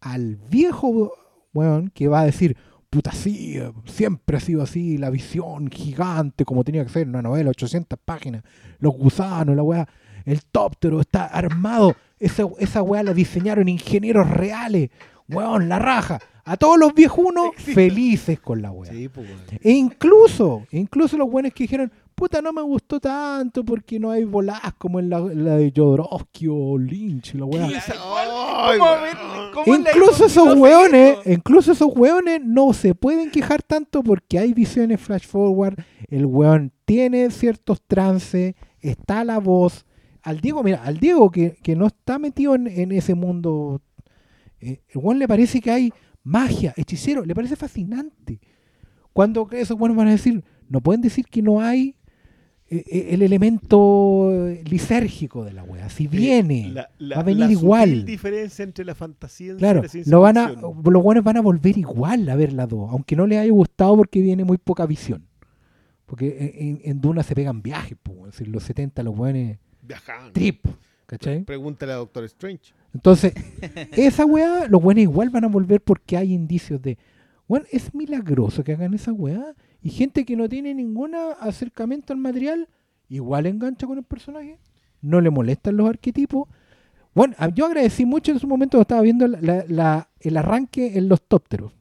[0.00, 1.12] al viejo
[1.52, 2.56] weón que va a decir,
[2.90, 7.50] puta, sí, siempre ha sido así, la visión gigante, como tenía que ser una novela,
[7.50, 8.42] 800 páginas,
[8.78, 9.88] los gusanos, la weá,
[10.24, 14.90] el tóptero está armado, esa, esa weá la diseñaron ingenieros reales,
[15.28, 16.18] weón, la raja.
[16.44, 18.90] A todos los viejunos felices con la weá.
[18.90, 19.40] Sí, pues, weón.
[19.60, 24.24] E incluso, incluso los buenos que dijeron, puta, no me gustó tanto porque no hay
[24.24, 27.66] bolas como en la, la de Jodorowsky o Lynch la weá.
[27.66, 31.22] Ay, ¿Cómo Incluso esos eso?
[31.26, 35.78] incluso esos weones no se pueden quejar tanto porque hay visiones flash forward,
[36.08, 39.84] el weón tiene ciertos trances, está la voz.
[40.22, 43.82] Al Diego, mira, al Diego que, que no está metido en, en ese mundo,
[44.60, 48.40] eh, el weón le parece que hay magia, hechicero, le parece fascinante.
[49.12, 51.97] Cuando esos weones van a decir, no pueden decir que no hay
[52.70, 55.88] el elemento eh, lisérgico de la wea.
[55.88, 58.04] Si viene, La- la- va a venir la igual.
[58.04, 60.82] diferencia entre la fantasía y Claro, la ciencia lo van a, ficción.
[60.84, 63.96] los buenos van a volver igual a ver las dos, aunque no les haya gustado
[63.96, 65.24] porque viene muy poca visión.
[66.06, 70.32] Porque en, en Duna se pegan viajes, po, es decir, los 70 los buenos Viajaban.
[70.32, 70.66] trip,
[71.06, 71.44] ¿cachai?
[71.44, 72.72] Pregúntale a Doctor Strange.
[72.94, 73.32] Entonces,
[73.92, 76.96] esa weá, los buenos igual van a volver porque hay indicios de,
[77.46, 82.18] bueno, es milagroso que hagan esa weá y gente que no tiene ningún acercamiento al
[82.18, 82.68] material,
[83.08, 84.58] igual engancha con el personaje,
[85.00, 86.48] no le molestan los arquetipos.
[87.14, 90.36] Bueno, a- yo agradecí mucho en su momento cuando estaba viendo la- la- la- el
[90.36, 91.72] arranque en los tópteros.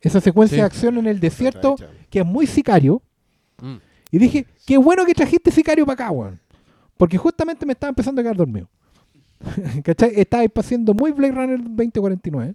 [0.00, 0.60] Esa secuencia Sí.
[0.60, 1.76] de acción en el desierto,
[2.10, 3.02] que es muy sicario.
[3.62, 3.76] Mm.
[4.12, 6.38] Y dije, qué bueno que trajiste sicario para acá, weón.
[6.96, 8.68] Porque justamente me estaba empezando a quedar dormido.
[9.84, 10.12] ¿Cachai?
[10.14, 12.54] Estaba haciendo muy Blade Runner 2049.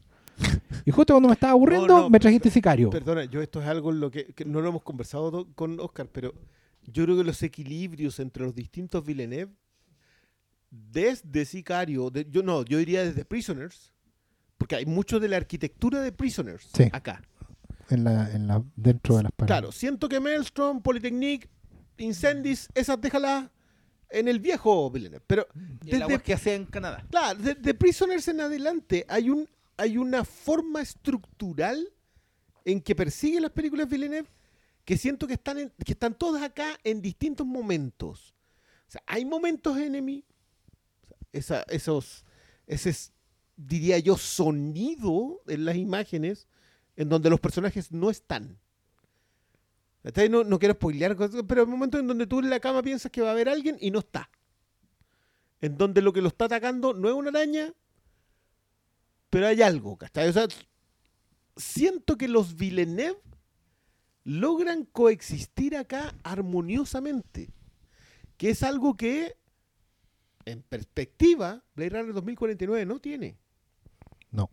[0.86, 2.90] Y justo cuando me estaba aburriendo, No, no, me trajiste sicario.
[2.90, 5.80] Perdona, yo esto es algo en lo que, que no lo hemos conversado do- con
[5.80, 6.34] Oscar, pero
[6.84, 9.52] yo creo que los equilibrios entre los distintos Villeneuve,
[10.70, 13.94] desde Sicario, de- yo no, yo diría desde Prisoners,
[14.58, 16.84] porque hay mucho de la arquitectura de Prisoners Sí.
[16.92, 17.22] acá.
[17.90, 19.52] En la, en la, dentro de las paredes.
[19.60, 21.50] Claro, siento que Maelstrom, Polytechnique,
[21.98, 23.50] Incendis, esas déjalas
[24.10, 25.46] en el viejo Villeneuve, pero
[25.86, 27.06] Y la desde web que hacía en Canadá.
[27.12, 29.48] Claro, de, de Prisoners en adelante hay un
[29.78, 31.92] hay una forma estructural
[32.66, 34.30] en que persigue las películas Villeneuve
[34.86, 38.36] que siento que están en- que están todas acá en distintos momentos.
[38.88, 40.26] O sea, hay momentos enemy,
[41.32, 42.26] esa, esos
[42.68, 43.14] ese es,
[43.56, 46.48] diría yo sonido en las imágenes
[46.96, 48.60] en donde los personajes no están.
[50.30, 51.16] No, no quiero spoilear,
[51.48, 53.78] pero hay momentos en donde tú en la cama piensas que va a haber alguien
[53.80, 54.30] y no está
[55.62, 57.72] en donde lo que lo está atacando no es una araña,
[59.32, 60.28] pero hay algo, ¿cachai?
[60.28, 60.48] O sea,
[61.56, 63.18] siento que los Villeneuve
[64.24, 67.50] logran coexistir acá armoniosamente,
[68.38, 69.38] que es algo que,
[70.44, 73.38] en perspectiva, Blade Runner 2049 no tiene.
[74.32, 74.52] No.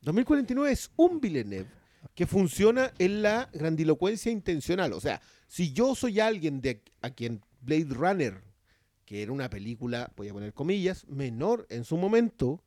[0.00, 1.68] 2049 es un Villeneuve
[2.14, 4.94] que funciona en la grandilocuencia intencional.
[4.94, 8.42] O sea, si yo soy alguien de a quien Blade Runner,
[9.04, 12.62] que era una película, voy a poner comillas, menor en su momento,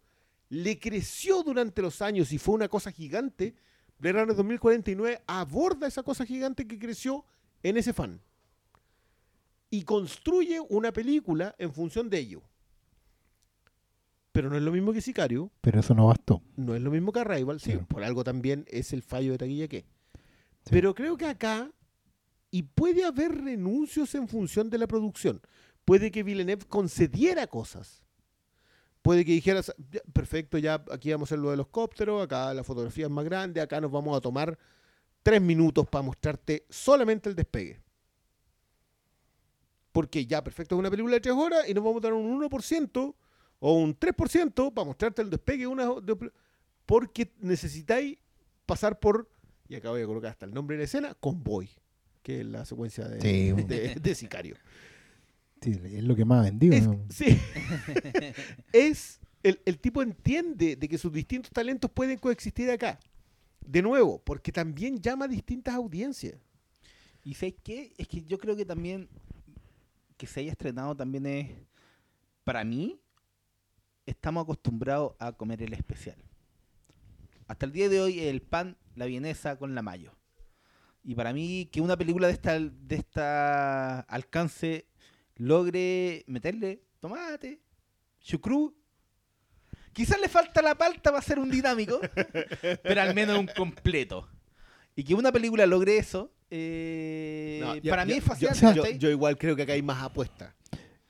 [0.49, 3.55] le creció durante los años y fue una cosa gigante,
[3.99, 7.25] Blade Runner 2049 aborda esa cosa gigante que creció
[7.63, 8.21] en ese fan.
[9.69, 12.41] Y construye una película en función de ello.
[14.31, 16.41] Pero no es lo mismo que Sicario, Pero eso no bastó.
[16.55, 19.67] no es lo mismo que Arrival, sí, por algo también es el fallo de taquilla
[19.67, 19.85] que.
[20.69, 21.71] Pero creo que acá,
[22.51, 25.41] y puede haber renuncios en función de la producción.
[25.85, 28.03] Puede que Villeneuve concediera cosas.
[29.01, 29.61] Puede que dijera,
[29.91, 33.11] "Ya, perfecto, ya aquí vamos a hacer lo de los cópteros, acá la fotografía es
[33.11, 34.57] más grande, acá nos vamos a tomar
[35.23, 37.79] tres minutos para mostrarte solamente el despegue.
[39.91, 42.39] Porque ya, perfecto, es una película de tres horas y nos vamos a dar un
[42.41, 43.15] 1%
[43.59, 46.31] o un 3% para mostrarte el despegue de una de-
[46.85, 48.17] porque necesitáis
[48.65, 49.29] pasar por
[49.67, 51.69] y acá voy a colocar hasta el nombre de la escena convoy
[52.23, 53.51] que es la secuencia de, Sí.
[53.63, 54.55] de- de sicario
[55.61, 56.73] Sí, es lo que más ha vendido.
[56.73, 57.05] es, ¿no?
[57.09, 57.37] sí.
[58.73, 62.99] es el, el tipo entiende de que sus distintos talentos pueden coexistir acá
[63.61, 66.35] de nuevo porque también llama a distintas audiencias
[67.23, 67.93] ¿Y sabes qué?
[67.97, 69.09] Es que yo creo que también
[70.17, 71.51] que se haya estrenado también es,
[72.43, 72.99] para mí,
[74.05, 76.17] estamos acostumbrados a comer el especial.
[77.47, 80.11] Hasta el día de hoy el pan, la vienesa con la mayo.
[81.03, 84.87] Y para mí que una película de esta, de esta alcance
[85.39, 87.59] logre meterle tomate,
[88.21, 88.75] chucrú.
[89.93, 91.99] Quizás le falta la palta para ser un dinámico,
[92.83, 94.29] pero al menos un completo.
[94.95, 98.97] Y que una película logre eso, eh, No, yo- para mí yo- es fascinante.
[98.99, 100.53] yo, igual creo que acá hay más apuestas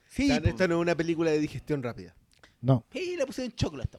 [0.06, 0.48] sí, O sea, po.
[0.50, 2.14] esta no es una película de digestión rápida
[2.62, 2.86] No.
[2.92, 3.98] Sí, le pusieron chocolate.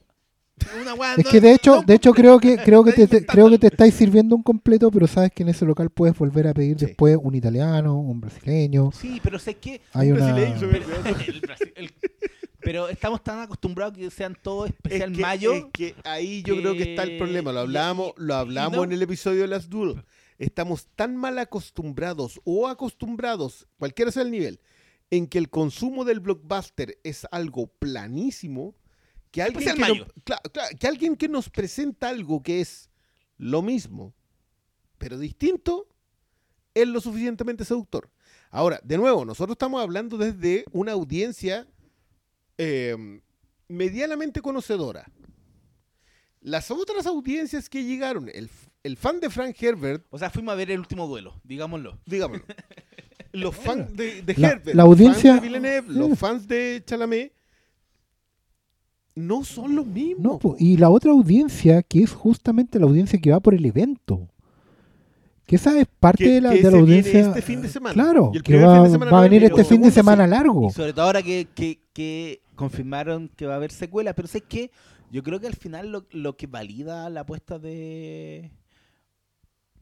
[0.81, 3.49] Una Es no- que de hecho, no- de hecho creo que creo que te, creo
[3.51, 6.55] que te estáis sirviendo un completo, pero sabes que en ese local puedes volver a
[6.55, 6.87] pedir Sí.
[6.87, 8.91] después un italiano, un brasileño.
[8.93, 9.81] Sí, pero sé que.
[9.93, 10.85] Hay Un una brasileño, Pero,
[11.29, 11.95] el Brasil- el-
[12.63, 15.53] pero estamos tan acostumbrados que sean todos Es especial que, mayo.
[15.55, 17.53] es que ahí yo creo que está el problema.
[17.53, 20.03] Lo hablamos, lo hablamos no- en el episodio de Las Duel.
[20.39, 24.61] Estamos tan mal acostumbrados o acostumbrados, cualquiera sea el nivel,
[25.11, 28.75] en que el consumo del blockbuster es algo planísimo,
[29.31, 30.33] que alguien Especial que,
[30.83, 32.91] no- alguien que nos presenta algo que es
[33.39, 34.13] lo mismo,
[34.99, 35.87] pero distinto,
[36.75, 38.11] es lo suficientemente seductor.
[38.51, 41.67] Ahora, de nuevo, nosotros estamos hablando desde una audiencia
[42.59, 43.21] eh,
[43.69, 45.11] medianamente conocedora.
[46.41, 48.51] Las otras audiencias que llegaron, el,
[48.83, 52.01] el fan de Frank Herbert, O sea, fuimos a ver el último duelo, digámoslo.
[52.07, 52.45] digámoslo,
[53.33, 56.83] los fans de, de La- Herbert, la los audiencia- fans de Villeneuve, los fans de
[56.87, 57.33] Chalamet,
[59.15, 60.23] no son los mismos.
[60.23, 63.65] No, po, y la otra audiencia, que es justamente la audiencia que va por el
[63.65, 64.29] evento.
[65.47, 67.21] Que esa es parte Que- de la, que de la se viene audiencia.
[67.29, 67.95] este fin de semana.
[67.95, 70.25] Claro, Y el que va, fin de semana va a venir este fin de semana
[70.25, 70.31] sí.
[70.31, 70.69] largo.
[70.69, 74.15] Y sobre todo ahora que, que, que confirmaron que va a haber secuela.
[74.15, 74.71] Pero sé que
[75.11, 78.53] yo creo que al final lo, lo que valida la apuesta de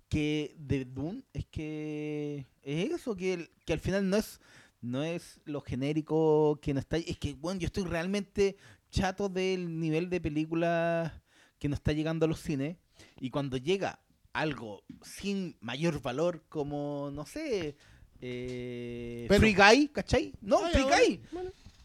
[0.08, 4.40] que de Dune es que es eso, que, el- que al final no es
[4.80, 8.56] no es lo genérico que no está es que bueno yo estoy realmente
[8.90, 11.22] chato del nivel de película
[11.58, 12.76] que nos está llegando a los cines
[13.20, 14.00] y cuando llega
[14.32, 17.76] algo sin mayor valor como no sé
[18.20, 20.32] eh, Pero- Free Guy ¿cachai?
[20.40, 21.20] no Ah, Free Guy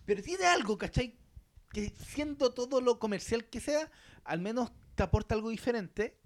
[0.06, 1.16] pero tiene algo ¿cachai?
[1.72, 3.90] que siendo todo lo comercial que sea
[4.24, 6.18] al menos te aporta algo diferente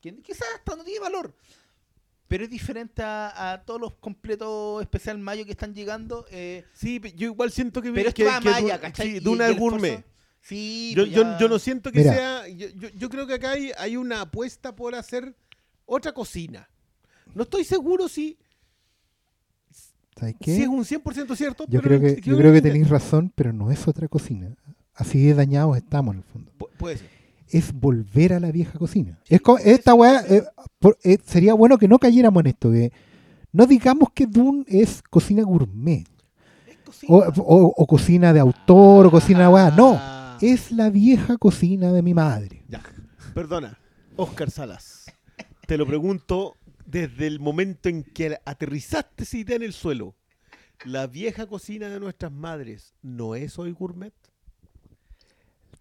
[0.00, 1.34] que quizás hasta no tiene valor
[2.28, 7.00] pero es diferente a, a todos los completos especial mayo que están llegando eh, Sí,
[7.16, 9.10] yo igual siento que, pero que, esto va que más Duna- allá, ¿cachai?
[9.10, 10.04] sí, Y- Duna es gourmet.
[10.40, 12.12] Sí, Yo, pues yo, yo no siento que Mira.
[12.14, 12.48] sea.
[12.48, 15.34] Yo, yo- yo creo que acá hay, hay una apuesta por hacer
[15.86, 16.68] otra cocina.
[17.34, 18.36] No estoy seguro si,
[20.18, 20.54] ¿Sabes qué?
[20.54, 21.64] si es un 100% cierto.
[21.68, 24.54] yo pero creo que, yo creo que tenéis razón, pero no es otra cocina.
[24.94, 26.52] Así de dañados estamos en el fondo.
[26.58, 27.08] Pu- Puede ser.
[27.48, 29.18] Es volver a la vieja cocina.
[29.28, 30.42] Es esta weá, eh,
[30.78, 32.70] por- eh, sería bueno que no cayéramos en esto.
[32.72, 32.92] Que
[33.52, 36.06] no digamos que Dune es cocina gourmet.
[36.66, 37.12] es cocina.
[37.14, 39.70] O, o- o cocina de autor, o cocina weá.
[39.70, 39.96] No.
[39.98, 42.64] Ah, Es la vieja cocina de mi madre.
[42.68, 42.82] Ya.
[43.34, 43.78] Perdona,
[44.16, 45.04] Oscar Salas.
[45.66, 50.14] Te lo pregunto desde el momento en que aterrizaste esa idea en el suelo.
[50.84, 54.12] ¿La vieja cocina de nuestras madres no es hoy gourmet?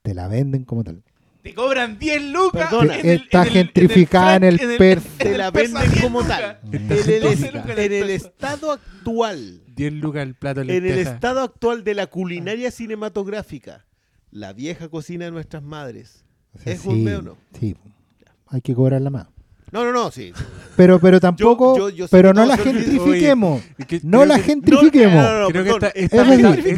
[0.01, 1.03] Te la venden como tal.
[1.43, 2.69] Te cobran 10 lucas.
[2.69, 2.97] Perdona.
[2.99, 5.91] en el- Está en el- gentrificada en el Frank- per- en Te el la venden
[5.91, 6.57] 10 como tal.
[6.71, 8.27] Está En el, 12 est- lucas en el peso.
[8.27, 13.85] estado actual 10 lucas el plato de En el estado actual de la culinaria cinematográfica,
[14.31, 16.23] la vieja cocina de nuestras madres.
[16.55, 17.37] O sea, ¿Es sí, gourmet o no?
[17.59, 17.75] Sí.
[18.47, 19.27] Hay que cobrarla más.
[19.71, 20.31] No, no, no, sí.
[20.77, 23.63] Pero, pero tampoco, yo- yo sé pero no la gentrifiquemos.
[24.03, 25.25] No la que- gentrifiquemos.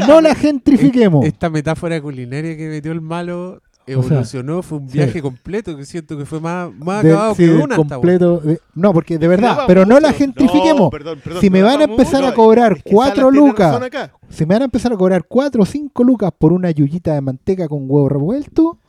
[0.07, 1.25] No la gentrifiquemos.
[1.25, 4.97] Esta metáfora culinaria que metió el malo evolucionó, fue un sí.
[4.97, 8.37] viaje completo que siento que fue más, más acabado sí, que una esta completo.
[8.39, 10.79] de- no, porque de verdad, pero no la gentrifiquemos.
[10.81, 13.31] No, perdón, perdón, si me van a empezar no, a cobrar es que 4 Salas
[13.31, 13.81] tiene lucas,
[14.29, 17.21] si me van a empezar a cobrar 4 o 5 lucas por una yuyita de
[17.21, 18.79] manteca con huevo revuelto,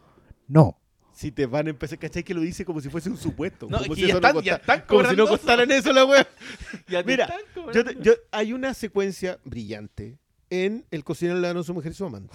[0.48, 0.78] no.
[1.12, 2.22] Si te van a empezar, ¿cachai?
[2.22, 3.66] Que lo dice como si fuese un supuesto.
[3.70, 6.26] No, como si ya eso no ya están Como si no costaran eso la wea.
[6.88, 7.84] Ya te Mira, están Yo cobrando.
[7.90, 10.18] te- yo- hay una secuencia brillante
[10.50, 12.34] en El cocinero le dan a su mujer y su amante.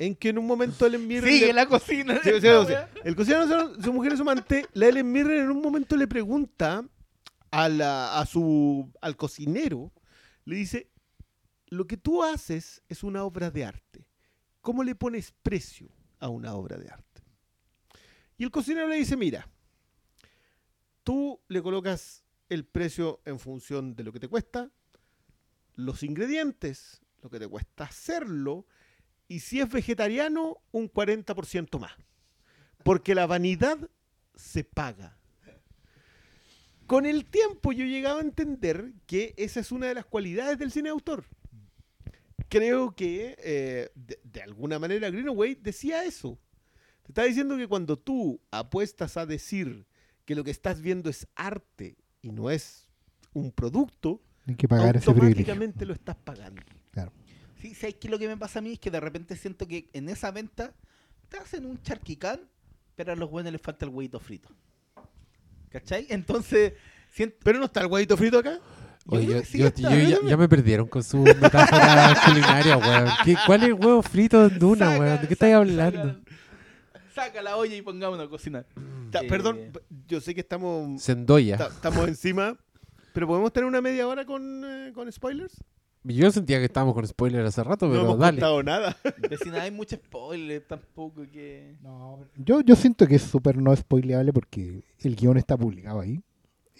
[0.00, 1.30] En que en un momento Ellen Mirren...
[1.30, 2.18] Sigue le- la cocina.
[2.24, 2.72] Sí, sí, sí.
[3.04, 6.82] El cocinero su, mujer y su amante, la Ellen Mirren en un momento le pregunta
[7.50, 9.92] a, la, a su, al cocinero,
[10.46, 10.88] le dice,
[11.66, 14.06] lo que tú haces es una obra de arte.
[14.62, 17.22] ¿Cómo le pones precio a una obra de arte?
[18.38, 19.46] Y el cocinero le dice, mira,
[21.04, 24.70] tú le colocas el precio en función de lo que te cuesta,
[25.74, 28.66] los ingredientes, lo que te cuesta hacerlo,
[29.30, 31.92] y si es vegetariano, un 40% más.
[32.82, 33.78] Porque la vanidad
[34.34, 35.16] se paga.
[36.88, 40.58] Con el tiempo yo he llegado a entender que esa es una de las cualidades
[40.58, 41.26] del cine de autor.
[42.48, 46.36] Creo que eh, de, de alguna manera Greenaway decía eso.
[47.04, 49.86] Te está diciendo que cuando tú apuestas a decir
[50.24, 52.88] que lo que estás viendo es arte y no es
[53.32, 55.54] un producto, Hay que pagar ese privilegio.
[55.54, 56.79] automáticamente lo estás pagando.
[57.60, 58.08] Sí, ¿sabes qué?
[58.08, 60.72] Lo que me pasa a mí es que de repente siento que en esa venta
[61.28, 62.40] te hacen un charquicán,
[62.96, 64.48] pero a los buenos les falta el huevito frito.
[65.70, 66.06] ¿Cachai?
[66.10, 66.72] Entonces,
[67.12, 67.36] siento...
[67.44, 68.58] Pero no está el huevito frito acá.
[69.06, 69.82] Yo Oye, yo, sí yo- está.
[69.94, 73.08] yo ya, ya me perdieron con su metáfora culinaria, weón.
[73.24, 75.20] ¿Qué- ¿Cuál es el huevo frito de Duna, Saca- weón?
[75.20, 76.02] ¿De qué estáis hablando?
[76.02, 78.66] Saca, saca la olla y pongámonos a cocinar.
[79.10, 79.72] Ta- Eh, Perdón,
[80.06, 81.56] yo sé que estamos, Sendoya.
[81.56, 82.56] ta- estamos encima,
[83.12, 85.54] pero podemos tener una media hora con, eh, con spoilers.
[86.04, 88.36] Yo sentía que estábamos con spoiler hace rato, no pero hemos dale.
[88.38, 88.96] contado nada.
[89.28, 91.76] Vecina, hay mucho spoiler tampoco que...
[92.38, 96.22] Yo, yo siento que es súper no spoileable porque el guion está publicado ahí.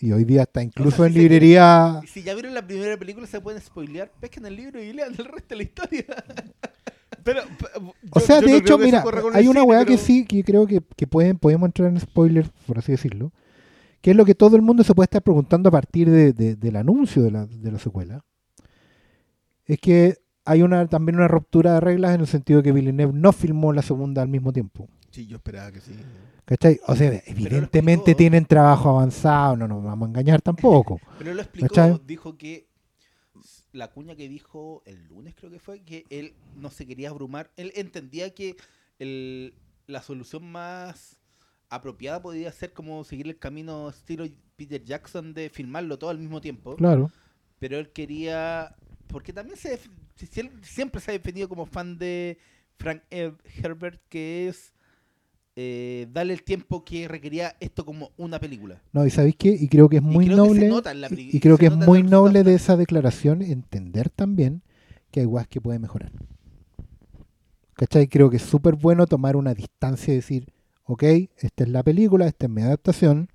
[0.02, 2.00] Y hoy día está incluso O sea, en si se- librería.
[2.02, 5.10] Y Si ya vieron la primera película, se pueden spoilear, pesquen el libro y lean
[5.18, 6.04] el resto de la historia.
[7.22, 7.66] Pero, p-
[8.10, 10.24] O yo- sea, yo de no hecho, que mira, hay una weá que pero- sí,
[10.24, 13.30] que creo que, que pueden, podemos entrar en spoilers, por así decirlo.
[14.00, 16.56] Que es lo que todo el mundo se puede estar preguntando a partir de- de-
[16.56, 18.24] del anuncio de la, de la secuela.
[19.70, 23.32] Es que hay una también una ruptura de reglas en el sentido que Villeneuve no
[23.32, 24.88] filmó la segunda al mismo tiempo.
[25.10, 25.92] Sí, yo esperaba que sí.
[26.44, 26.80] ¿Cachai?
[26.86, 28.16] O sea, evidentemente explicó.
[28.18, 30.98] tienen trabajo avanzado, no nos vamos a engañar tampoco.
[31.18, 32.00] Pero lo explicó, ¿Cachai?
[32.04, 32.66] dijo que
[33.72, 37.50] la cuña que dijo el lunes creo que fue, que él no se quería abrumar.
[37.56, 38.56] Él entendía que
[38.98, 39.54] el-
[39.86, 41.16] la solución más
[41.68, 44.24] apropiada podía ser como seguir el camino estilo
[44.56, 46.74] Peter Jackson de filmarlo todo al mismo tiempo.
[46.76, 47.10] Claro.
[47.60, 48.74] Pero él quería,
[49.10, 49.78] porque también se,
[50.62, 52.38] siempre se ha definido como fan de
[52.78, 54.72] Frank Her- Herbert, que es
[55.56, 58.80] eh, darle el tiempo que requería esto como una película.
[58.92, 59.48] No, y ¿sabéis qué?
[59.50, 60.70] Y creo que es muy noble.
[61.18, 64.62] y- creo que es muy noble de esa declaración entender también
[65.10, 66.12] que hay weas que pueden mejorar.
[67.74, 68.08] ¿Cachai?
[68.08, 70.52] Creo que es súper bueno tomar una distancia y decir,
[70.84, 71.02] ok,
[71.38, 73.28] esta es la película, esta es mi adaptación.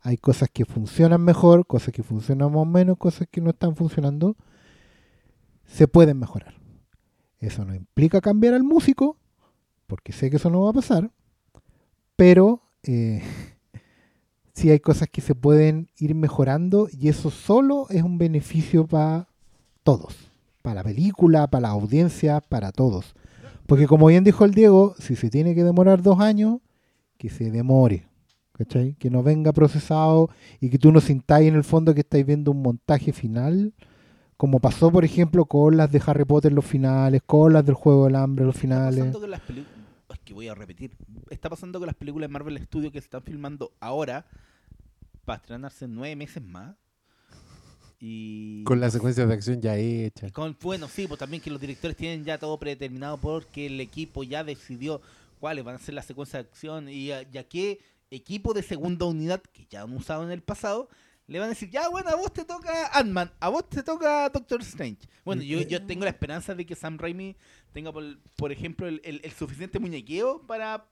[0.00, 3.74] Hay cosas que funcionan mejor, cosas que funcionan más o menos, cosas que no están
[3.76, 4.36] funcionando.
[5.68, 6.54] Se pueden mejorar.
[7.38, 9.16] Eso no implica cambiar al músico,
[9.86, 11.12] porque sé que eso no va a pasar.
[12.16, 13.22] Pero eh,
[14.54, 19.28] sí hay cosas que se pueden ir mejorando y eso solo es un beneficio para
[19.84, 20.32] todos.
[20.62, 23.14] Para la película, para la audiencia, para todos.
[23.66, 26.58] Porque como bien dijo el Diego, si se tiene que demorar dos años,
[27.18, 28.08] que se demore.
[28.98, 30.30] Que no venga procesado
[30.60, 33.72] y que tú no sintáis en el fondo que estáis viendo un montaje final,
[34.38, 38.06] como pasó, por ejemplo, con las de Harry Potter los finales, con las del Juego
[38.06, 38.98] del Hambre los Está finales.
[39.00, 39.78] pasando con las películas.
[40.10, 40.92] Es que voy a repetir.
[41.28, 44.24] Está pasando con las películas de Marvel Studios que se están filmando ahora
[45.26, 46.74] para estrenarse en nueve meses más.
[48.00, 48.62] Y.
[48.64, 50.30] Con las secuencias de acción ya hechas.
[50.32, 54.22] con- bueno, sí, pues también que los directores tienen ya todo predeterminado porque el equipo
[54.22, 55.00] ya decidió
[55.40, 58.62] cuáles van a ser las secuencias de acción y a, y a qué equipo de
[58.62, 60.88] segunda unidad que ya han usado en el pasado
[61.28, 64.28] le van a decir, ya bueno, a vos te toca Ant-Man, a vos te toca
[64.30, 65.06] Doctor Strange.
[65.24, 67.36] Bueno, yo, yo tengo la esperanza de que Sam Raimi
[67.72, 68.02] tenga, por,
[68.36, 70.86] por ejemplo, el, el- el suficiente muñequeo para,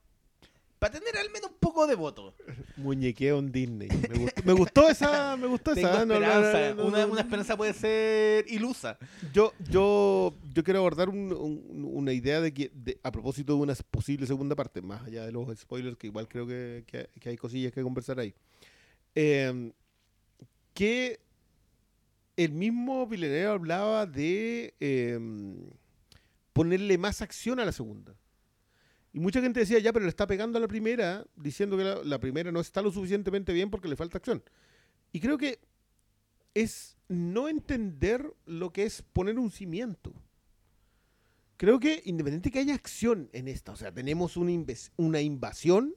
[0.77, 2.35] para tener al menos un poco de voto.
[2.75, 3.87] Muñequeo en Disney.
[3.89, 5.35] Me gustó, me gustó esa.
[5.37, 6.05] Me gustó Tengo esa.
[6.05, 8.99] no, no, no, una, una esperanza puede ser ilusa.
[9.33, 13.59] Yo, yo, yo quiero abordar un- un- una idea de que, de- a propósito de
[13.61, 17.29] una posible segunda parte, más allá de los spoilers, que igual creo que, que- que
[17.29, 18.35] hay cosillas que conversar ahí.
[19.15, 19.71] Eh,
[20.77, 21.19] que
[22.35, 25.19] el mismo Villeneuve hablaba de eh,
[26.53, 28.15] ponerle más acción a la segunda.
[29.11, 32.19] Y mucha gente decía, ya, pero le está pegando a la primera, diciendo que la,
[32.19, 34.43] primera no está lo suficientemente bien porque le falta acción.
[35.11, 35.57] Y creo que
[36.53, 40.13] es no entender lo que es poner un cimiento.
[41.57, 44.51] Creo que independiente que haya acción en esta, o sea, tenemos una,
[44.95, 45.95] una invasión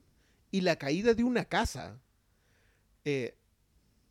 [0.50, 2.00] y la caída de una casa
[3.04, 3.36] eh,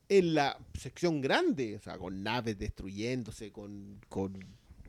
[0.09, 4.37] en la sección grande, o sea, con naves destruyéndose, con, con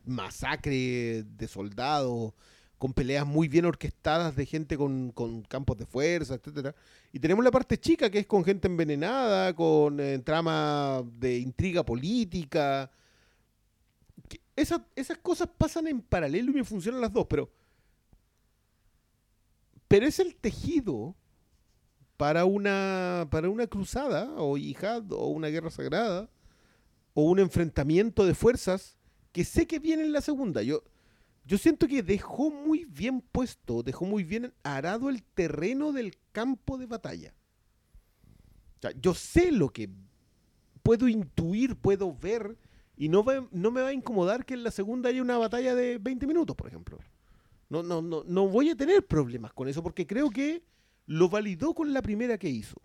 [0.06, 2.32] masacre de soldados,
[2.78, 6.74] con peleas muy bien orquestadas de gente con, con campos de fuerza, etcétera.
[7.12, 11.84] Y tenemos la parte chica, que es con gente envenenada, con eh, trama de intriga
[11.84, 12.90] política.
[14.56, 17.50] Esas cosas pasan en paralelo y me funcionan las dos, pero
[19.90, 21.16] pero es el tejido
[22.20, 26.28] para una, para una cruzada o yihad o una guerra sagrada
[27.14, 28.98] o un enfrentamiento de fuerzas
[29.32, 30.60] que sé que viene en la segunda.
[30.62, 30.82] Yo,
[31.46, 36.76] yo siento que dejó muy bien puesto, dejó muy bien arado el terreno del campo
[36.76, 37.32] de batalla.
[38.76, 39.88] O sea, yo sé lo que
[40.82, 42.58] puedo intuir, puedo ver,
[42.98, 45.74] y no, va- no me va a incomodar que en la segunda haya una batalla
[45.74, 46.98] de 20 minutos, por ejemplo.
[47.70, 50.62] No, no, no, no voy a tener problemas con eso porque creo que
[51.10, 52.80] lo validó con la primera que hizo.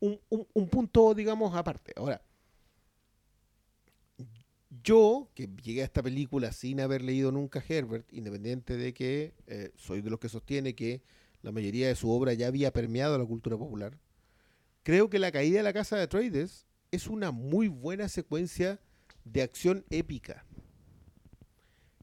[0.00, 1.92] Un, un- un punto, digamos, aparte.
[1.96, 2.20] Ahora,
[4.82, 9.70] yo, que llegué a esta película sin haber leído nunca Herbert, independiente de que eh,
[9.76, 11.02] soy de los que sostiene que
[11.42, 13.96] la mayoría de su obra ya había permeado la cultura popular,
[14.82, 18.80] creo que La caída de la casa de Atreides es una muy buena secuencia
[19.24, 20.44] de acción épica.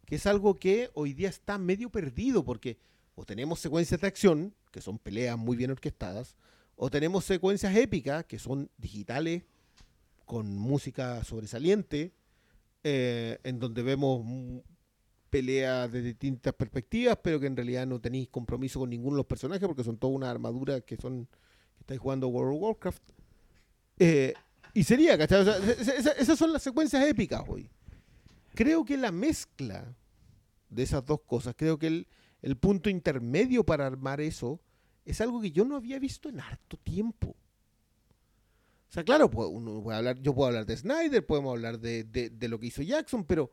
[0.06, 2.78] Que es algo que hoy día está medio perdido porque
[3.16, 6.36] o tenemos secuencias de acción, que son peleas muy bien orquestadas,
[6.76, 9.44] o tenemos secuencias épicas, que son digitales,
[10.26, 12.14] con música sobresaliente,
[12.84, 14.26] eh, en donde vemos
[15.30, 19.26] peleas de distintas perspectivas, pero que en realidad no tenéis compromiso con ninguno de los
[19.26, 23.04] personajes porque son todas unas armaduras que son que estáis jugando World of Warcraft.
[24.00, 24.34] Eh,
[24.74, 25.42] y sería, ¿cachai?
[25.42, 27.70] O sea, esa- esa- esas son las secuencias épicas hoy.
[28.56, 29.96] Creo que la mezcla
[30.70, 32.08] de esas dos cosas, creo que el,
[32.44, 34.60] el punto intermedio para armar eso
[35.06, 37.30] es algo que yo no había visto en harto tiempo.
[38.90, 42.04] O sea, claro, puedo- uno puede hablar, yo puedo hablar de Snyder, podemos hablar de,
[42.04, 43.50] de- de lo que hizo Jackson, pero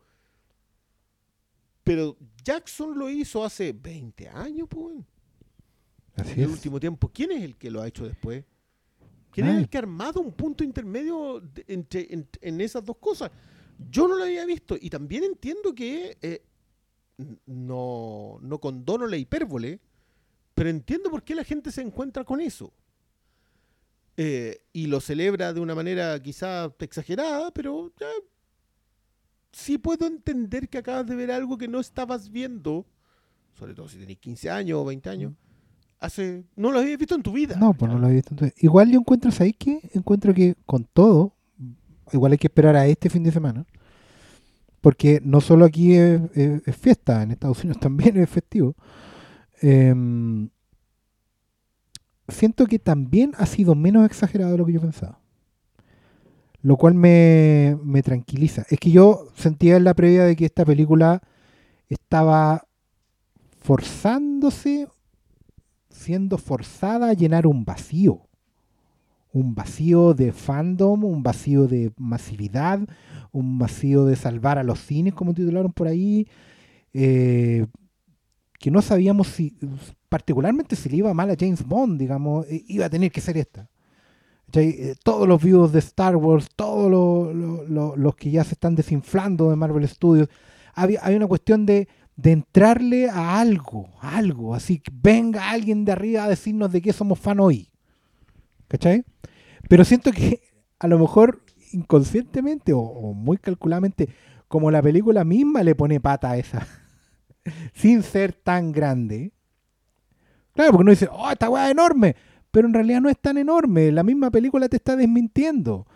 [1.83, 4.97] pero Jackson lo hizo hace 20 años, pues.
[6.17, 6.51] Así En el es.
[6.53, 7.09] último tiempo.
[7.09, 8.45] ¿Quién es el que lo ha hecho después?
[9.33, 12.97] ¿Quién es el que ha armado un punto intermedio de- entre, en, en esas dos
[12.99, 13.31] cosas?
[13.91, 14.77] Yo no lo había visto.
[14.81, 16.43] Y también entiendo que eh,
[17.47, 19.81] no, no condono la hipérbole,
[20.55, 22.73] pero entiendo por qué la gente se encuentra con eso.
[24.17, 28.07] Eh, y lo celebra de una manera quizá exagerada, pero ya
[29.53, 32.87] sí puedo entender que acabas de ver algo que no estabas viendo,
[33.55, 35.33] sobre todo si tenés 15 años o 20 años,
[35.99, 37.57] hace no lo habías visto en tu vida.
[37.57, 38.35] No, pues no lo he visto.
[38.35, 38.63] entonces.
[38.63, 39.81] Igual yo encuentro, ¿sabéis qué?
[39.95, 41.35] Encuentro que con todo,
[42.13, 43.65] igual hay que esperar a este fin de semana.
[44.81, 48.75] Porque no solo aquí es, es- es fiesta, en Estados Unidos también es festivo.
[49.63, 50.51] Em,
[52.29, 55.19] siento que también ha sido menos exagerado de lo que yo pensaba.
[56.63, 58.67] Lo cual me, me tranquiliza.
[58.69, 61.23] Es que yo sentía en la previa de que esta película
[61.89, 62.67] estaba
[63.61, 64.89] forzándose
[65.91, 68.23] siendo forzada a llenar un vacío.
[69.33, 72.81] Un vacío de fandom, un vacío de masividad,
[73.33, 76.27] un vacío de salvar a los cines, como titularon por ahí,
[76.95, 77.67] eh,
[78.59, 79.57] que no sabíamos si,
[80.09, 83.37] particularmente si le iba mal a James Bond, digamos, eh, iba a tener que ser
[83.39, 83.69] esta.
[84.55, 88.75] Eh, todos los vivos de Star Wars, todos los, los- los- que ya se están
[88.75, 90.29] desinflando de Marvel Studios,
[90.75, 95.93] había, hay una cuestión de, de entrarle a algo, algo, así que venga alguien de
[95.93, 97.71] arriba a decirnos de qué somos fan hoy.
[98.69, 99.05] ¿Cachai?
[99.69, 100.41] Pero siento que
[100.79, 104.09] a lo mejor inconscientemente o, muy calculadamente,
[104.49, 106.67] como la película misma le pone pata a esa,
[107.75, 109.33] sin ser tan grande.
[110.55, 112.17] Claro, porque uno dice, oh, esta weá es enorme,
[112.51, 115.87] pero en realidad no es tan enorme, la misma película te está desmintiendo.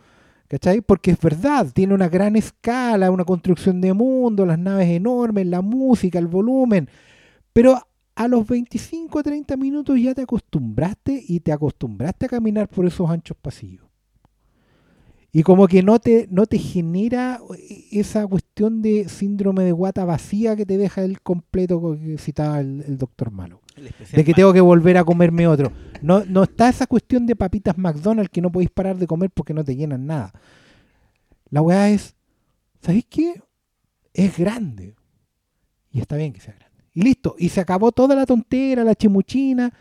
[0.46, 0.82] ¿Cachai?
[0.82, 5.62] Porque es verdad, tiene una gran escala, una construcción de mundo, las naves enormes, la
[5.62, 6.88] música, el volumen.
[7.52, 7.80] Pero
[8.14, 12.86] a los 25 o 30 minutos ya te acostumbraste y te acostumbraste a caminar por
[12.86, 13.83] esos anchos pasillos.
[15.36, 17.40] Y como que no te, no te genera
[17.90, 22.84] esa cuestión de síndrome de guata vacía que te deja el completo que citaba el,
[22.86, 23.60] el doctor Malo.
[23.74, 25.72] El De que tengo que volver a comerme otro.
[26.02, 29.52] No, no está esa cuestión de papitas McDonald's que no podéis parar de comer porque
[29.52, 30.32] no te llenan nada.
[31.50, 32.14] La weá es,
[32.80, 33.42] ¿sabéis qué?
[34.12, 34.94] Es grande.
[35.90, 36.84] Y está bien que sea grande.
[36.92, 37.34] Y listo.
[37.40, 39.74] Y se acabó toda la tontera, la chimuchina.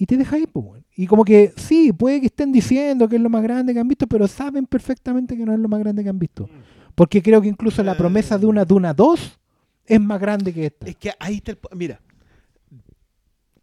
[0.00, 0.82] Y te deja ahí, pues.
[0.96, 3.86] Y como que sí, puede que estén diciendo que es lo más grande que han
[3.88, 6.48] visto, pero saben perfectamente que no es lo más grande que han visto.
[6.94, 9.38] Porque creo que incluso la promesa de una Duna 2
[9.86, 10.86] es más grande que esta.
[10.86, 11.58] Es que ahí está el...
[11.76, 12.00] Mira,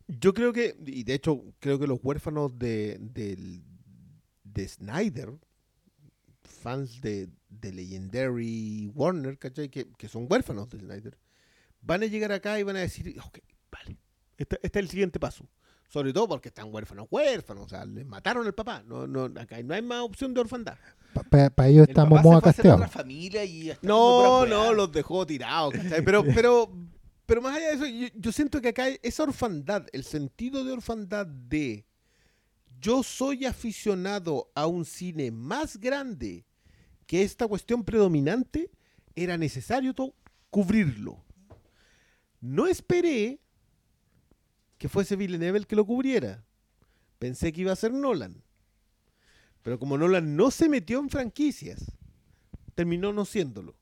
[0.07, 3.63] yo creo que, y de hecho creo que los huérfanos de, del-
[4.43, 5.33] de Snyder,
[6.43, 9.69] fans de, de Legendary Warner, ¿cachai?
[9.69, 11.17] Que, que son huérfanos de Snyder,
[11.81, 13.39] van a llegar acá y van a decir, ok,
[13.71, 13.97] vale,
[14.37, 15.45] este, este es el siguiente paso.
[15.87, 18.83] Sobre todo porque están huérfanos, huérfanos, o sea, les mataron al papá.
[18.85, 20.77] No, no, acá no hay más opción de orfandad.
[21.29, 22.91] Para ellos El estamos papá se moda fue a hacer otra casteados.
[22.91, 26.03] familia y está No, no, los dejó tirados, ¿cachai?
[26.03, 26.71] Pero, pero
[27.25, 30.71] pero más allá de eso, yo, yo siento que acá esa orfandad, el sentido de
[30.71, 31.85] orfandad de
[32.79, 36.45] yo soy aficionado a un cine más grande
[37.05, 38.71] que esta cuestión predominante,
[39.15, 39.93] era necesario
[40.49, 41.23] cubrirlo.
[42.39, 43.41] No esperé
[44.77, 46.43] que fuese Villeneuve el que lo cubriera.
[47.19, 48.43] Pensé que iba a ser Nolan.
[49.63, 51.91] Pero como Nolan no se metió en franquicias,
[52.75, 53.75] terminó no siéndolo.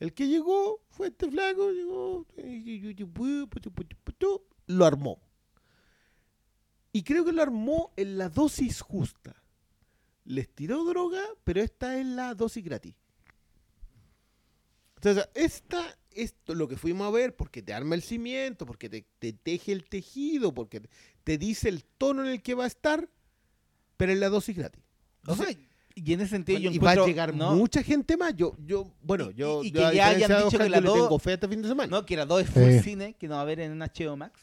[0.00, 2.26] El que llegó fue este flaco, llegó,
[4.66, 5.20] lo armó.
[6.92, 9.42] Y creo que lo armó en la dosis justa.
[10.24, 12.94] Les tiró droga, pero esta es la dosis gratis.
[14.96, 19.06] Entonces, esta, esto lo que fuimos a ver, porque te arma el cimiento, porque te,
[19.18, 20.82] te teje el tejido, porque
[21.24, 23.08] te, dice el tono en el que va a estar,
[23.96, 24.82] pero en la dosis gratis.
[25.26, 25.46] O sea,
[25.94, 28.34] y en ese sentido yo y va a encuentro- llegar no, mucha gente más.
[28.34, 30.94] Yo, yo, bueno, Y- yo, y- yo que ya hayan dicho Oscar, que la dos-
[30.94, 31.88] tengo fe este fin de semana.
[31.90, 32.80] No, que era dos es full Sí.
[32.80, 34.40] cine, que no va a ver en HBO Max.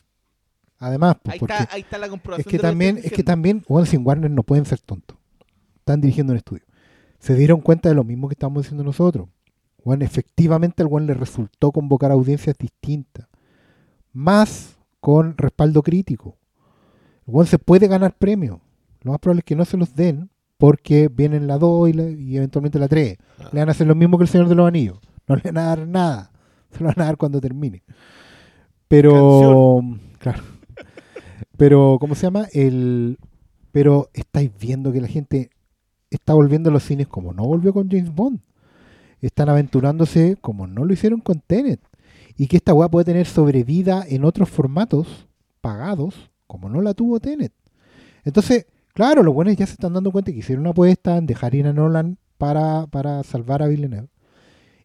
[0.79, 2.49] Además, pues, Ahí porque está, ahí está la es comprobación.
[2.49, 5.17] que de lo también, es que también, bueno, sin Warner no pueden ser tontos.
[5.77, 6.63] Están dirigiendo un estudio.
[7.19, 9.27] Se dieron cuenta de lo mismo que estamos diciendo nosotros.
[9.83, 13.27] Bueno, efectivamente al One le resultó convocar audiencias distintas.
[14.13, 16.37] Más con respaldo crítico.
[17.27, 18.59] El One se puede ganar premios.
[19.01, 22.09] Lo más probable es que no se los den porque vienen la 2 y, la-
[22.09, 23.17] y eventualmente la 3.
[23.39, 23.49] Ah.
[23.51, 24.99] Le van a hacer lo mismo que el Señor de los Anillos.
[25.27, 26.31] No le van a dar nada.
[26.71, 27.81] Se lo van a dar cuando termine.
[28.87, 29.81] Pero,
[30.19, 30.43] claro.
[31.57, 32.47] Pero, ¿cómo se llama?
[32.53, 33.17] El,
[33.71, 35.49] pero estáis viendo que la gente
[36.09, 38.39] está volviendo a los cines como no volvió con James Bond.
[39.21, 41.79] Están aventurándose como no lo hicieron con Tenet.
[42.37, 45.27] Y que esta weá puede tener sobrevida en otros formatos
[45.61, 47.53] pagados, como no la tuvo Tenet.
[48.23, 51.55] Entonces, claro, los buenos ya se están dando cuenta que hicieron una apuesta en dejar
[51.55, 54.09] ir a Nolan para, para salvar a Villeneuve.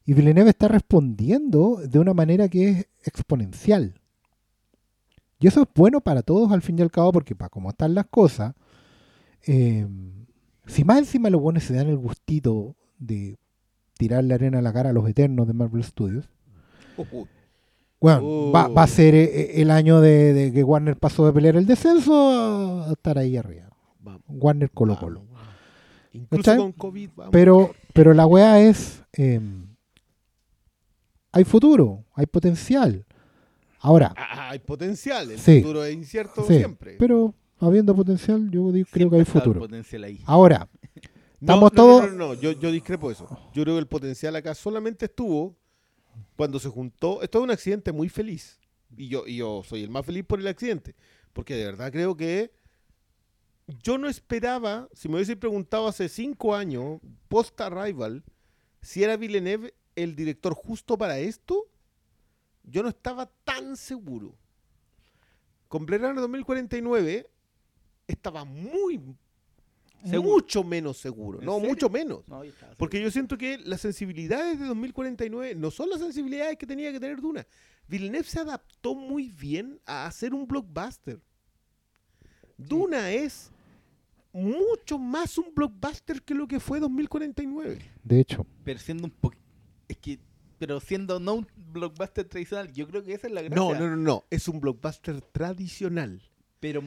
[0.04, 3.94] Y Villeneuve está respondiendo de una manera que es exponencial.
[5.38, 7.94] Y eso es bueno para todos al fin y al cabo, porque para cómo están
[7.94, 8.54] las cosas,
[9.46, 9.86] eh,
[10.66, 13.36] si más encima los buenos se dan el gustito de
[13.98, 16.28] tirarle arena a la cara a los eternos de Marvel Studios,
[18.00, 21.56] bueno, va, va a ser eh, el año de, de que Warner pasó de pelear
[21.56, 23.70] el descenso a estar ahí arriba.
[24.00, 25.24] Vamos, Warner Colo Colo.
[25.32, 25.48] vamos.
[26.12, 27.32] Incluso con COVID, vamos.
[27.32, 29.40] Pero, pero la weá es, eh,
[31.32, 33.04] hay futuro, hay potencial.
[33.80, 35.60] Ahora, Ah, hay potencial, el Sí.
[35.60, 36.96] futuro es incierto sí, siempre.
[36.98, 39.66] pero habiendo potencial, yo digo- creo que hay futuro.
[40.04, 40.20] ahí.
[40.26, 40.68] Ahora,
[41.40, 43.26] Estamos no, no, todos- No, no, no, Yo, yo discrepo eso.
[43.52, 45.56] Yo creo que el potencial acá solamente estuvo
[46.36, 47.22] cuando se juntó.
[47.22, 48.58] Esto es un accidente muy feliz.
[48.96, 50.94] Y yo, y yo soy el más feliz por el accidente.
[51.32, 52.50] Porque de verdad creo que
[53.82, 58.22] yo no esperaba, si me hubiese preguntado hace cinco años, post Arrival,
[58.80, 61.66] si era Villeneuve el director justo para esto,
[62.62, 64.34] yo no estaba tan seguro.
[65.68, 67.28] Con Blade Runner 2049
[68.06, 69.00] estaba muy,
[70.04, 70.30] Seguro.
[70.34, 71.40] mucho menos seguro.
[71.40, 71.68] ¿En No, serio?
[71.70, 72.28] mucho menos.
[72.28, 72.42] No,
[72.76, 77.00] Porque yo siento que las sensibilidades de 2049 no son las sensibilidades que tenía que
[77.00, 77.46] tener Duna.
[77.88, 81.20] Villeneuve se adaptó muy bien a hacer un blockbuster.
[82.56, 83.50] Duna es
[84.32, 87.78] mucho más un blockbuster que lo que fue 2049.
[88.02, 89.36] de hecho, Pero siendo un poco.
[89.88, 90.18] Es que.
[90.58, 93.56] Pero siendo no un blockbuster tradicional, yo creo que esa es la gracia.
[93.56, 94.24] No, no, no, no.
[94.30, 96.22] Es un blockbuster tradicional.
[96.60, 96.82] Pero,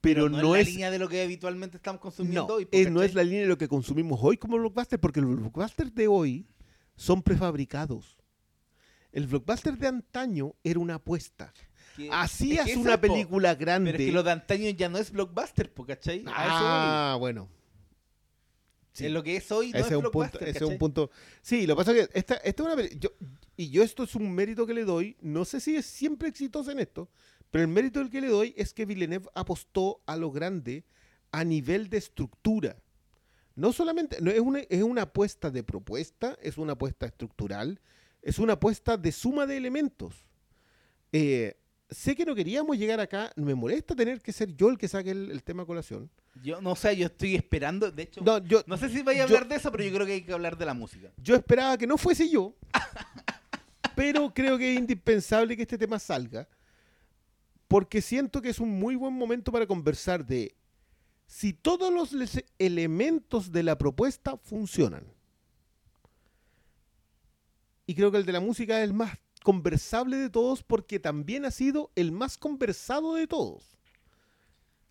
[0.00, 2.68] Pero, no, no, es la línea de lo que habitualmente estamos consumiendo no, hoy.
[2.70, 5.94] eh, no es la línea de lo que consumimos hoy como blockbuster, porque los blockbusters
[5.94, 6.46] de hoy
[6.96, 8.16] son prefabricados.
[9.10, 11.52] El blockbuster de antaño era una apuesta.
[11.96, 13.08] Que- Hacías es que una po.
[13.08, 13.90] película grande.
[13.90, 16.22] Pero es que lo de antaño ya no es blockbuster, po, ¿cachai?
[16.28, 17.48] Ah, bueno.
[18.92, 19.06] Sí.
[19.06, 21.10] Es lo que es hoy, no ese es un punto, blockbuster, ese es un punto.
[21.40, 23.10] Sí, lo que pasa es que esta, esta es una yo,
[23.56, 25.16] y yo esto es un mérito que le doy.
[25.20, 27.08] No sé si es siempre exitoso en esto,
[27.50, 30.84] pero el mérito del que le doy es que Villeneuve apostó a lo grande
[31.32, 32.76] a nivel de estructura.
[33.54, 37.80] No solamente, no, es, una, es una apuesta de propuesta, es una apuesta estructural,
[38.22, 40.24] es una apuesta de suma de elementos.
[41.12, 41.56] Eh,
[41.90, 45.10] sé que no queríamos llegar acá, me molesta tener que ser yo el que saque
[45.10, 46.08] el, el tema a colación.
[46.42, 47.90] Yo no sé, yo estoy esperando.
[47.90, 49.92] De hecho, no, No, yo, sé si vaya a yo- hablar de eso, pero yo
[49.92, 51.10] creo que hay que hablar de la música.
[51.16, 52.54] Yo esperaba que no fuese yo,
[53.96, 56.46] pero creo que es indispensable que este tema salga,
[57.68, 60.54] porque siento que es un muy buen momento para conversar de
[61.26, 62.10] si todos los
[62.58, 65.04] elementos de la propuesta funcionan.
[67.86, 71.44] Y creo que el de la música es el más conversable de todos porque también
[71.44, 73.64] ha sido el más conversado de todos.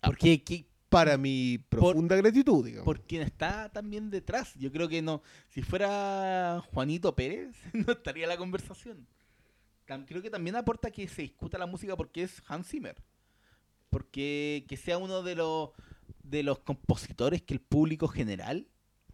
[0.00, 2.86] Porque aquí- Para mi profunda gratitud, digamos.
[2.86, 4.54] por quien está también detrás.
[4.54, 5.20] Yo creo que no.
[5.50, 9.06] Si fuera Juanito Pérez, no estaría la conversación.
[10.06, 12.96] Creo que también aporta que se discuta la música porque es Hans Zimmer.
[13.90, 15.70] Porque que sea uno de los
[16.22, 18.66] de los compositores que el público general.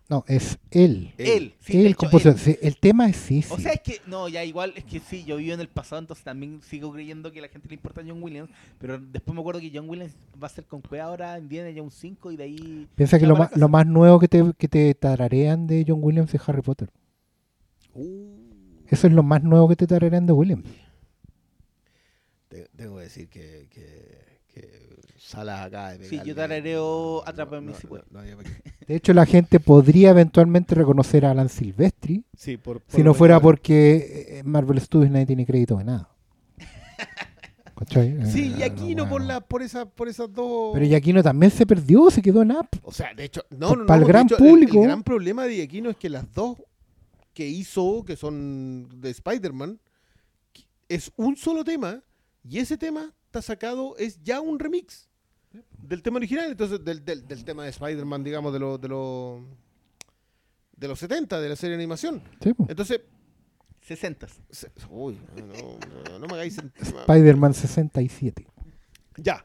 [0.09, 1.15] No, es él.
[1.17, 2.35] Él, sí, de el hecho, compositor.
[2.35, 2.39] él.
[2.39, 5.25] Sí, el tema es sí, O sea, es que, no, ya igual, es que sí,
[5.25, 8.03] yo vivo en el pasado, entonces también sigo creyendo que a la gente le importa
[8.07, 11.39] John Williams, pero después me acuerdo que John Williams va a ser con Cueva ahora
[11.39, 12.89] en Indiana Jones 5 y de ahí...
[12.95, 16.01] Piensa que ya lo más, lo más nuevo que te, que te tararean de John
[16.03, 16.91] Williams es Harry Potter.
[17.95, 18.53] Uh,
[18.89, 20.65] Eso es lo más nuevo que te tararean de Williams.
[22.48, 24.85] te- tengo que decir que, que, que
[25.19, 28.11] Salas acá de Sí, yo tarareo Atrápame no, si no, puedes.
[28.12, 28.73] no había para qué.
[28.86, 33.40] De hecho, la gente podría eventualmente reconocer a Alan Silvestri Sí, por, si no fuera
[33.40, 36.11] porque eh, Marvel Studios nadie tiene crédito de nada.
[37.77, 38.24] ¿Cachai?
[38.31, 40.73] Sí, Eh, y aquí no por, la, por, esa, por esas dos...
[40.74, 42.73] Pero Yaquino también se perdió, se quedó en app.
[42.82, 44.78] O sea, de hecho, no, no, no, pa'l de gran hecho, el- público.
[44.81, 46.59] El, gran problema de Aquino es que las dos
[47.35, 49.81] que hizo, que son de Spider-Man,
[50.89, 52.02] es un solo tema
[52.48, 55.09] y ese tema está sacado, es ya un remix
[55.78, 59.43] del tema original, entonces del, del, del tema de Spider-Man, digamos, de los de los
[60.77, 62.23] de los 70, de la serie de animación.
[62.43, 62.52] Sí.
[62.69, 63.01] Entonces,
[63.82, 64.27] 60.
[64.51, 65.19] se- uy,
[66.09, 66.59] no, no, me hagáis.
[66.81, 68.47] Spider-Man 67.
[69.19, 69.44] Ya.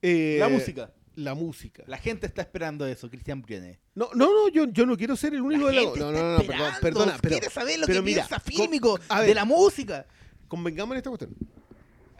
[0.00, 0.92] Eh, la música.
[1.16, 1.82] La música.
[1.86, 3.78] La gente está esperando eso, Cristian Briones.
[3.94, 5.80] No, no, no, yo, yo no quiero ser el único de la.
[5.82, 8.04] gente No, está no, no, no, perdón, esperando, perdona, pero quiere saber lo pero que
[8.04, 9.26] mira, piensa fílmico ver.
[9.26, 10.06] de la música.
[10.48, 11.34] convengamos en esta cuestión.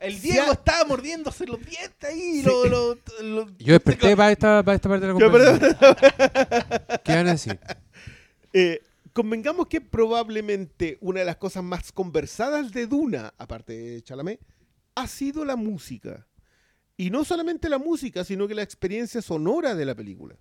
[0.00, 2.40] El Diego ha- estaba mordiéndose los dientes ahí.
[2.40, 2.42] Sí.
[2.42, 5.76] Lo, lo- lo- Yo desperté para esta, para esta parte de la conversación.
[7.04, 7.58] ¿Qué van a decir?
[8.54, 8.82] Eh,
[9.14, 14.40] convengamos que probablemente una de las cosas más conversadas de Duna, aparte de Chalamet,
[14.94, 16.26] ha sido la música.
[17.02, 20.36] Y no solamente la música, sino que la experiencia sonora de la película.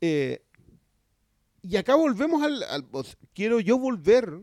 [0.00, 0.40] Eh,
[1.62, 2.86] y acá volvemos al,
[3.34, 4.38] Quiero yo volver,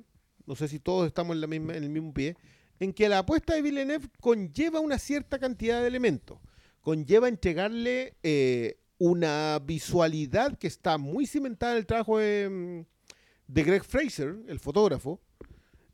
[0.45, 2.35] no sé si todos estamos en el mismo pie,
[2.81, 6.37] en que la apuesta de Villeneuve conlleva una cierta cantidad de elementos.
[6.81, 13.63] Conlleva entregarle eh, una visualidad que está muy cimentada en el trabajo de, mm, de
[13.63, 15.21] Greg Fraser, el fotógrafo,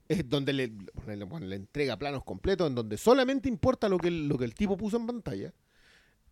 [0.07, 0.68] es donde le,
[1.07, 4.53] le- le entrega planos completos, en donde solamente importa lo que el, lo que el
[4.53, 5.53] tipo puso en pantalla.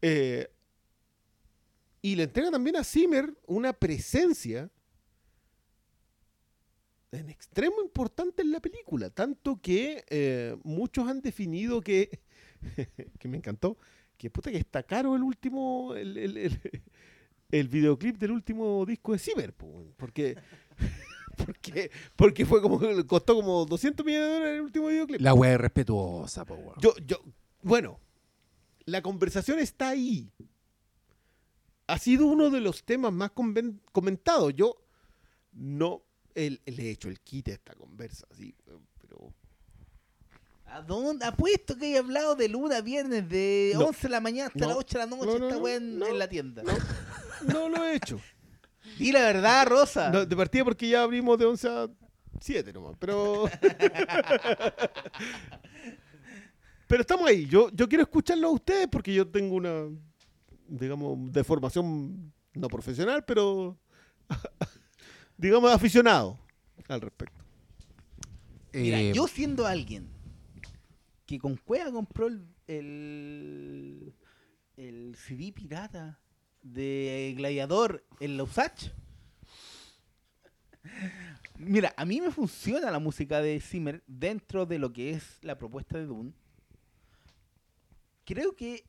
[0.02, 0.48] Eh,
[2.02, 4.70] y le entrega también a Zimmer una presencia
[7.12, 12.20] en extremo importante en la película, tanto que eh, muchos han definido que,
[13.20, 13.78] que me encantó,
[14.18, 16.82] que puta que está caro el último, el, el- el-
[17.52, 20.36] el videoclip del último disco de Zimmer, porque,
[21.46, 25.22] porque, porque fue como, costó como 200 millones de dólares el último videoclip.
[25.22, 26.76] La wea es respetuosa, po, weón.
[26.80, 27.18] Yo, yo,
[27.62, 28.00] bueno,
[28.86, 30.30] la conversación está ahí.
[31.88, 34.54] Ha sido uno de los temas más conven- comentados.
[34.56, 34.78] Yo
[35.52, 36.02] no
[36.36, 38.56] el- le he hecho el quite a esta conversa, así,
[39.00, 39.34] pero
[40.66, 41.26] ¿A dónde?
[41.26, 43.86] Apuesto que hay hablado de luna a viernes de No.
[43.88, 44.68] 11 de la mañana hasta No.
[44.70, 45.26] las 8 de la noche.
[45.26, 46.64] No, no, esta no, weá en, no, en la tienda.
[47.48, 48.20] no lo he hecho.
[48.98, 50.10] Di la verdad, Rosa.
[50.10, 51.90] No, de partida porque ya abrimos de 11 a
[52.40, 53.46] 7 nomás, pero...
[56.88, 57.46] pero estamos ahí.
[57.48, 59.88] Yo, yo quiero escucharlo a ustedes porque yo tengo una,
[60.68, 63.78] digamos, de formación no profesional, pero,
[65.38, 66.40] digamos, aficionado
[66.88, 67.42] al respecto.
[68.74, 70.08] Mira, Eh, yo siendo alguien
[71.26, 74.14] que con Cueva compró el, el,
[74.78, 76.20] el CD pirata
[76.64, 78.92] de Gladiador en la USACH.
[81.58, 85.58] Mira, a mí me funciona la música de Zimmer dentro de lo que es la
[85.58, 86.34] propuesta de Dune.
[88.26, 88.86] Creo que,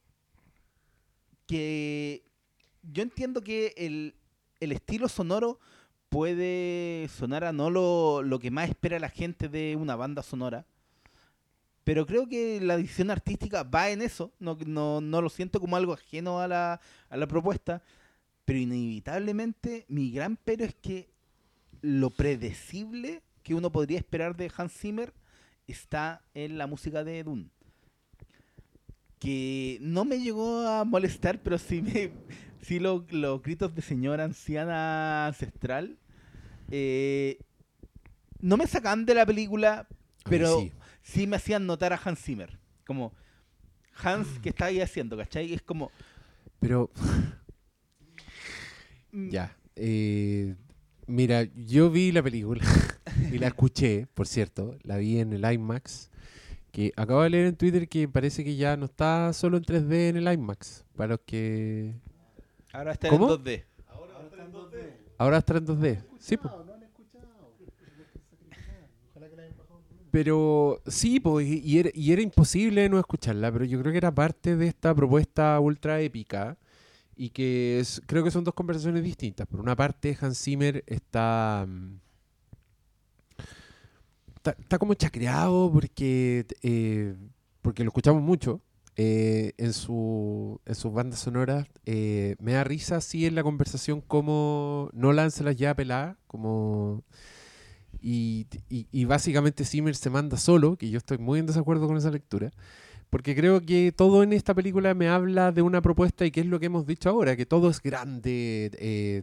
[1.46, 2.24] que
[2.82, 4.14] yo entiendo que el,
[4.60, 5.58] el estilo sonoro
[6.08, 10.66] puede sonar a no lo, lo que más espera la gente de una banda sonora.
[11.84, 14.32] Pero creo que la edición artística va en eso.
[14.40, 16.80] No, no, no lo siento como algo ajeno a la,
[17.10, 17.82] a la propuesta.
[18.44, 21.10] Pero inevitablemente mi gran pero es que
[21.82, 25.12] lo predecible que uno podría esperar de Hans Zimmer
[25.66, 27.50] está en la música de Dune.
[29.18, 32.10] Que no me llegó a molestar, pero sí, me,
[32.60, 35.98] sí lo- los gritos de señora anciana ancestral
[36.70, 37.38] eh,
[38.40, 39.86] no me sacan de la película,
[40.28, 40.72] pero sí.
[41.04, 42.58] Sí me hacían notar a Hans Zimmer.
[42.84, 43.12] Como,
[44.02, 45.16] Hans, ¿qué está ahí haciendo?
[45.16, 45.52] ¿Cachai?
[45.54, 45.92] Es como,
[46.58, 46.90] Pero,
[49.12, 49.56] mm, ya.
[49.76, 50.54] eh,
[51.06, 52.64] mira, yo vi la película
[53.32, 54.76] y la escuché, por cierto.
[54.82, 56.10] La vi en el IMAX.
[56.72, 60.08] Que acabo de leer en Twitter que parece que ya no está solo en 3D
[60.08, 60.84] en el IMAX.
[60.96, 61.94] Para los que.
[62.72, 63.32] ahora está ¿Cómo?
[63.32, 63.64] en 2D.
[65.16, 66.02] Ahora está en 2D.
[66.18, 66.52] Sí, pues.
[70.14, 71.78] Pero sí, pues, y-
[72.12, 76.56] era, imposible no escucharla, pero yo creo que era parte de esta propuesta ultra épica
[77.16, 79.46] y que es- creo que son dos conversaciones distintas.
[79.48, 81.96] Por una parte, Hans Zimmer está, mm,
[84.60, 87.14] está, como chacreado porque, eh,
[87.62, 88.60] porque lo escuchamos mucho
[88.96, 91.66] eh, en, su, en sus bandas sonoras.
[91.86, 97.02] eh, me da risa así en la conversación como no lánzalas ya peladas, como...
[98.06, 101.96] Y, y- y básicamente Zimmer se manda solo, que yo estoy muy en desacuerdo con
[101.96, 102.50] esa lectura,
[103.10, 106.46] porque creo que todo en esta película me habla de una propuesta y que es
[106.46, 109.22] lo que hemos dicho ahora, que todo es grande, eh,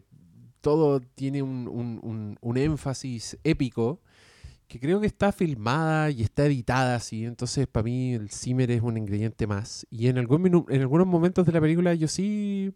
[0.62, 1.68] todo tiene un,
[2.42, 4.00] un- énfasis épico,
[4.68, 8.82] que creo que está filmada y está editada así, entonces para mí el Zimmer es
[8.82, 9.86] un ingrediente más.
[9.92, 12.74] Y en, algún en algunos momentos de la película yo sí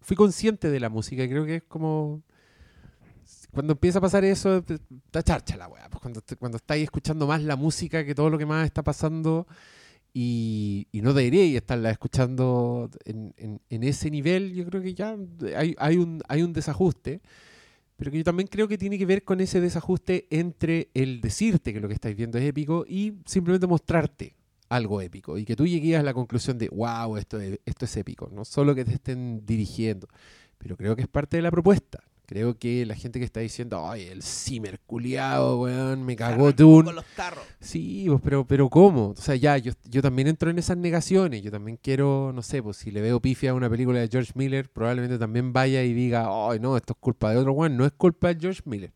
[0.00, 2.22] fui consciente de la música, creo que es como
[3.52, 4.64] cuando empieza a pasar eso,
[5.06, 5.88] está charcha la weá.
[5.90, 9.46] Pues cuando, cuando estáis escuchando más la música que todo lo que más está pasando
[10.12, 15.16] y, y no deberíais estarla escuchando en, en- en ese nivel, yo creo que ya
[15.56, 17.20] hay, hay, un, hay un desajuste.
[17.96, 21.72] Pero que yo también creo que tiene que ver con ese desajuste entre el decirte
[21.74, 24.34] que lo que estáis viendo es épico y simplemente mostrarte
[24.70, 25.36] algo épico.
[25.36, 28.30] Y que tú llegues a la conclusión de, wow, esto es, esto es épico.
[28.32, 30.08] No solo que te estén dirigiendo.
[30.56, 32.02] Pero creo que es parte de la propuesta.
[32.30, 36.84] Creo que la gente que está diciendo, ay, el Zimmer culiao, weón, me cagó Dune.
[36.84, 37.42] Con los tarros.
[37.58, 39.08] Sí, pues, pero, pero ¿cómo?
[39.08, 41.42] O sea, ya, yo, yo también entro en esas negaciones.
[41.42, 44.30] Yo también quiero, no sé, pues si le veo pifia a una película de George
[44.36, 47.84] Miller, probablemente también vaya y diga, ay, no, esto es culpa de otro weón, no
[47.84, 48.92] es culpa de George Miller.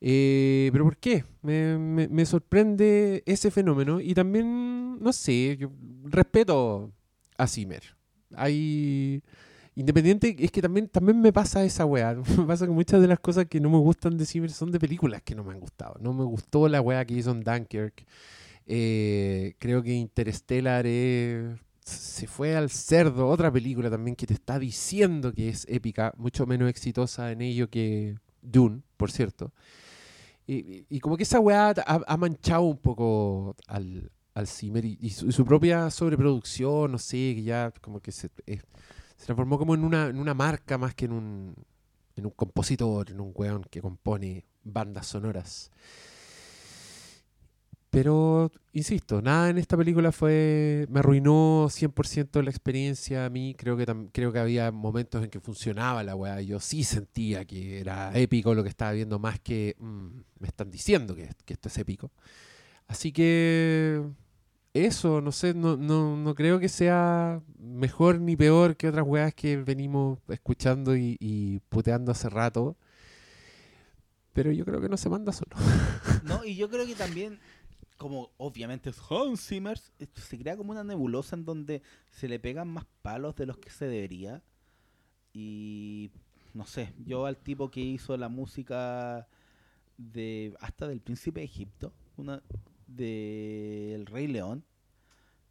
[0.00, 1.22] Eh, pero ¿por qué?
[1.42, 5.70] Me, me- me sorprende ese fenómeno y también, no sé, yo
[6.04, 6.90] respeto
[7.36, 7.82] a Zimmer.
[8.34, 9.22] Hay...
[9.76, 12.14] Independiente, es que también, también me pasa esa weá.
[12.38, 14.78] Me pasa que muchas de las cosas que no me gustan de Zimmer son de
[14.78, 15.96] películas que no me han gustado.
[16.00, 18.04] No me gustó la weá que hizo Dunkirk.
[18.66, 20.86] Eh, creo que Interstellar
[21.80, 23.28] se fue al cerdo.
[23.28, 27.68] Otra película también que te está diciendo que es épica, mucho menos exitosa en ello
[27.68, 29.52] que Dune, por cierto.
[30.46, 35.44] Y, como que esa weá ha, ha manchado un poco al, al Zimmer y, su,
[35.44, 38.30] propia sobreproducción, no sé, que ya como que se,
[39.16, 41.54] se transformó como en una, en una marca más que en un,
[42.16, 45.70] en un compositor, en un weón que compone bandas sonoras.
[47.94, 53.54] Pero, insisto, nada en esta película fue me arruinó 100% la experiencia a mí.
[53.56, 56.40] Creo que, creo que había momentos en que funcionaba la weá.
[56.40, 60.06] Yo sí sentía que era épico lo que estaba viendo, más que mm,
[60.40, 62.10] me están diciendo que, que esto es épico.
[62.88, 64.02] Así que
[64.74, 69.32] eso, no sé, no, no, no creo que sea mejor ni peor que otras weas
[69.32, 72.76] que venimos escuchando y, puteando hace rato.
[74.32, 75.56] Pero yo creo que no se manda solo.
[76.24, 77.38] No, y yo creo que también,
[77.98, 82.86] como obviamente Hans Zimmer, se crea como una nebulosa en donde se le pegan más
[83.02, 84.42] palos de los que se debería.
[85.32, 86.10] Y
[86.52, 89.28] no sé, yo al tipo que hizo la música
[89.98, 92.42] de hasta del Príncipe de Egipto, una
[92.86, 94.64] de El Rey León,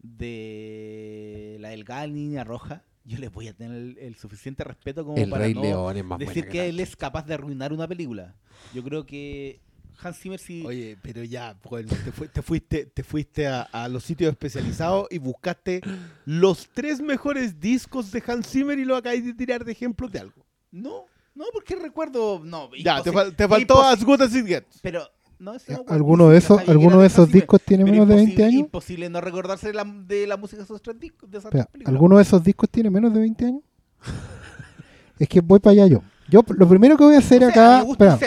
[0.01, 5.17] de la delgada Niña Roja, yo le voy a tener el, el suficiente respeto como
[5.17, 7.87] El para Rey no León es más decir que él es capaz de arruinar una
[7.87, 8.35] película.
[8.73, 9.59] Yo creo que
[10.01, 13.87] Hans Zimmer sí Oye, pero ya, pues, te, fu- te fuiste, te fuiste a, a
[13.89, 15.81] los sitios especializados y buscaste
[16.25, 20.19] los tres mejores discos de Hans Zimmer y lo acabáis de tirar de ejemplo de
[20.19, 20.45] algo.
[20.71, 21.05] No,
[21.35, 22.41] no, porque recuerdo.
[22.43, 24.79] No, Ya, te, fal- te faltó As Good As It Gets.
[24.81, 25.07] Pero,
[25.43, 28.45] no, ese no, ¿Alguno de esos, alguno de esos discos tiene menos de 20 imposible-
[28.45, 28.59] años?
[28.59, 31.29] Imposible no recordarse de la, de la música de esos tres discos.
[31.29, 31.93] De esas Espera, tres películas.
[31.93, 33.61] ¿Alguno de esos discos tiene menos de 20 años?
[35.19, 36.01] es que voy para allá yo.
[36.29, 38.17] Yo lo primero que voy a hacer O sea, acá, espera,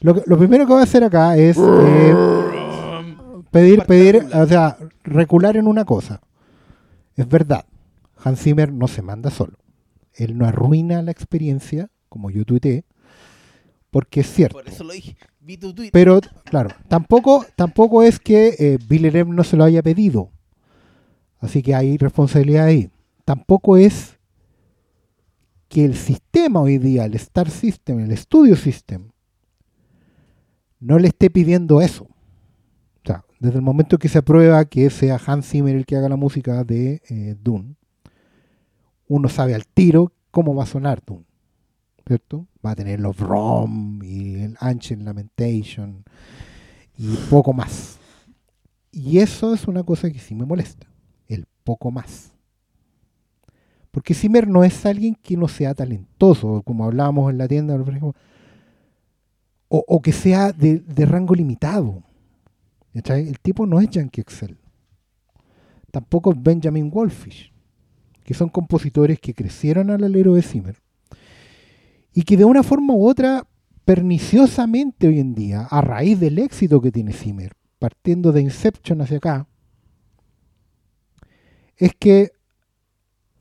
[0.00, 2.14] lo, primero que voy a hacer acá es eh,
[3.50, 6.20] pedir, pedir, o sea, recular en una cosa.
[7.16, 7.64] Es verdad,
[8.22, 9.58] Hans Zimmer no se manda solo.
[10.12, 12.84] Él no arruina la experiencia, como yo tuiteé,
[13.90, 14.58] porque es cierto.
[14.58, 15.16] Por eso lo dije.
[15.92, 20.30] Pero, claro, tampoco, tampoco es que eh, Villeneuve no se lo haya pedido.
[21.38, 22.90] Así que hay responsabilidad ahí.
[23.24, 24.18] Tampoco es
[25.68, 29.10] que el sistema hoy día, el Star System, el Studio System,
[30.80, 32.04] no le esté pidiendo eso.
[32.04, 36.08] O sea, desde el momento que se aprueba que sea Hans Zimmer el que haga
[36.08, 37.76] la música de eh, Dune,
[39.08, 41.26] uno sabe al tiro cómo va a sonar Dune.
[42.06, 42.46] ¿Cierto?
[42.64, 46.04] Va a tener los ROM y el Ancient Lamentation
[46.98, 47.98] y poco más.
[48.92, 50.86] Y eso es una cosa que sí me molesta.
[51.26, 52.32] El poco más.
[53.90, 57.88] Porque Zimmer no es alguien que no sea talentoso, como hablábamos en la tienda, por
[57.88, 58.14] ejemplo,
[59.68, 62.02] o, o que sea de, de rango limitado.
[62.92, 64.58] El tipo no es Yankee Excel.
[65.90, 67.52] Tampoco es Benjamin Wolfish,
[68.24, 70.84] que son compositores que crecieron al alero de Zimmer
[72.14, 73.46] y que de una forma u otra,
[73.84, 79.16] perniciosamente hoy en día, a raíz del éxito que tiene Zimmer, partiendo de Inception hacia
[79.16, 79.48] acá,
[81.76, 82.30] es que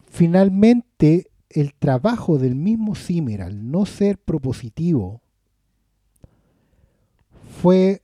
[0.09, 5.21] finalmente el trabajo del mismo Zimmer, al no ser propositivo,
[7.61, 8.01] fue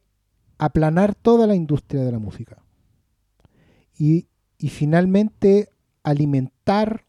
[0.59, 2.63] aplanar toda la industria de la música.
[3.97, 4.27] Y,
[4.59, 5.69] y finalmente
[6.03, 7.05] alimentar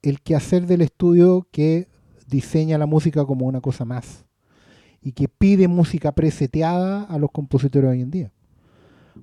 [0.00, 1.91] el quehacer del estudio que
[2.32, 4.24] diseña la música como una cosa más
[5.00, 8.32] y que pide música preseteada a los compositores hoy en día.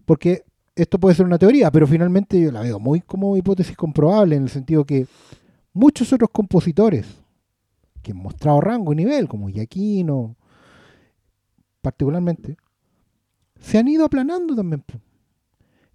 [0.06, 0.44] Porque
[0.76, 4.44] esto puede ser una teoría, pero finalmente yo la veo muy como hipótesis comprobable en
[4.44, 5.08] el sentido que
[5.74, 7.06] muchos otros compositores
[8.02, 10.36] que han mostrado rango y nivel, como Giaquino,
[11.82, 12.58] particularmente,
[13.60, 14.84] se han ido aplanando también.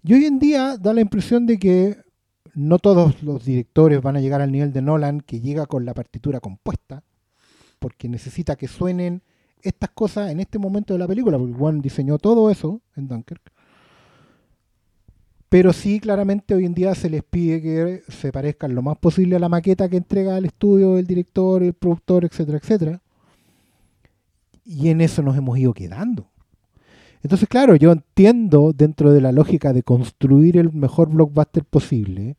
[0.03, 1.97] Y hoy en día da la impresión de que
[2.55, 5.93] no todos los directores van a llegar al nivel de Nolan, que llega con la
[5.93, 7.03] partitura compuesta,
[7.79, 9.21] porque necesita que suenen
[9.61, 13.51] estas cosas en este momento de la película, porque Juan diseñó todo eso en Dunkirk.
[15.49, 19.35] Pero sí, claramente hoy en día se les pide que se parezcan lo más posible
[19.35, 23.01] a la maqueta que entrega el estudio, el director, el productor, etcétera, etcétera.
[24.65, 26.29] Y en eso nos hemos ido quedando.
[27.21, 32.37] Entonces, claro, yo entiendo dentro de la lógica de construir el mejor blockbuster posible,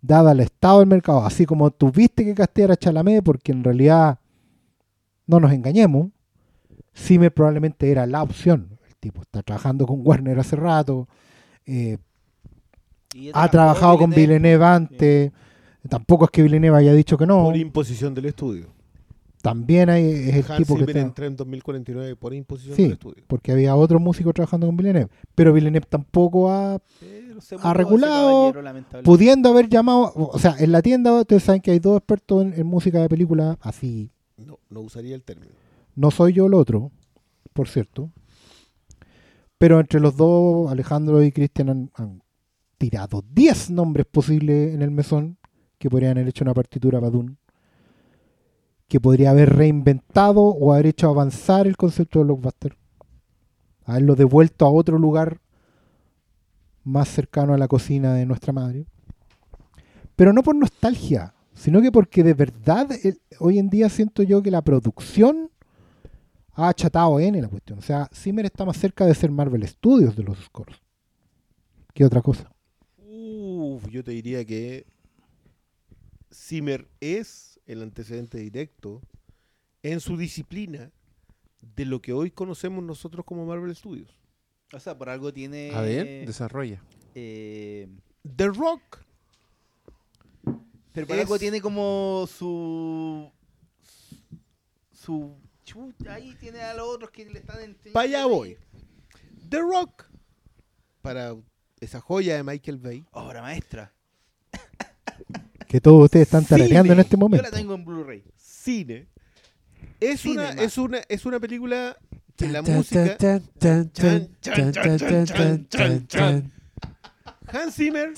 [0.00, 4.18] dada el estado del mercado, así como tuviste que castear a Chalamet, porque en realidad,
[5.26, 6.08] no nos engañemos,
[6.96, 8.78] Zimmer probablemente era la opción.
[8.88, 11.08] El tipo está trabajando con Warner hace rato,
[11.66, 11.98] eh,
[13.14, 15.32] Y ha trabajado con Villeneuve antes,
[15.88, 18.66] tampoco es que Villeneuve haya dicho que no, Por imposición del estudio.
[19.42, 21.00] también hay, es el Hans tipo que Zimmer está...
[21.08, 22.82] entró en 2049 por imposición Sí.
[22.82, 23.24] del estudio.
[23.26, 27.27] porque había otro músico trabajando con Villeneuve, pero Villeneuve tampoco ha se
[27.62, 28.52] ha regulado,
[29.04, 32.54] pudiendo haber llamado, o sea, en la tienda ustedes saben que hay dos expertos en,
[32.54, 35.52] en música de película, así, No, no usaría el término.
[35.94, 36.90] no soy yo el otro,
[37.52, 38.10] por cierto,
[39.58, 42.22] pero entre los dos, Alejandro y Cristian han, han
[42.78, 45.36] tirado 10 nombres posibles en el mesón
[45.78, 47.36] que podrían haber hecho una partitura para Dune,
[48.86, 52.76] que podría haber reinventado o haber hecho avanzar el concepto de blockbuster,
[53.84, 55.40] haberlo devuelto a otro lugar
[56.88, 58.86] más cercano a la cocina de nuestra madre.
[60.16, 64.42] Pero no por nostalgia, sino que porque de verdad el- hoy en día siento yo
[64.42, 65.50] que la producción
[66.52, 67.78] ha achatado N la cuestión.
[67.78, 70.78] O sea, Zimmer está más cerca de ser Marvel Studios de los scores
[71.94, 72.50] que otra cosa.
[72.96, 74.86] Uf, yo te diría que
[76.32, 79.02] Zimmer es el antecedente directo
[79.82, 80.90] en su disciplina
[81.76, 84.17] de lo que hoy conocemos nosotros como Marvel Studios.
[84.72, 85.72] O sea, por algo tiene.
[85.74, 86.82] A ver, desarrolla.
[87.14, 87.88] eh,
[88.36, 88.98] The Rock
[90.92, 93.30] pero por Es- algo tiene como su.
[94.92, 95.36] Su.
[95.64, 97.92] chuta, ahí tiene a los otros que le están enseñando.
[97.92, 98.56] Para allá voy.
[99.48, 100.04] The Rock,
[101.02, 101.36] para
[101.80, 103.92] esa joya de Michael Bay, Obra maestra.
[105.68, 107.42] Que todos ustedes están tarareando en este Yo momento.
[107.44, 108.24] la tengo en Blu-ray.
[108.36, 109.06] cine,
[110.00, 111.96] es una, es una, es una película
[112.36, 113.16] que la música.
[117.50, 118.12] Hans Zimmer,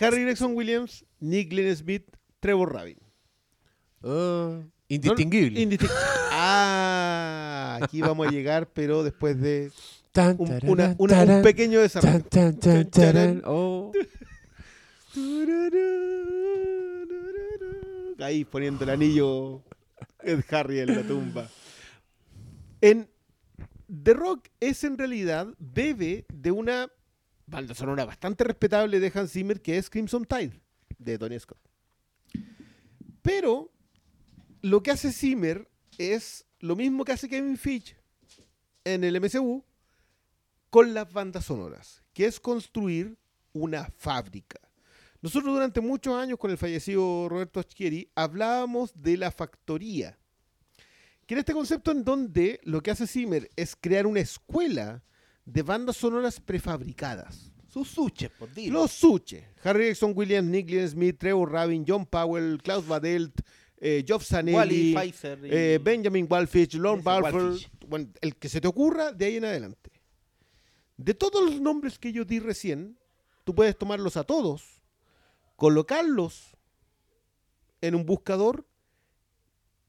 [0.00, 2.04] Harry Gregson Williams, Nick Glenn Smith,
[2.40, 2.98] Trevor Rabin.
[4.02, 5.60] Oh, indistinguible.
[5.60, 5.90] Indistin-
[6.32, 9.72] ah, aquí vamos a llegar, pero después de un,
[10.12, 10.36] tararán,
[10.70, 12.14] una- una- un tarán, pequeño desarrollo.
[13.44, 13.92] Oh.
[18.20, 19.62] Ahí poniendo el anillo
[20.20, 21.48] Ed Harry en la tumba.
[22.80, 23.08] En
[24.02, 26.90] The Rock es en realidad bebe de una
[27.46, 30.60] banda sonora bastante respetable de Hans Zimmer que es Crimson Tide
[30.98, 31.60] de Tony Scott.
[33.22, 33.70] Pero
[34.62, 35.68] lo que hace Zimmer
[35.98, 37.96] es lo mismo que hace Kevin Feige
[38.84, 39.64] en el MCU
[40.70, 43.16] con las bandas sonoras, que es construir
[43.52, 44.60] una fábrica.
[45.24, 50.18] Nosotros durante muchos años con el fallecido Roberto Schieri hablábamos de la factoría,
[51.26, 55.02] que era este concepto en donde lo que hace Zimmer es crear una escuela
[55.46, 57.50] de bandas sonoras prefabricadas.
[57.72, 58.80] Sus suches, por dilo.
[58.80, 63.40] Los Suche, Harry Gregson Williams, Nick Smith, Trevor Rabin, John Powell, Klaus Badelt,
[63.78, 65.38] eh, Zanelli, Pfizer.
[65.42, 69.46] y- eh, Benjamin Walfish, Lorne Balfour, bueno, el que se te ocurra de ahí en
[69.46, 69.90] adelante.
[70.98, 72.98] De todos los nombres que yo di recién,
[73.42, 74.73] tú puedes tomarlos a todos,
[75.56, 76.56] colocarlos
[77.80, 78.66] en un buscador,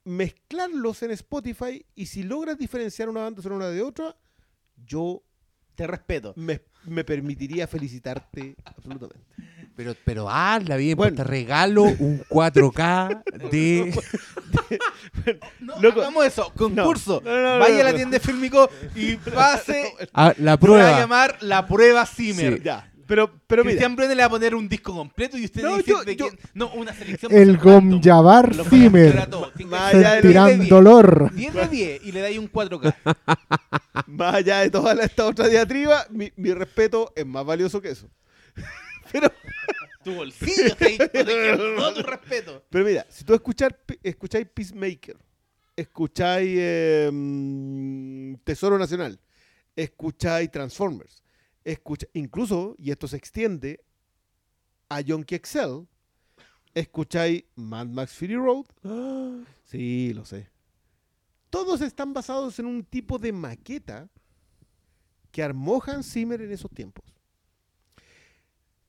[0.04, 4.16] mezclarlos en Spotify y si logras diferenciar una banda sonora de otra,
[4.86, 5.24] yo
[5.76, 6.34] Te respeto.
[6.38, 9.26] me, me permitiría felicitarte absolutamente.
[9.76, 11.16] Pero, pero hazla bien, Bueno.
[11.18, 13.94] pues te regalo un 4K de.
[15.60, 16.00] No, Loco.
[16.02, 16.54] hagamos eso.
[16.56, 17.22] Concurso.
[17.26, 17.98] No, no, no, Vaya no, a la no.
[17.98, 19.94] tienda de Filmico y pase.
[20.14, 21.00] Ah, la Se va a prueba.
[21.00, 22.58] llamar la prueba Zimmer.
[22.58, 22.62] Sí.
[22.64, 25.61] Ya, pero, pero mira, Cristian Brune le va a poner un disco completo y usted
[25.64, 27.32] No, dice yo- de yo- quién- No, una selección.
[27.34, 27.57] El.
[27.57, 29.19] Gomjabar Zimmer.
[29.19, 29.53] a todos.
[29.53, 30.69] Tiene que Más ser allá de- 10 de Sentirán 10.
[30.69, 31.32] dolor.
[31.34, 32.95] 10 de 10 y le dais un 4K.
[34.07, 37.90] más allá de toda la- esta otra diatriba, mi, mi respeto es más valioso que
[37.91, 38.10] eso.
[39.11, 39.32] pero,
[40.03, 42.64] Tu bolsillo todo tu respeto.
[42.69, 45.18] pero mira, si tú escuchar, escucháis Peacemaker,
[45.76, 49.19] escucháis eh, Tesoro Nacional,
[49.76, 51.23] escucháis Transformers,
[51.66, 53.84] escucha, incluso, y esto se extiende
[54.88, 55.88] a Yonky Excel,
[56.74, 58.66] escucháis Mad Max Fury Road.
[59.66, 60.48] Sí, lo sé.
[61.50, 64.08] Todos están basados en un tipo de maqueta
[65.32, 67.04] que armó Hans Zimmer en esos tiempos.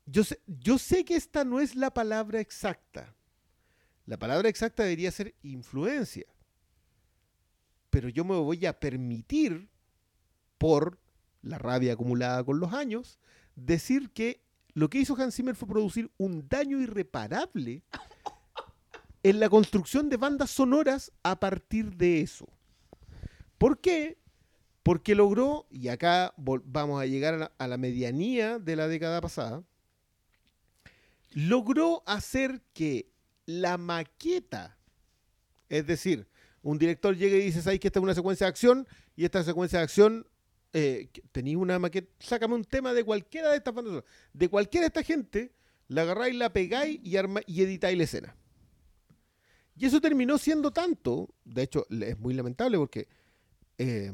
[0.05, 3.17] Yo sé, yo sé que esta no es la palabra exacta.
[4.05, 6.27] La palabra exacta debería ser influencia.
[7.89, 9.71] Pero yo me voy a permitir,
[10.59, 10.99] por
[11.47, 13.19] la rabia acumulada con los años,
[13.55, 14.43] decir que
[14.75, 17.83] lo que hizo Hans Zimmer fue producir un daño irreparable
[19.23, 22.47] en la construcción de bandas sonoras a partir de eso.
[23.59, 24.19] ¿Por qué?
[24.83, 29.21] Porque logró, y acá vamos a llegar a la, a la medianía de la década
[29.21, 29.65] pasada,
[31.33, 33.11] logró hacer que
[33.47, 34.77] la maqueta,
[35.69, 36.29] es decir,
[36.63, 38.89] un director llega y dice, ¿sabes que esta es una secuencia de acción?
[39.15, 40.27] Y esta secuencia de acción,
[40.79, 44.05] eh, tenéis una maqueta, sácame un tema de cualquiera de estas bandas
[44.35, 45.53] de cualquiera de esta gente,
[45.89, 48.37] la agarráis, la pegáis y, arma- y editáis la escena.
[49.75, 53.09] Y eso terminó siendo tanto, de hecho es muy lamentable porque
[53.79, 54.13] eh,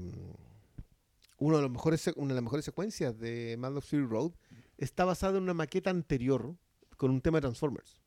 [1.38, 4.32] uno de los mejores, una de las mejores secuencias de Mad Max Fury Road
[4.78, 6.54] está basada en una maqueta anterior
[6.96, 8.00] con un tema de Transformers.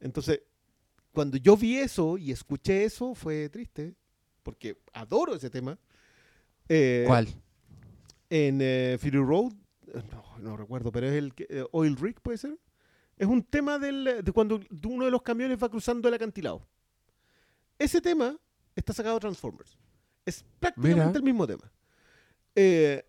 [0.00, 0.42] Entonces,
[1.12, 3.94] cuando yo vi eso y escuché eso, fue triste,
[4.42, 5.78] porque adoro ese tema.
[6.68, 7.28] Eh, ¿Cuál?
[8.36, 9.52] En eh, Fury Road,
[9.86, 12.58] eh, no, no recuerdo, pero es el que- eh, Oil Rig, ¿puede ser?
[13.16, 14.58] Es un tema del, de cuando
[14.88, 16.66] uno de los camiones va cruzando el acantilado.
[17.78, 18.36] Ese tema
[18.74, 19.78] está sacado de Transformers.
[20.26, 21.16] Es prácticamente Mira.
[21.18, 21.70] el mismo tema.
[22.56, 23.04] Eh,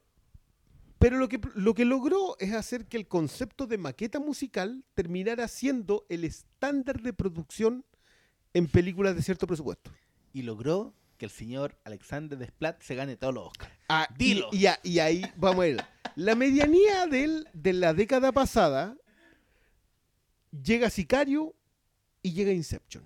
[1.00, 5.48] pero lo que, lo que logró es hacer que el concepto de maqueta musical terminara
[5.48, 7.84] siendo el estándar de producción
[8.54, 9.90] en películas de cierto presupuesto.
[10.34, 13.72] Y logró que el señor Alexander Desplat se gane todos los Oscars.
[13.90, 14.50] Ah, Dilo.
[14.52, 15.86] Y, a- y ahí vamos a ver.
[16.16, 18.96] La medianía del, de la década pasada
[20.64, 21.54] llega Sicario
[22.22, 23.04] y llega Inception.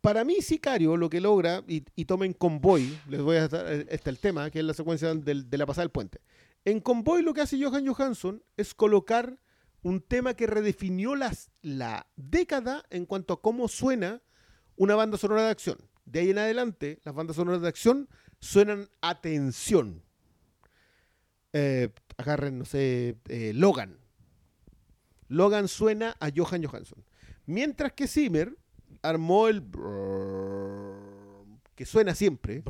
[0.00, 3.94] Para mí, Sicario lo que logra, y, y tomen Convoy, les voy a dar este
[3.94, 6.20] es el tema, que es la secuencia del- de la pasada del puente.
[6.66, 9.38] En Convoy lo que hace Johan Johansson es colocar
[9.84, 14.20] un tema que redefinió las, la década en cuanto a cómo suena
[14.76, 15.78] una banda sonora de acción.
[16.06, 18.08] De ahí en adelante, las bandas sonoras de acción
[18.40, 20.02] suenan a tensión.
[21.52, 23.98] Eh, agarren, no sé, eh, Logan.
[25.28, 27.04] Logan suena a Johan Johansson.
[27.46, 28.56] Mientras que Zimmer
[29.02, 29.62] armó el
[31.74, 32.62] que suena siempre,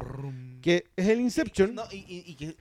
[0.63, 1.75] que es el Inception.
[1.75, 2.57] No, y, y- y que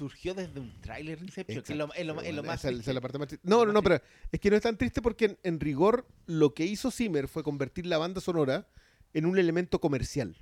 [0.00, 2.60] surgió desde un tráiler Inception, que es lo, es lo- Pero es lo bueno, más...
[2.60, 4.00] esa es- esa es la parte más No, no, no, pero
[4.32, 7.42] es que no es tan triste porque en, en rigor lo que hizo Zimmer fue
[7.42, 8.66] convertir la banda sonora
[9.12, 10.36] en un elemento comercial.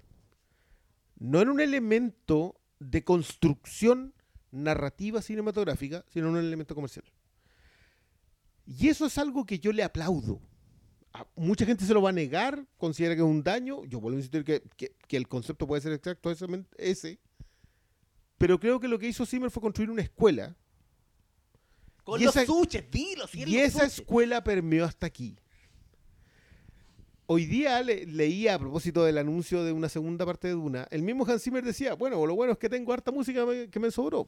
[1.18, 4.14] No en un elemento de construcción
[4.52, 7.04] narrativa cinematográfica, sino en un elemento comercial.
[8.66, 10.40] Y eso es algo que yo le aplaudo.
[11.12, 13.84] A mucha gente se lo va a negar, considera que es un daño.
[13.86, 17.18] Yo vuelvo a insistir que, que- que el concepto puede ser exacto ese, ese.
[18.38, 20.56] Pero creo que lo que hizo Zimmer fue construir una escuela
[22.04, 23.98] Con y los esa- suches, dilo, sí, y esa suches.
[23.98, 25.36] escuela permeó hasta aquí.
[27.26, 31.02] Hoy día le- leía a propósito del anuncio de una segunda parte de Duna, el
[31.02, 33.90] mismo Hans Zimmer decía, bueno, lo bueno es que tengo harta música me- que me
[33.90, 34.26] sobró.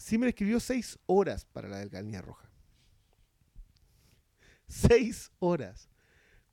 [0.00, 2.50] Zimmer escribió seis horas para la Delgadía Roja.
[4.66, 5.88] Seis horas.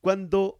[0.01, 0.59] Cuando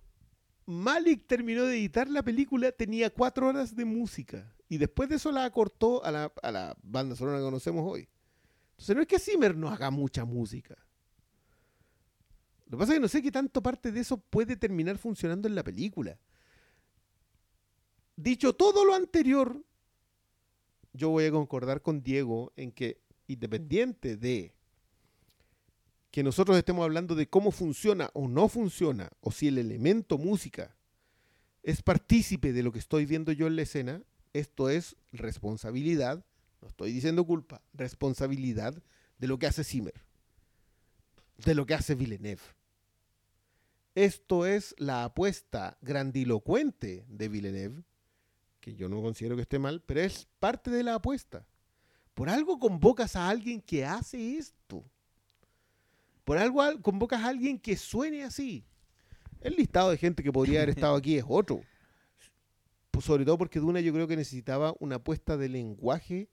[0.65, 4.55] Malik terminó de editar la película, tenía cuatro horas de música.
[4.73, 8.09] Y después de eso la acortó a la, a la banda sonora que conocemos hoy.
[8.71, 10.75] Entonces no es que Zimmer no haga mucha música.
[12.65, 15.47] Lo que pasa es que no sé qué tanto parte de eso puede terminar funcionando
[15.47, 16.17] en la película.
[18.15, 19.63] Dicho todo lo anterior,
[20.91, 24.55] yo voy a concordar con Diego en que independiente de
[26.09, 30.75] que nosotros estemos hablando de cómo funciona o no funciona, o si el elemento música
[31.61, 34.01] es partícipe de lo que estoy viendo yo en la escena,
[34.33, 36.25] esto es responsabilidad,
[36.61, 38.73] no estoy diciendo culpa, responsabilidad
[39.19, 39.93] de lo que hace Zimmer,
[41.37, 42.41] de lo que hace Villeneuve.
[43.95, 47.83] Esto es la apuesta grandilocuente de Villeneuve,
[48.59, 51.45] que yo no considero que esté mal, pero es parte de la apuesta.
[52.15, 54.83] Por algo convocas a alguien que hace esto.
[56.23, 58.63] Por algo al- convocas a alguien que suene así.
[59.41, 61.61] El listado de gente que podría haber estado aquí es otro.
[62.93, 66.29] Pues sobre todo porque Duna yo creo que necesitaba una apuesta de lenguaje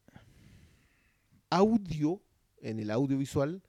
[1.49, 2.21] audio,
[2.61, 3.63] en el audiovisual,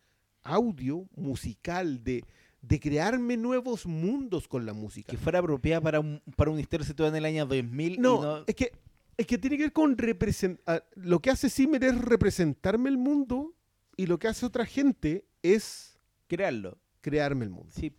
[0.44, 2.24] audio, musical, de,
[2.62, 5.10] de crearme nuevos mundos con la música.
[5.10, 7.94] Que fuera apropiada para un, para un historia situada en el año 2000.
[7.94, 8.72] y No, no- es que
[9.18, 10.86] es que tiene que ver con representar.
[10.96, 13.54] Lo que hace Zimmer es representarme el mundo
[13.96, 15.98] y lo que hace otra gente es
[16.28, 16.78] crearlo.
[17.02, 17.72] crearme el mundo.
[17.74, 17.94] Sí.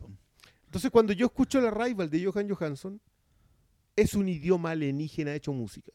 [0.64, 3.00] Entonces, cuando yo escucho el Arrival de Johan Johansson,
[3.96, 5.92] es un idioma alienígena hecho música.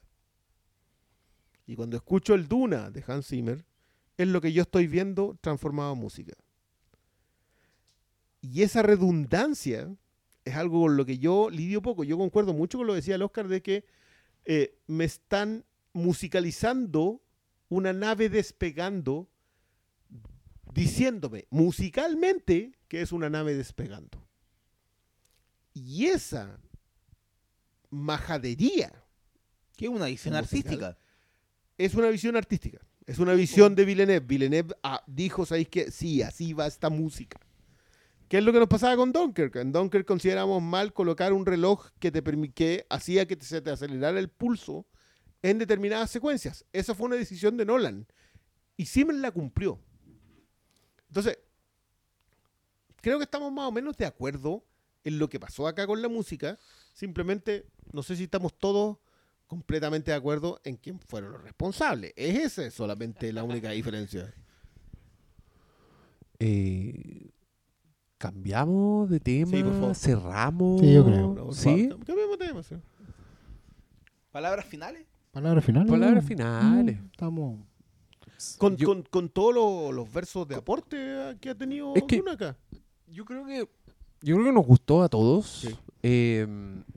[1.65, 3.65] Y cuando escucho el Duna de Hans Zimmer,
[4.18, 6.34] es lo que yo estoy viendo transformado en música.
[8.41, 9.95] Y esa redundancia
[10.45, 12.03] es algo con lo que yo lidio poco.
[12.03, 13.86] Yo concuerdo mucho con lo que decía el Oscar de que
[14.45, 17.22] eh, me están musicalizando
[17.69, 19.28] una nave despegando,
[20.74, 24.26] diciéndome musicalmente que es una nave despegando.
[25.74, 26.60] Y esa
[27.89, 28.91] majadería
[29.76, 30.35] Que es una Musical.
[30.35, 30.97] artística.
[31.77, 32.80] es una visión artística.
[33.05, 34.26] Es una visión de Villeneuve.
[34.26, 35.91] Villeneuve ah, dijo, ¿sabéis qué?
[35.91, 37.39] Sí, así va esta música.
[38.27, 39.55] ¿Qué es lo que nos pasaba con Dunkirk?
[39.55, 42.22] En Dunkirk consideramos mal colocar un reloj que te
[42.53, 44.85] que hacía que te- se te acelerara el pulso
[45.41, 46.65] en determinadas secuencias.
[46.73, 48.05] Esa fue una decisión de Nolan.
[48.76, 49.80] Y Zimmer la cumplió.
[51.07, 51.39] Entonces,
[53.01, 54.65] creo que estamos más o menos de acuerdo
[55.05, 56.59] en lo que pasó acá con la música.
[56.98, 58.98] Simplemente, no sé si estamos todos
[59.45, 62.11] completamente de acuerdo en quién fueron los responsables.
[62.15, 64.34] Es esa solamente la única diferencia.
[66.40, 67.32] Eh,
[68.19, 69.49] ¿Cambiamos de tema?
[69.52, 69.95] Sí, por favor.
[69.95, 70.82] ¿Cerramos?
[70.82, 71.52] Sí, yo creo.
[71.53, 71.88] ¿Sí?
[71.90, 72.64] favor, Cambiemos de tema.
[72.64, 72.76] sí.
[74.32, 75.06] ¿Palabras finales?
[75.32, 75.90] Palabras finales.
[75.91, 77.02] Palabras finales.
[77.02, 77.60] Mm, Estamos.
[78.60, 82.22] Con, Yo- con, con todos los, los versos de aporte que ha tenido Es que-
[82.32, 82.56] acá.
[83.07, 83.68] Yo creo que
[84.22, 85.48] yo creo que nos gustó a todos.
[85.61, 85.76] Sí.
[86.09, 86.47] Eh,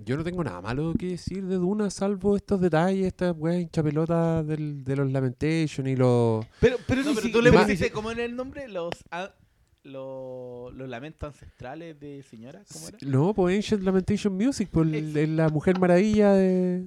[0.05, 4.47] yo no tengo nada malo que decir de Duna, salvo estos detalles, estas weas hinchapelotas
[4.47, 6.47] del, de los Lamentation y los...
[6.61, 8.69] Pero, pero, No, pero si- tú le pusiste, ¿cómo era el nombre?
[8.69, 9.35] Los, a-
[9.83, 12.63] lo- los lamentos ancestrales de señora.
[12.73, 12.99] ¿Cómo era?
[13.03, 16.87] No, pues Ancient Lamentation Music, por el- el- la Mujer Maravilla de...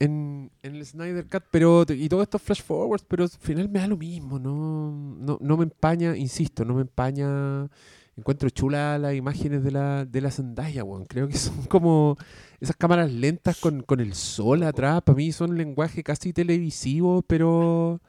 [0.00, 3.78] En, en el Snyder Cut, pero y todos estos flash forwards, pero al final me
[3.78, 7.68] da lo mismo, no, no, no me empaña, insisto, no me empaña.
[8.16, 11.06] Encuentro chula las imágenes de la, de la Zendaya, weón.
[11.06, 12.16] Creo que son como
[12.60, 15.02] esas cámaras lentas con, con el sol atrás.
[15.02, 18.00] Para mí son lenguaje casi televisivo, pero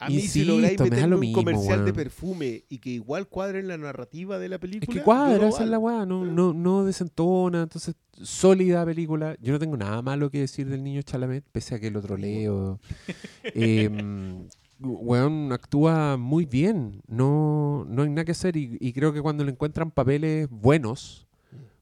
[0.00, 3.28] a mí si lográis insisto, me lo un mismo, comercial de perfume y que igual
[3.28, 4.86] cuadre en la narrativa de la Es película.
[4.94, 9.36] que yo cuadra, esa es la weá, no, no, no desentona, entonces sólida película.
[9.42, 12.80] Yo no tengo nada malo que decir del niño Chalamet, pese a que lo troleo.
[13.54, 14.48] Em,
[14.80, 19.44] weón, actúa muy bien, no, no hay nada que hacer y, y creo que cuando
[19.44, 21.26] le encuentran papeles buenos,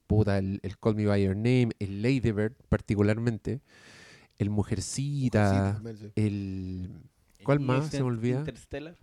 [0.07, 3.61] puta, el, el Call Me By Your Name, el Lady Bird particularmente,
[4.39, 5.81] el Mujercita,
[6.17, 6.91] el...
[7.45, 7.89] ¿Cuál más?
[7.89, 8.41] Se me olvida.
[8.41, 8.97] Interstellar.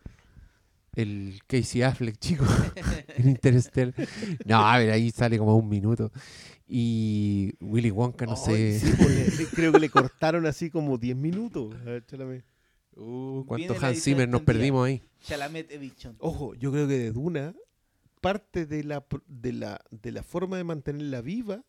[0.93, 2.45] El Casey Affleck, chico.
[3.17, 3.93] en Interstellar.
[4.45, 6.11] No, a ver, ahí sale como un minuto.
[6.67, 8.79] Y Willy Wonka, no sé.
[8.79, 11.75] sí, pues, creo que le cortaron así como 10 minutos.
[11.81, 12.45] A ver, Chalamet.
[12.97, 15.01] Uh, Viene ¿Cuánto la Hans Zimmer nos perdimos ahí?
[15.21, 16.15] Chalamet Edition.
[16.19, 17.53] Ojo, yo creo que de Duna,
[18.21, 21.63] parte de la, de la, de la forma de mantenerla viva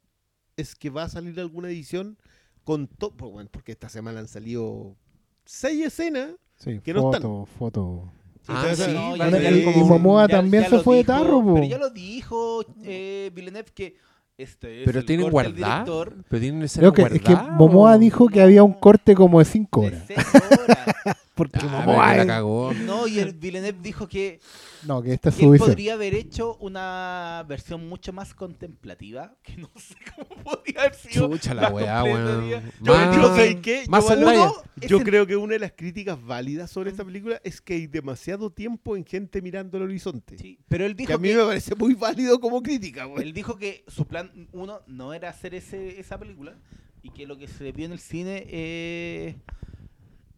[0.57, 2.17] es que va a salir alguna edición
[2.65, 3.11] con todo.
[3.31, 4.97] Bueno, porque esta semana han salido
[5.45, 6.31] seis escenas.
[6.57, 8.13] Sí, Que no foto, foto.
[8.49, 11.43] Ah, sí, no, y un- Momoa también se fue de tarro.
[11.55, 13.97] Pero ya lo dijo eh, Villeneuve que
[14.39, 15.85] este es Pero el tienen guardada.
[16.29, 17.99] Pero tienen escena Creo que, es que Momoa ¿o?
[17.99, 20.03] dijo que había un corte como de 5 de horas.
[20.07, 21.17] seis horas.
[21.37, 22.73] Porque Ah, la cagó.
[22.73, 24.41] No, y el Villeneuve dijo que,
[24.87, 29.37] No, que esta es que su él podría haber hecho una versión mucho más contemplativa,
[29.43, 31.29] que no sé cómo podría haber sido.
[31.29, 32.51] Chucha la más weá, weón.
[32.81, 34.17] Yo, Más- yo sé qué, más yo.
[34.17, 37.61] Uno es yo el- creo que una de las críticas válidas sobre esta película es
[37.61, 40.39] que hay demasiado tiempo en gente mirando el horizonte.
[40.39, 43.05] sí, pero él que dijo a mí que, me parece muy válido como crítica.
[43.05, 43.23] güey.
[43.25, 46.55] él dijo que su plan uno no era hacer ese, esa película
[47.03, 49.37] y que lo que se vio en el cine eh,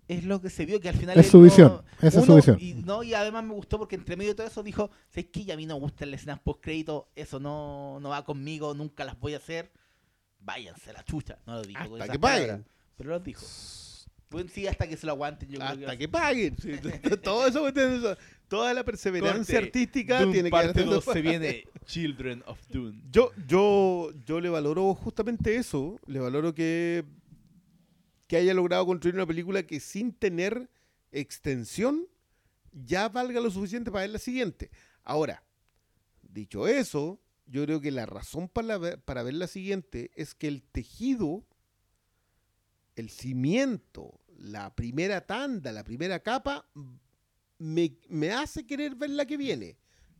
[0.08, 2.34] es lo que se vio que al final Es su no- visión, esa es su
[2.34, 2.56] visión.
[2.60, 5.52] y no y además me gustó porque entre medio de todo eso dijo ¿sabes qué?
[5.52, 9.04] a mí no me gustan las escenas post crédito eso no, no va conmigo nunca
[9.04, 9.70] las voy a hacer
[10.40, 11.38] váyanse a la chucha.
[11.46, 12.46] No lo dijo con Hasta esas que paguen.
[12.46, 12.66] palabras,
[12.96, 13.44] pero lo dijo.
[14.30, 15.48] Bueno, sí, hasta que se lo aguanten.
[15.48, 16.56] Yo creo Hasta que que paguen.
[16.58, 16.70] sí.
[17.22, 18.16] Todo eso, eso-
[18.46, 19.66] toda la perseverancia Corte.
[19.66, 23.00] artística Doom tiene que parte haber- 2 se viene Children of Dune.
[23.10, 25.98] Yo, yo, yo le valoro justamente eso.
[26.06, 27.04] Le valoro que,
[28.28, 30.70] que haya logrado construir una película que sin tener
[31.10, 32.06] extensión
[32.72, 34.70] ya valga lo suficiente para ver la siguiente.
[35.02, 35.42] Ahora,
[36.22, 40.46] dicho eso, yo creo que la razón para, ver- para ver la siguiente es que
[40.46, 41.44] el tejido,
[42.94, 46.68] el cimiento, la primera tanda, la primera capa,
[47.58, 49.78] me, me hace querer ver la que viene.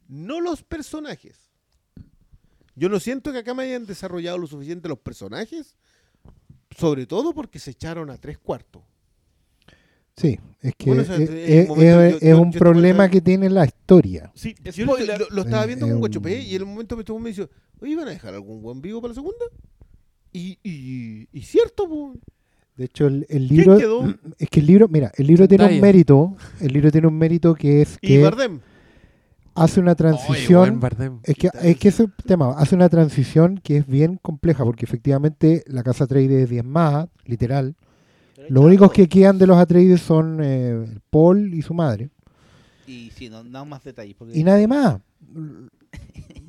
[0.08, 1.50] No los personajes.
[2.74, 5.76] Yo no siento que acá me hayan desarrollado lo suficiente los personajes,
[6.78, 8.82] sobre todo porque se echaron a tres cuartos.
[10.16, 12.46] Sí, es que Bueno, o sea, es, un es- momento es- yo- es yo- un
[12.46, 14.32] yo te problema que tiene la historia.
[14.34, 14.96] Sí, yo lo,
[15.30, 17.28] lo estaba Eh, viendo es con un- Guachopé y en un momento me estuvo me
[17.30, 17.48] dice,
[17.80, 19.44] oye, ¿van a dejar algún buen vivo para la segunda?
[20.32, 22.14] Y, y, y cierto, po.
[22.76, 24.02] De hecho, el, el libro quedó?
[24.38, 27.54] es que el libro, mira, el libro tiene un mérito, el libro tiene un mérito
[27.54, 28.60] que es Y que Bardem.
[29.62, 30.80] Hace una transición.
[31.22, 35.64] Es que, es que ese tema hace una transición que es bien compleja, porque efectivamente
[35.66, 37.76] la casa Atreides es diezmada, literal.
[38.48, 42.08] Los únicos que quedan de los Atreides son eh, Paul y su madre.
[42.86, 44.14] Y sí, no, no más detalles.
[44.16, 44.98] Porque Y nadie más.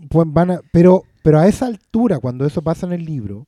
[0.10, 3.46] Pues van a- pero, pero a esa altura, cuando eso pasa en el libro,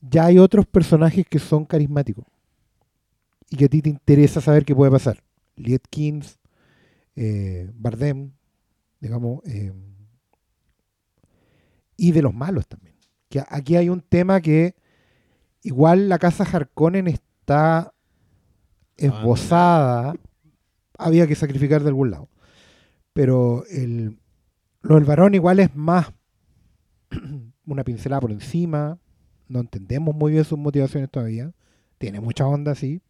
[0.00, 2.24] ya hay otros personajes que son carismáticos.
[3.50, 5.22] Y que a ti te interesa saber qué puede pasar.
[5.56, 6.38] Lietkins,
[7.20, 8.30] eh, Bardem,
[9.00, 9.72] digamos, eh,
[11.96, 12.94] y de los malos también.
[13.28, 14.76] Que aquí hay un tema que
[15.62, 17.92] igual la casa Harkonnen está
[18.96, 20.14] esbozada,
[20.96, 22.28] había que sacrificar de algún lado.
[23.12, 24.20] Pero el,
[24.82, 26.12] lo del varón igual es más
[27.66, 29.00] una pincelada por encima,
[29.48, 31.52] no entendemos muy bien sus motivaciones todavía,
[31.98, 33.02] tiene mucha onda, sí.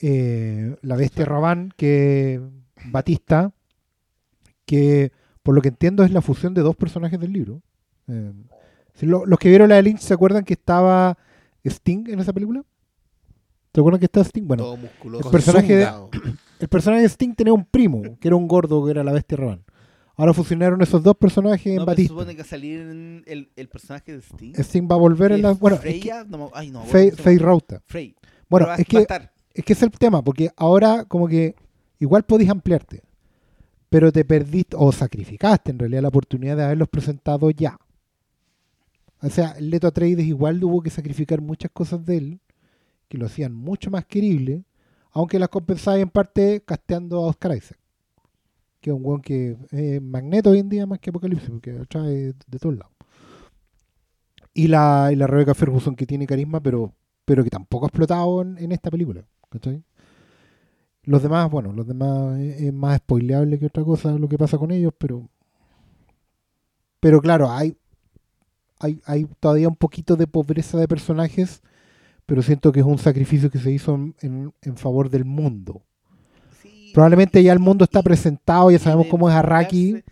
[0.00, 2.40] Eh, la bestia Raban, que
[2.92, 3.52] Batista,
[4.64, 5.12] que
[5.42, 7.62] por lo que entiendo es la fusión de dos personajes del libro.
[8.08, 8.32] Eh,
[8.94, 11.16] si lo- los que vieron la de Lynch se acuerdan que estaba
[11.64, 12.62] Sting en esa película.
[13.74, 14.46] ¿Se acuerdan que está Sting?
[14.46, 15.28] Bueno, todo musculoso.
[15.28, 15.88] el personaje de-
[16.60, 19.36] el personaje de Sting tenía un primo, que era un gordo, que era la bestia
[19.38, 19.62] Raban.
[20.16, 22.08] Ahora fusionaron esos dos personajes en no, pero se Batista.
[22.12, 24.52] supone que salir en el, el personaje de Sting.
[24.56, 25.52] Sting va a volver en la.
[25.52, 27.46] Bueno, es que- Freya, no, ay, no, Fey, ¿cómo se Fey llama?
[27.46, 27.82] Rauta.
[27.86, 28.16] Frey.
[28.48, 31.54] Bueno, va- es va a que, es que es el tema, porque ahora como que
[31.98, 33.02] igual podéis ampliarte,
[33.88, 37.78] pero te perdiste o sacrificaste en realidad la oportunidad de haberlos presentado ya.
[39.20, 42.40] O sea, Leto Atreides igual tuvo que sacrificar muchas cosas de él
[43.08, 44.64] que lo hacían mucho más querible,
[45.10, 47.78] aunque las compensaba en parte casteando a Oscar Isaac,
[48.80, 52.34] que es un weón que es magneto hoy en día más que Apocalipsis, porque trae
[52.46, 52.92] de todos lados.
[54.54, 56.92] Y la, y la Rebecca Ferguson que tiene carisma, pero,
[57.24, 59.24] pero que tampoco ha explotado en, en esta película.
[59.50, 59.82] ¿cachai?
[61.08, 64.70] Los demás, bueno, los demás es, más spoileable que otra cosa lo que pasa con
[64.70, 65.26] ellos, pero.
[67.00, 67.76] Pero claro, hay,
[68.78, 71.62] hay, hay todavía un poquito de pobreza de personajes,
[72.26, 75.82] pero siento que es un sacrificio que se hizo en, en- en favor del mundo.
[76.62, 79.90] Sí, Probablemente ya el mundo está presentado, ya sabemos cómo es Arraki.
[79.94, 80.04] enfocarse-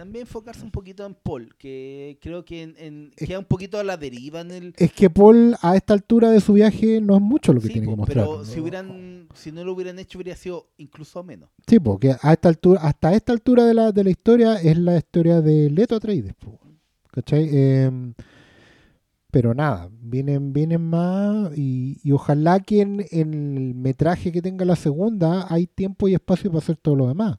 [0.00, 3.78] También enfocarse un poquito en Paul, que creo que en, en- Es- queda un poquito
[3.78, 4.74] a la deriva en el.
[4.78, 7.74] Es que Paul a esta altura de su viaje no es mucho lo que Sí,
[7.74, 8.24] tiene que mostrar.
[8.24, 11.50] pero si hubieran, si no lo hubieran hecho, hubiera sido incluso menos.
[11.66, 14.96] Sí, porque a esta altura, hasta esta altura de la, de la historia es la
[14.96, 16.32] historia de Leto Atreides,
[17.10, 17.50] ¿cachai?
[17.54, 18.14] Em,
[19.30, 24.64] pero nada, vienen, vienen más y, y ojalá que en, en el metraje que tenga
[24.64, 27.36] la segunda hay tiempo y espacio para hacer todo lo demás.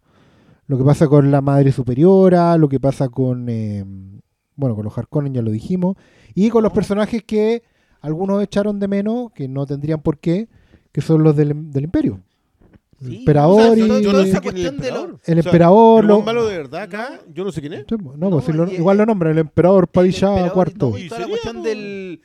[0.68, 4.22] Lo que pasa con la Madre Superiora, lo que pasa con, em,
[4.56, 5.96] bueno, con los Harkonnen ya lo dijimos,
[6.34, 7.64] y con los personajes que
[8.00, 10.48] algunos echaron de menos, que no tendrían por qué,
[10.92, 12.22] que son los del, del Imperio.
[13.02, 13.88] El Sí, emperador o sea, y...
[13.88, 15.10] todo- yo toda no sé esa quién es cuestión de lo- emperador.
[15.26, 17.86] El O sea, emperador, lo malo de verdad acá, yo no sé quién es.
[17.90, 20.96] No, No, pues lo- igual lo nombra el emperador Padilla cuarto.
[20.98, 22.22] y toda la ¿Y cuestión del,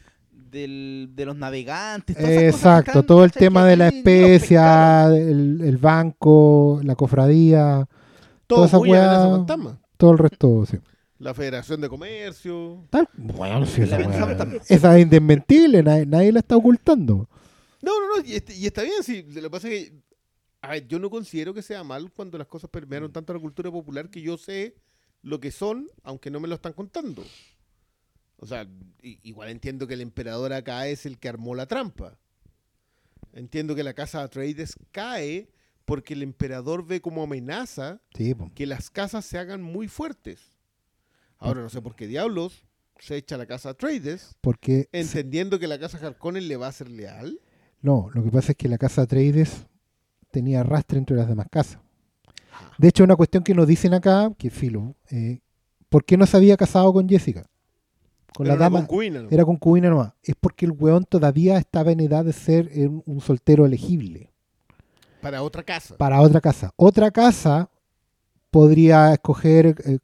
[0.51, 2.15] del, de los navegantes.
[2.17, 6.81] todas esas cosas que Exacto, están, todo el tema de la especia, el, el banco,
[6.85, 7.89] la cofradía,
[8.47, 9.81] Todo toda esa de fantasma.
[9.97, 10.79] todo el resto, sí.
[11.19, 12.85] La Federación de Comercio.
[12.91, 17.29] Tal, bueno, sí, esa, weá- esa es indesmentible, nadie, nadie la está ocultando.
[17.83, 19.23] No, no, no, y, este- y está bien, sí.
[19.31, 20.07] Lo que pasa es que
[20.63, 23.41] a ver, yo no considero que sea mal cuando las cosas permearon tanto a la
[23.41, 24.75] cultura popular que yo sé
[25.23, 27.25] lo que son, aunque no me lo están contando.
[28.39, 28.67] O sea,
[29.03, 32.19] igual entiendo que el emperador acá es el que armó la trampa.
[33.33, 35.49] Entiendo que la casa Atreides cae
[35.87, 40.41] porque el emperador ve como amenaza Sí, que las casas se hagan muy fuertes.
[41.39, 42.65] Ahora no sé por qué diablos
[42.99, 46.67] se echa a la casa Atreides, Porque se- entendiendo que la casa Harkonnen le va
[46.69, 47.41] a ser leal.
[47.83, 49.67] no, lo que pasa es que la casa Atreides
[50.31, 51.79] tenía arrastre entre las demás casas.
[52.79, 55.41] De hecho, una cuestión que nos dicen acá, que filo, eh,
[55.89, 57.47] ¿por qué no se había casado con Jessica?
[58.35, 59.29] Con la Era una dama, concubina, ¿no?
[59.31, 60.13] era concubina nomás.
[60.23, 62.71] Es porque el weón todavía estaba en edad de ser
[63.07, 64.31] un soltero elegible
[65.27, 65.97] Para otra casa.
[65.97, 66.73] para otra casa.
[66.77, 67.71] Otra casa
[68.51, 69.99] podría escoger eh,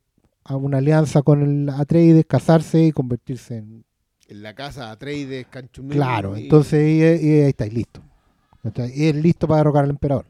[0.45, 3.85] a una alianza con el Atreides, casarse y convertirse en...
[4.29, 5.97] En la casa Atreides, Canchumel.
[5.97, 8.03] Claro, y- entonces y- y ahí estáis listo.
[8.95, 10.27] Y es listo para derrocar al emperador.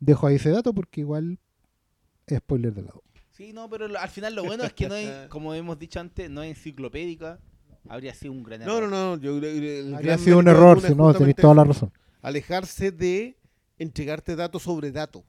[0.00, 1.38] Dejo ahí ese dato porque igual
[2.26, 3.02] es spoiler de lado.
[3.32, 6.30] Sí, no, pero al final lo bueno es que no es, como hemos dicho antes,
[6.30, 7.38] no es enciclopédica.
[7.88, 8.90] Habría sido un gran No, error.
[8.90, 9.22] no, no.
[9.22, 11.92] Yo, el Habría sido un error, si no, tenéis toda la razón.
[12.22, 13.35] Alejarse de
[13.78, 15.24] entregarte dato sobre dato.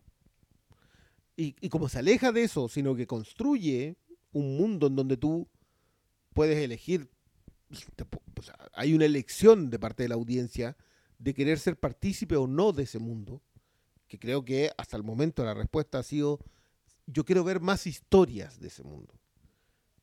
[1.40, 3.96] Y, como se aleja de eso, sino que construye
[4.32, 5.48] un mundo en donde tú
[6.34, 7.12] puedes elegir,
[8.74, 10.76] hay una elección de parte de la audiencia
[11.20, 13.44] de querer ser partícipe o no de ese mundo,
[14.08, 16.40] que creo que hasta el momento la respuesta ha sido,
[17.06, 19.14] yo quiero ver más historias de ese mundo.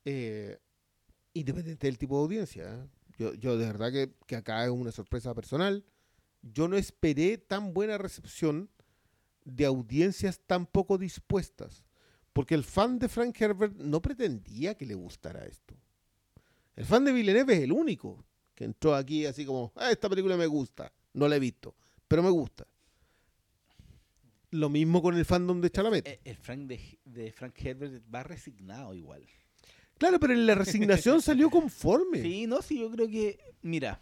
[0.05, 0.57] Eh,
[1.33, 2.63] independiente del tipo de audiencia.
[2.63, 2.87] ¿eh?
[3.17, 5.83] Yo, yo de verdad que, que acá es una sorpresa personal.
[6.53, 8.69] Yo no esperé tan buena recepción
[9.43, 11.83] de audiencias tan poco dispuestas.
[12.33, 15.75] Porque el fan de Frank Herbert no pretendía que le gustara esto.
[16.75, 20.35] El fan de Villeneuve es el único que entró aquí así como, "Ah, esta película
[20.37, 20.91] me gusta.
[21.13, 21.75] No la he visto,
[22.07, 22.67] pero me gusta.
[24.51, 26.07] Lo mismo con el fandom de Chalamet.
[26.07, 29.25] Eh, El Frank de, de Frank Herbert va resignado igual.
[29.97, 32.21] Claro, pero en la resignación salió conforme.
[32.21, 34.01] Sí, no, sí, yo creo que, mira,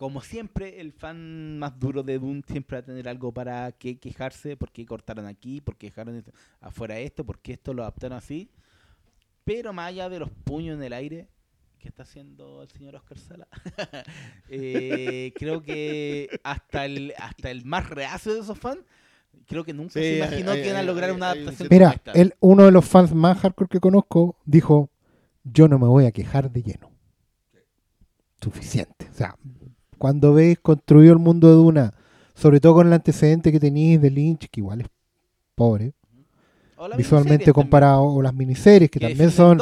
[0.00, 3.98] como siempre, el fan más duro de Dune siempre va a tener algo para que
[3.98, 7.82] quejarse, por qué cortaron aquí, por qué dejaron esto- afuera esto, por qué esto lo
[7.82, 8.48] adaptaron así.
[9.44, 11.28] Pero más allá de los puños en el aire
[11.78, 13.48] que está haciendo el señor Oscar Sala,
[14.48, 18.80] eh, creo que hasta el, hasta el más reacio de esos fans,
[19.46, 21.30] creo que nunca Sí, se hay- imaginó hay- que iban a hay- lograr hay- una
[21.32, 24.88] hay un adaptación cierto- Mira, el, uno de los fans más hardcore que conozco dijo,
[25.44, 26.90] yo no me voy a quejar de lleno.
[28.40, 29.06] Suficiente.
[29.10, 29.36] O sea,
[30.00, 31.94] cuando ves construido el mundo de Duna,
[32.34, 34.88] sobre todo con el antecedente que tenéis de Lynch, que igual es
[35.54, 35.92] pobre,
[36.96, 39.58] visualmente miniserie también, comparado, o las miniseries, que, que también son,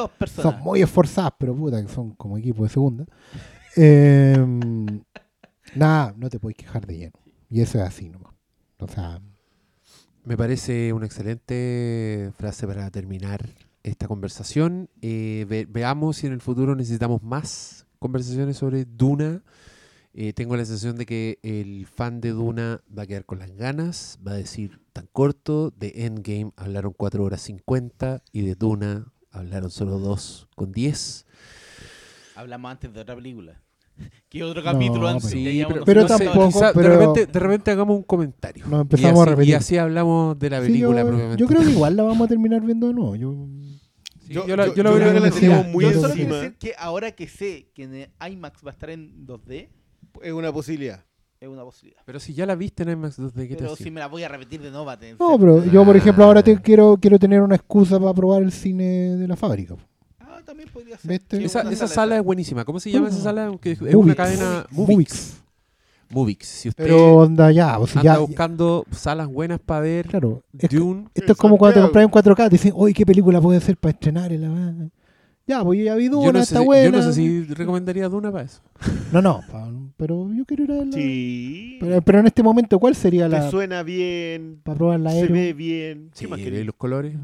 [0.63, 3.05] muy esforzadas, pero puta, que son como equipo de segunda.
[3.81, 4.37] Eh,
[5.77, 7.13] nada, no te puedes quejar de lleno.
[7.51, 8.33] Y eso es así nomás.
[8.79, 9.21] O sea,
[10.25, 13.49] Me parece una excelente frase para terminar
[13.85, 14.89] esta conversación.
[15.01, 19.43] Eh, ve- veamos si en el futuro necesitamos más conversaciones sobre Duna.
[20.21, 23.53] Eh, tengo la sensación de que el fan de Duna va a quedar con las
[23.55, 29.13] ganas, va a decir tan corto, de Endgame hablaron 4 horas 50 y de Duna
[29.31, 31.25] hablaron solo 2 con 10.
[32.35, 33.63] Hablamos antes de otra película.
[34.29, 35.31] ¿Qué otro No, capítulo antes?
[35.31, 38.67] pero- Ya Sí, pero no sé, tampoco- pero- de, repente, de repente hagamos un comentario.
[38.67, 39.51] Nos Y empezamos a así- repetir.
[39.51, 41.41] Y así hablamos de la sí, película yo, propiamente.
[41.41, 43.15] yo creo que igual la vamos a terminar viendo de nuevo.
[43.15, 43.37] Yo,
[44.27, 45.91] Sí, Yo- yo la, yo- yo la creo que la en Sí, tenemos muy yo
[45.93, 46.29] Yo solo encima.
[46.29, 49.69] quiero decir que ahora que sé que en IMAX va a estar en 2D,
[50.23, 51.05] Es una posibilidad.
[51.41, 52.03] es una posibilidad.
[52.05, 54.25] Pero si ya la viste en IMAX 2D, ¿qué te Pero si me la voy
[54.25, 54.91] a repetir de nuevo,
[55.21, 56.61] no, pero yo, por ejemplo, ahora te Ah.
[56.63, 59.77] quiero, quiero tener una excusa para probar el cine de la fábrica.
[60.19, 61.11] Ah, también podría ser.
[61.13, 61.37] ¿Viste?
[61.39, 62.65] Sí, Esa, esa sala es buenísima.
[62.65, 63.53] ¿Cómo se llama esa Uh, sala?
[63.61, 64.17] Que es una Movix.
[64.17, 65.35] cadena Movix.
[66.11, 66.47] Movix.
[66.49, 70.43] Si usted Pero onda ya, o sea, anda ya, buscando salas buenas para ver claro.
[70.59, 73.41] Es, Dune, esto es como cuando te compras en 4K, te dicen, oye, ¿qué película
[73.41, 74.33] puede ser para estrenar?
[74.33, 74.89] en la...
[75.47, 76.85] Ya, pues yo ya vi Duna, yo, no sé, está si- buena.
[76.85, 78.61] yo no sé si recomendaría Duna para eso.
[79.13, 79.69] No, no, pa-
[79.99, 80.93] pero yo quiero ir a verla.
[80.93, 81.77] Sí.
[81.81, 84.61] Pero, pero en este momento, ¿cuál sería la Te suena bien.
[84.63, 86.09] para probar la Se ve bien.
[86.15, 86.65] ¿Qué Sí, más querés?
[86.65, 87.15] los colores.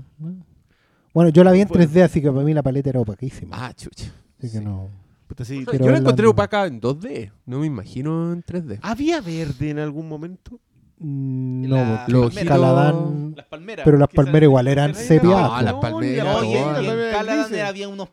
[1.15, 1.85] Bueno, yo la vi en Bueno.
[1.85, 3.57] 3D, así que para mí la paleta era opaquísima.
[3.67, 4.07] Ah, chucha.
[4.39, 4.61] así que sí.
[4.65, 4.89] no.
[5.29, 5.65] Puta, sí.
[5.65, 7.31] Quiero yo la encontré en- opaca en 2D.
[7.47, 8.79] No me imagino en 3D.
[8.83, 10.61] ¿Había verde en algún momento?
[10.99, 13.35] Mm, La- No, porque Los Caladán.
[13.37, 13.85] Las palmeras.
[13.85, 15.31] Pero las que palmeras igual eran sepia.
[15.31, 16.43] No, las palmeras.
[16.43, 17.63] No, en- la- dice.
[17.63, 18.09] había unos,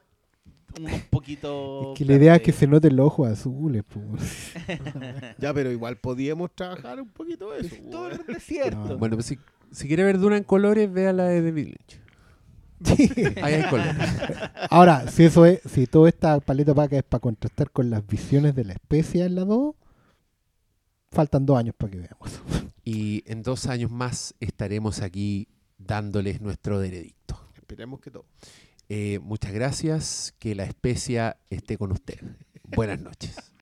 [0.79, 1.93] unos poquitos.
[1.93, 3.83] Es que la idea es que se noten los ojos azules.
[3.83, 3.99] po.
[5.37, 7.75] Ya, pero igual podíamos trabajar un poquito eso.
[7.89, 8.89] Todo el desierto.
[8.89, 8.97] No.
[8.97, 9.39] Bueno, pues si,
[9.71, 12.01] si quiere ver Duna en colores, vea la de David Lynch.
[13.43, 13.95] Ahí hay colores.
[14.69, 18.55] Ahora, si eso es, si toda esta paleta opaca es para contrastar con las visiones
[18.55, 19.75] de la especie en la 2,
[21.11, 22.41] faltan dos años para que veamos.
[22.83, 27.39] Y en dos años más estaremos aquí dándoles nuestro veredicto.
[27.55, 28.25] Esperemos que todo.
[28.93, 30.33] Eh, muchas gracias.
[30.37, 32.19] Que la especia esté con usted.
[32.75, 33.53] Buenas noches.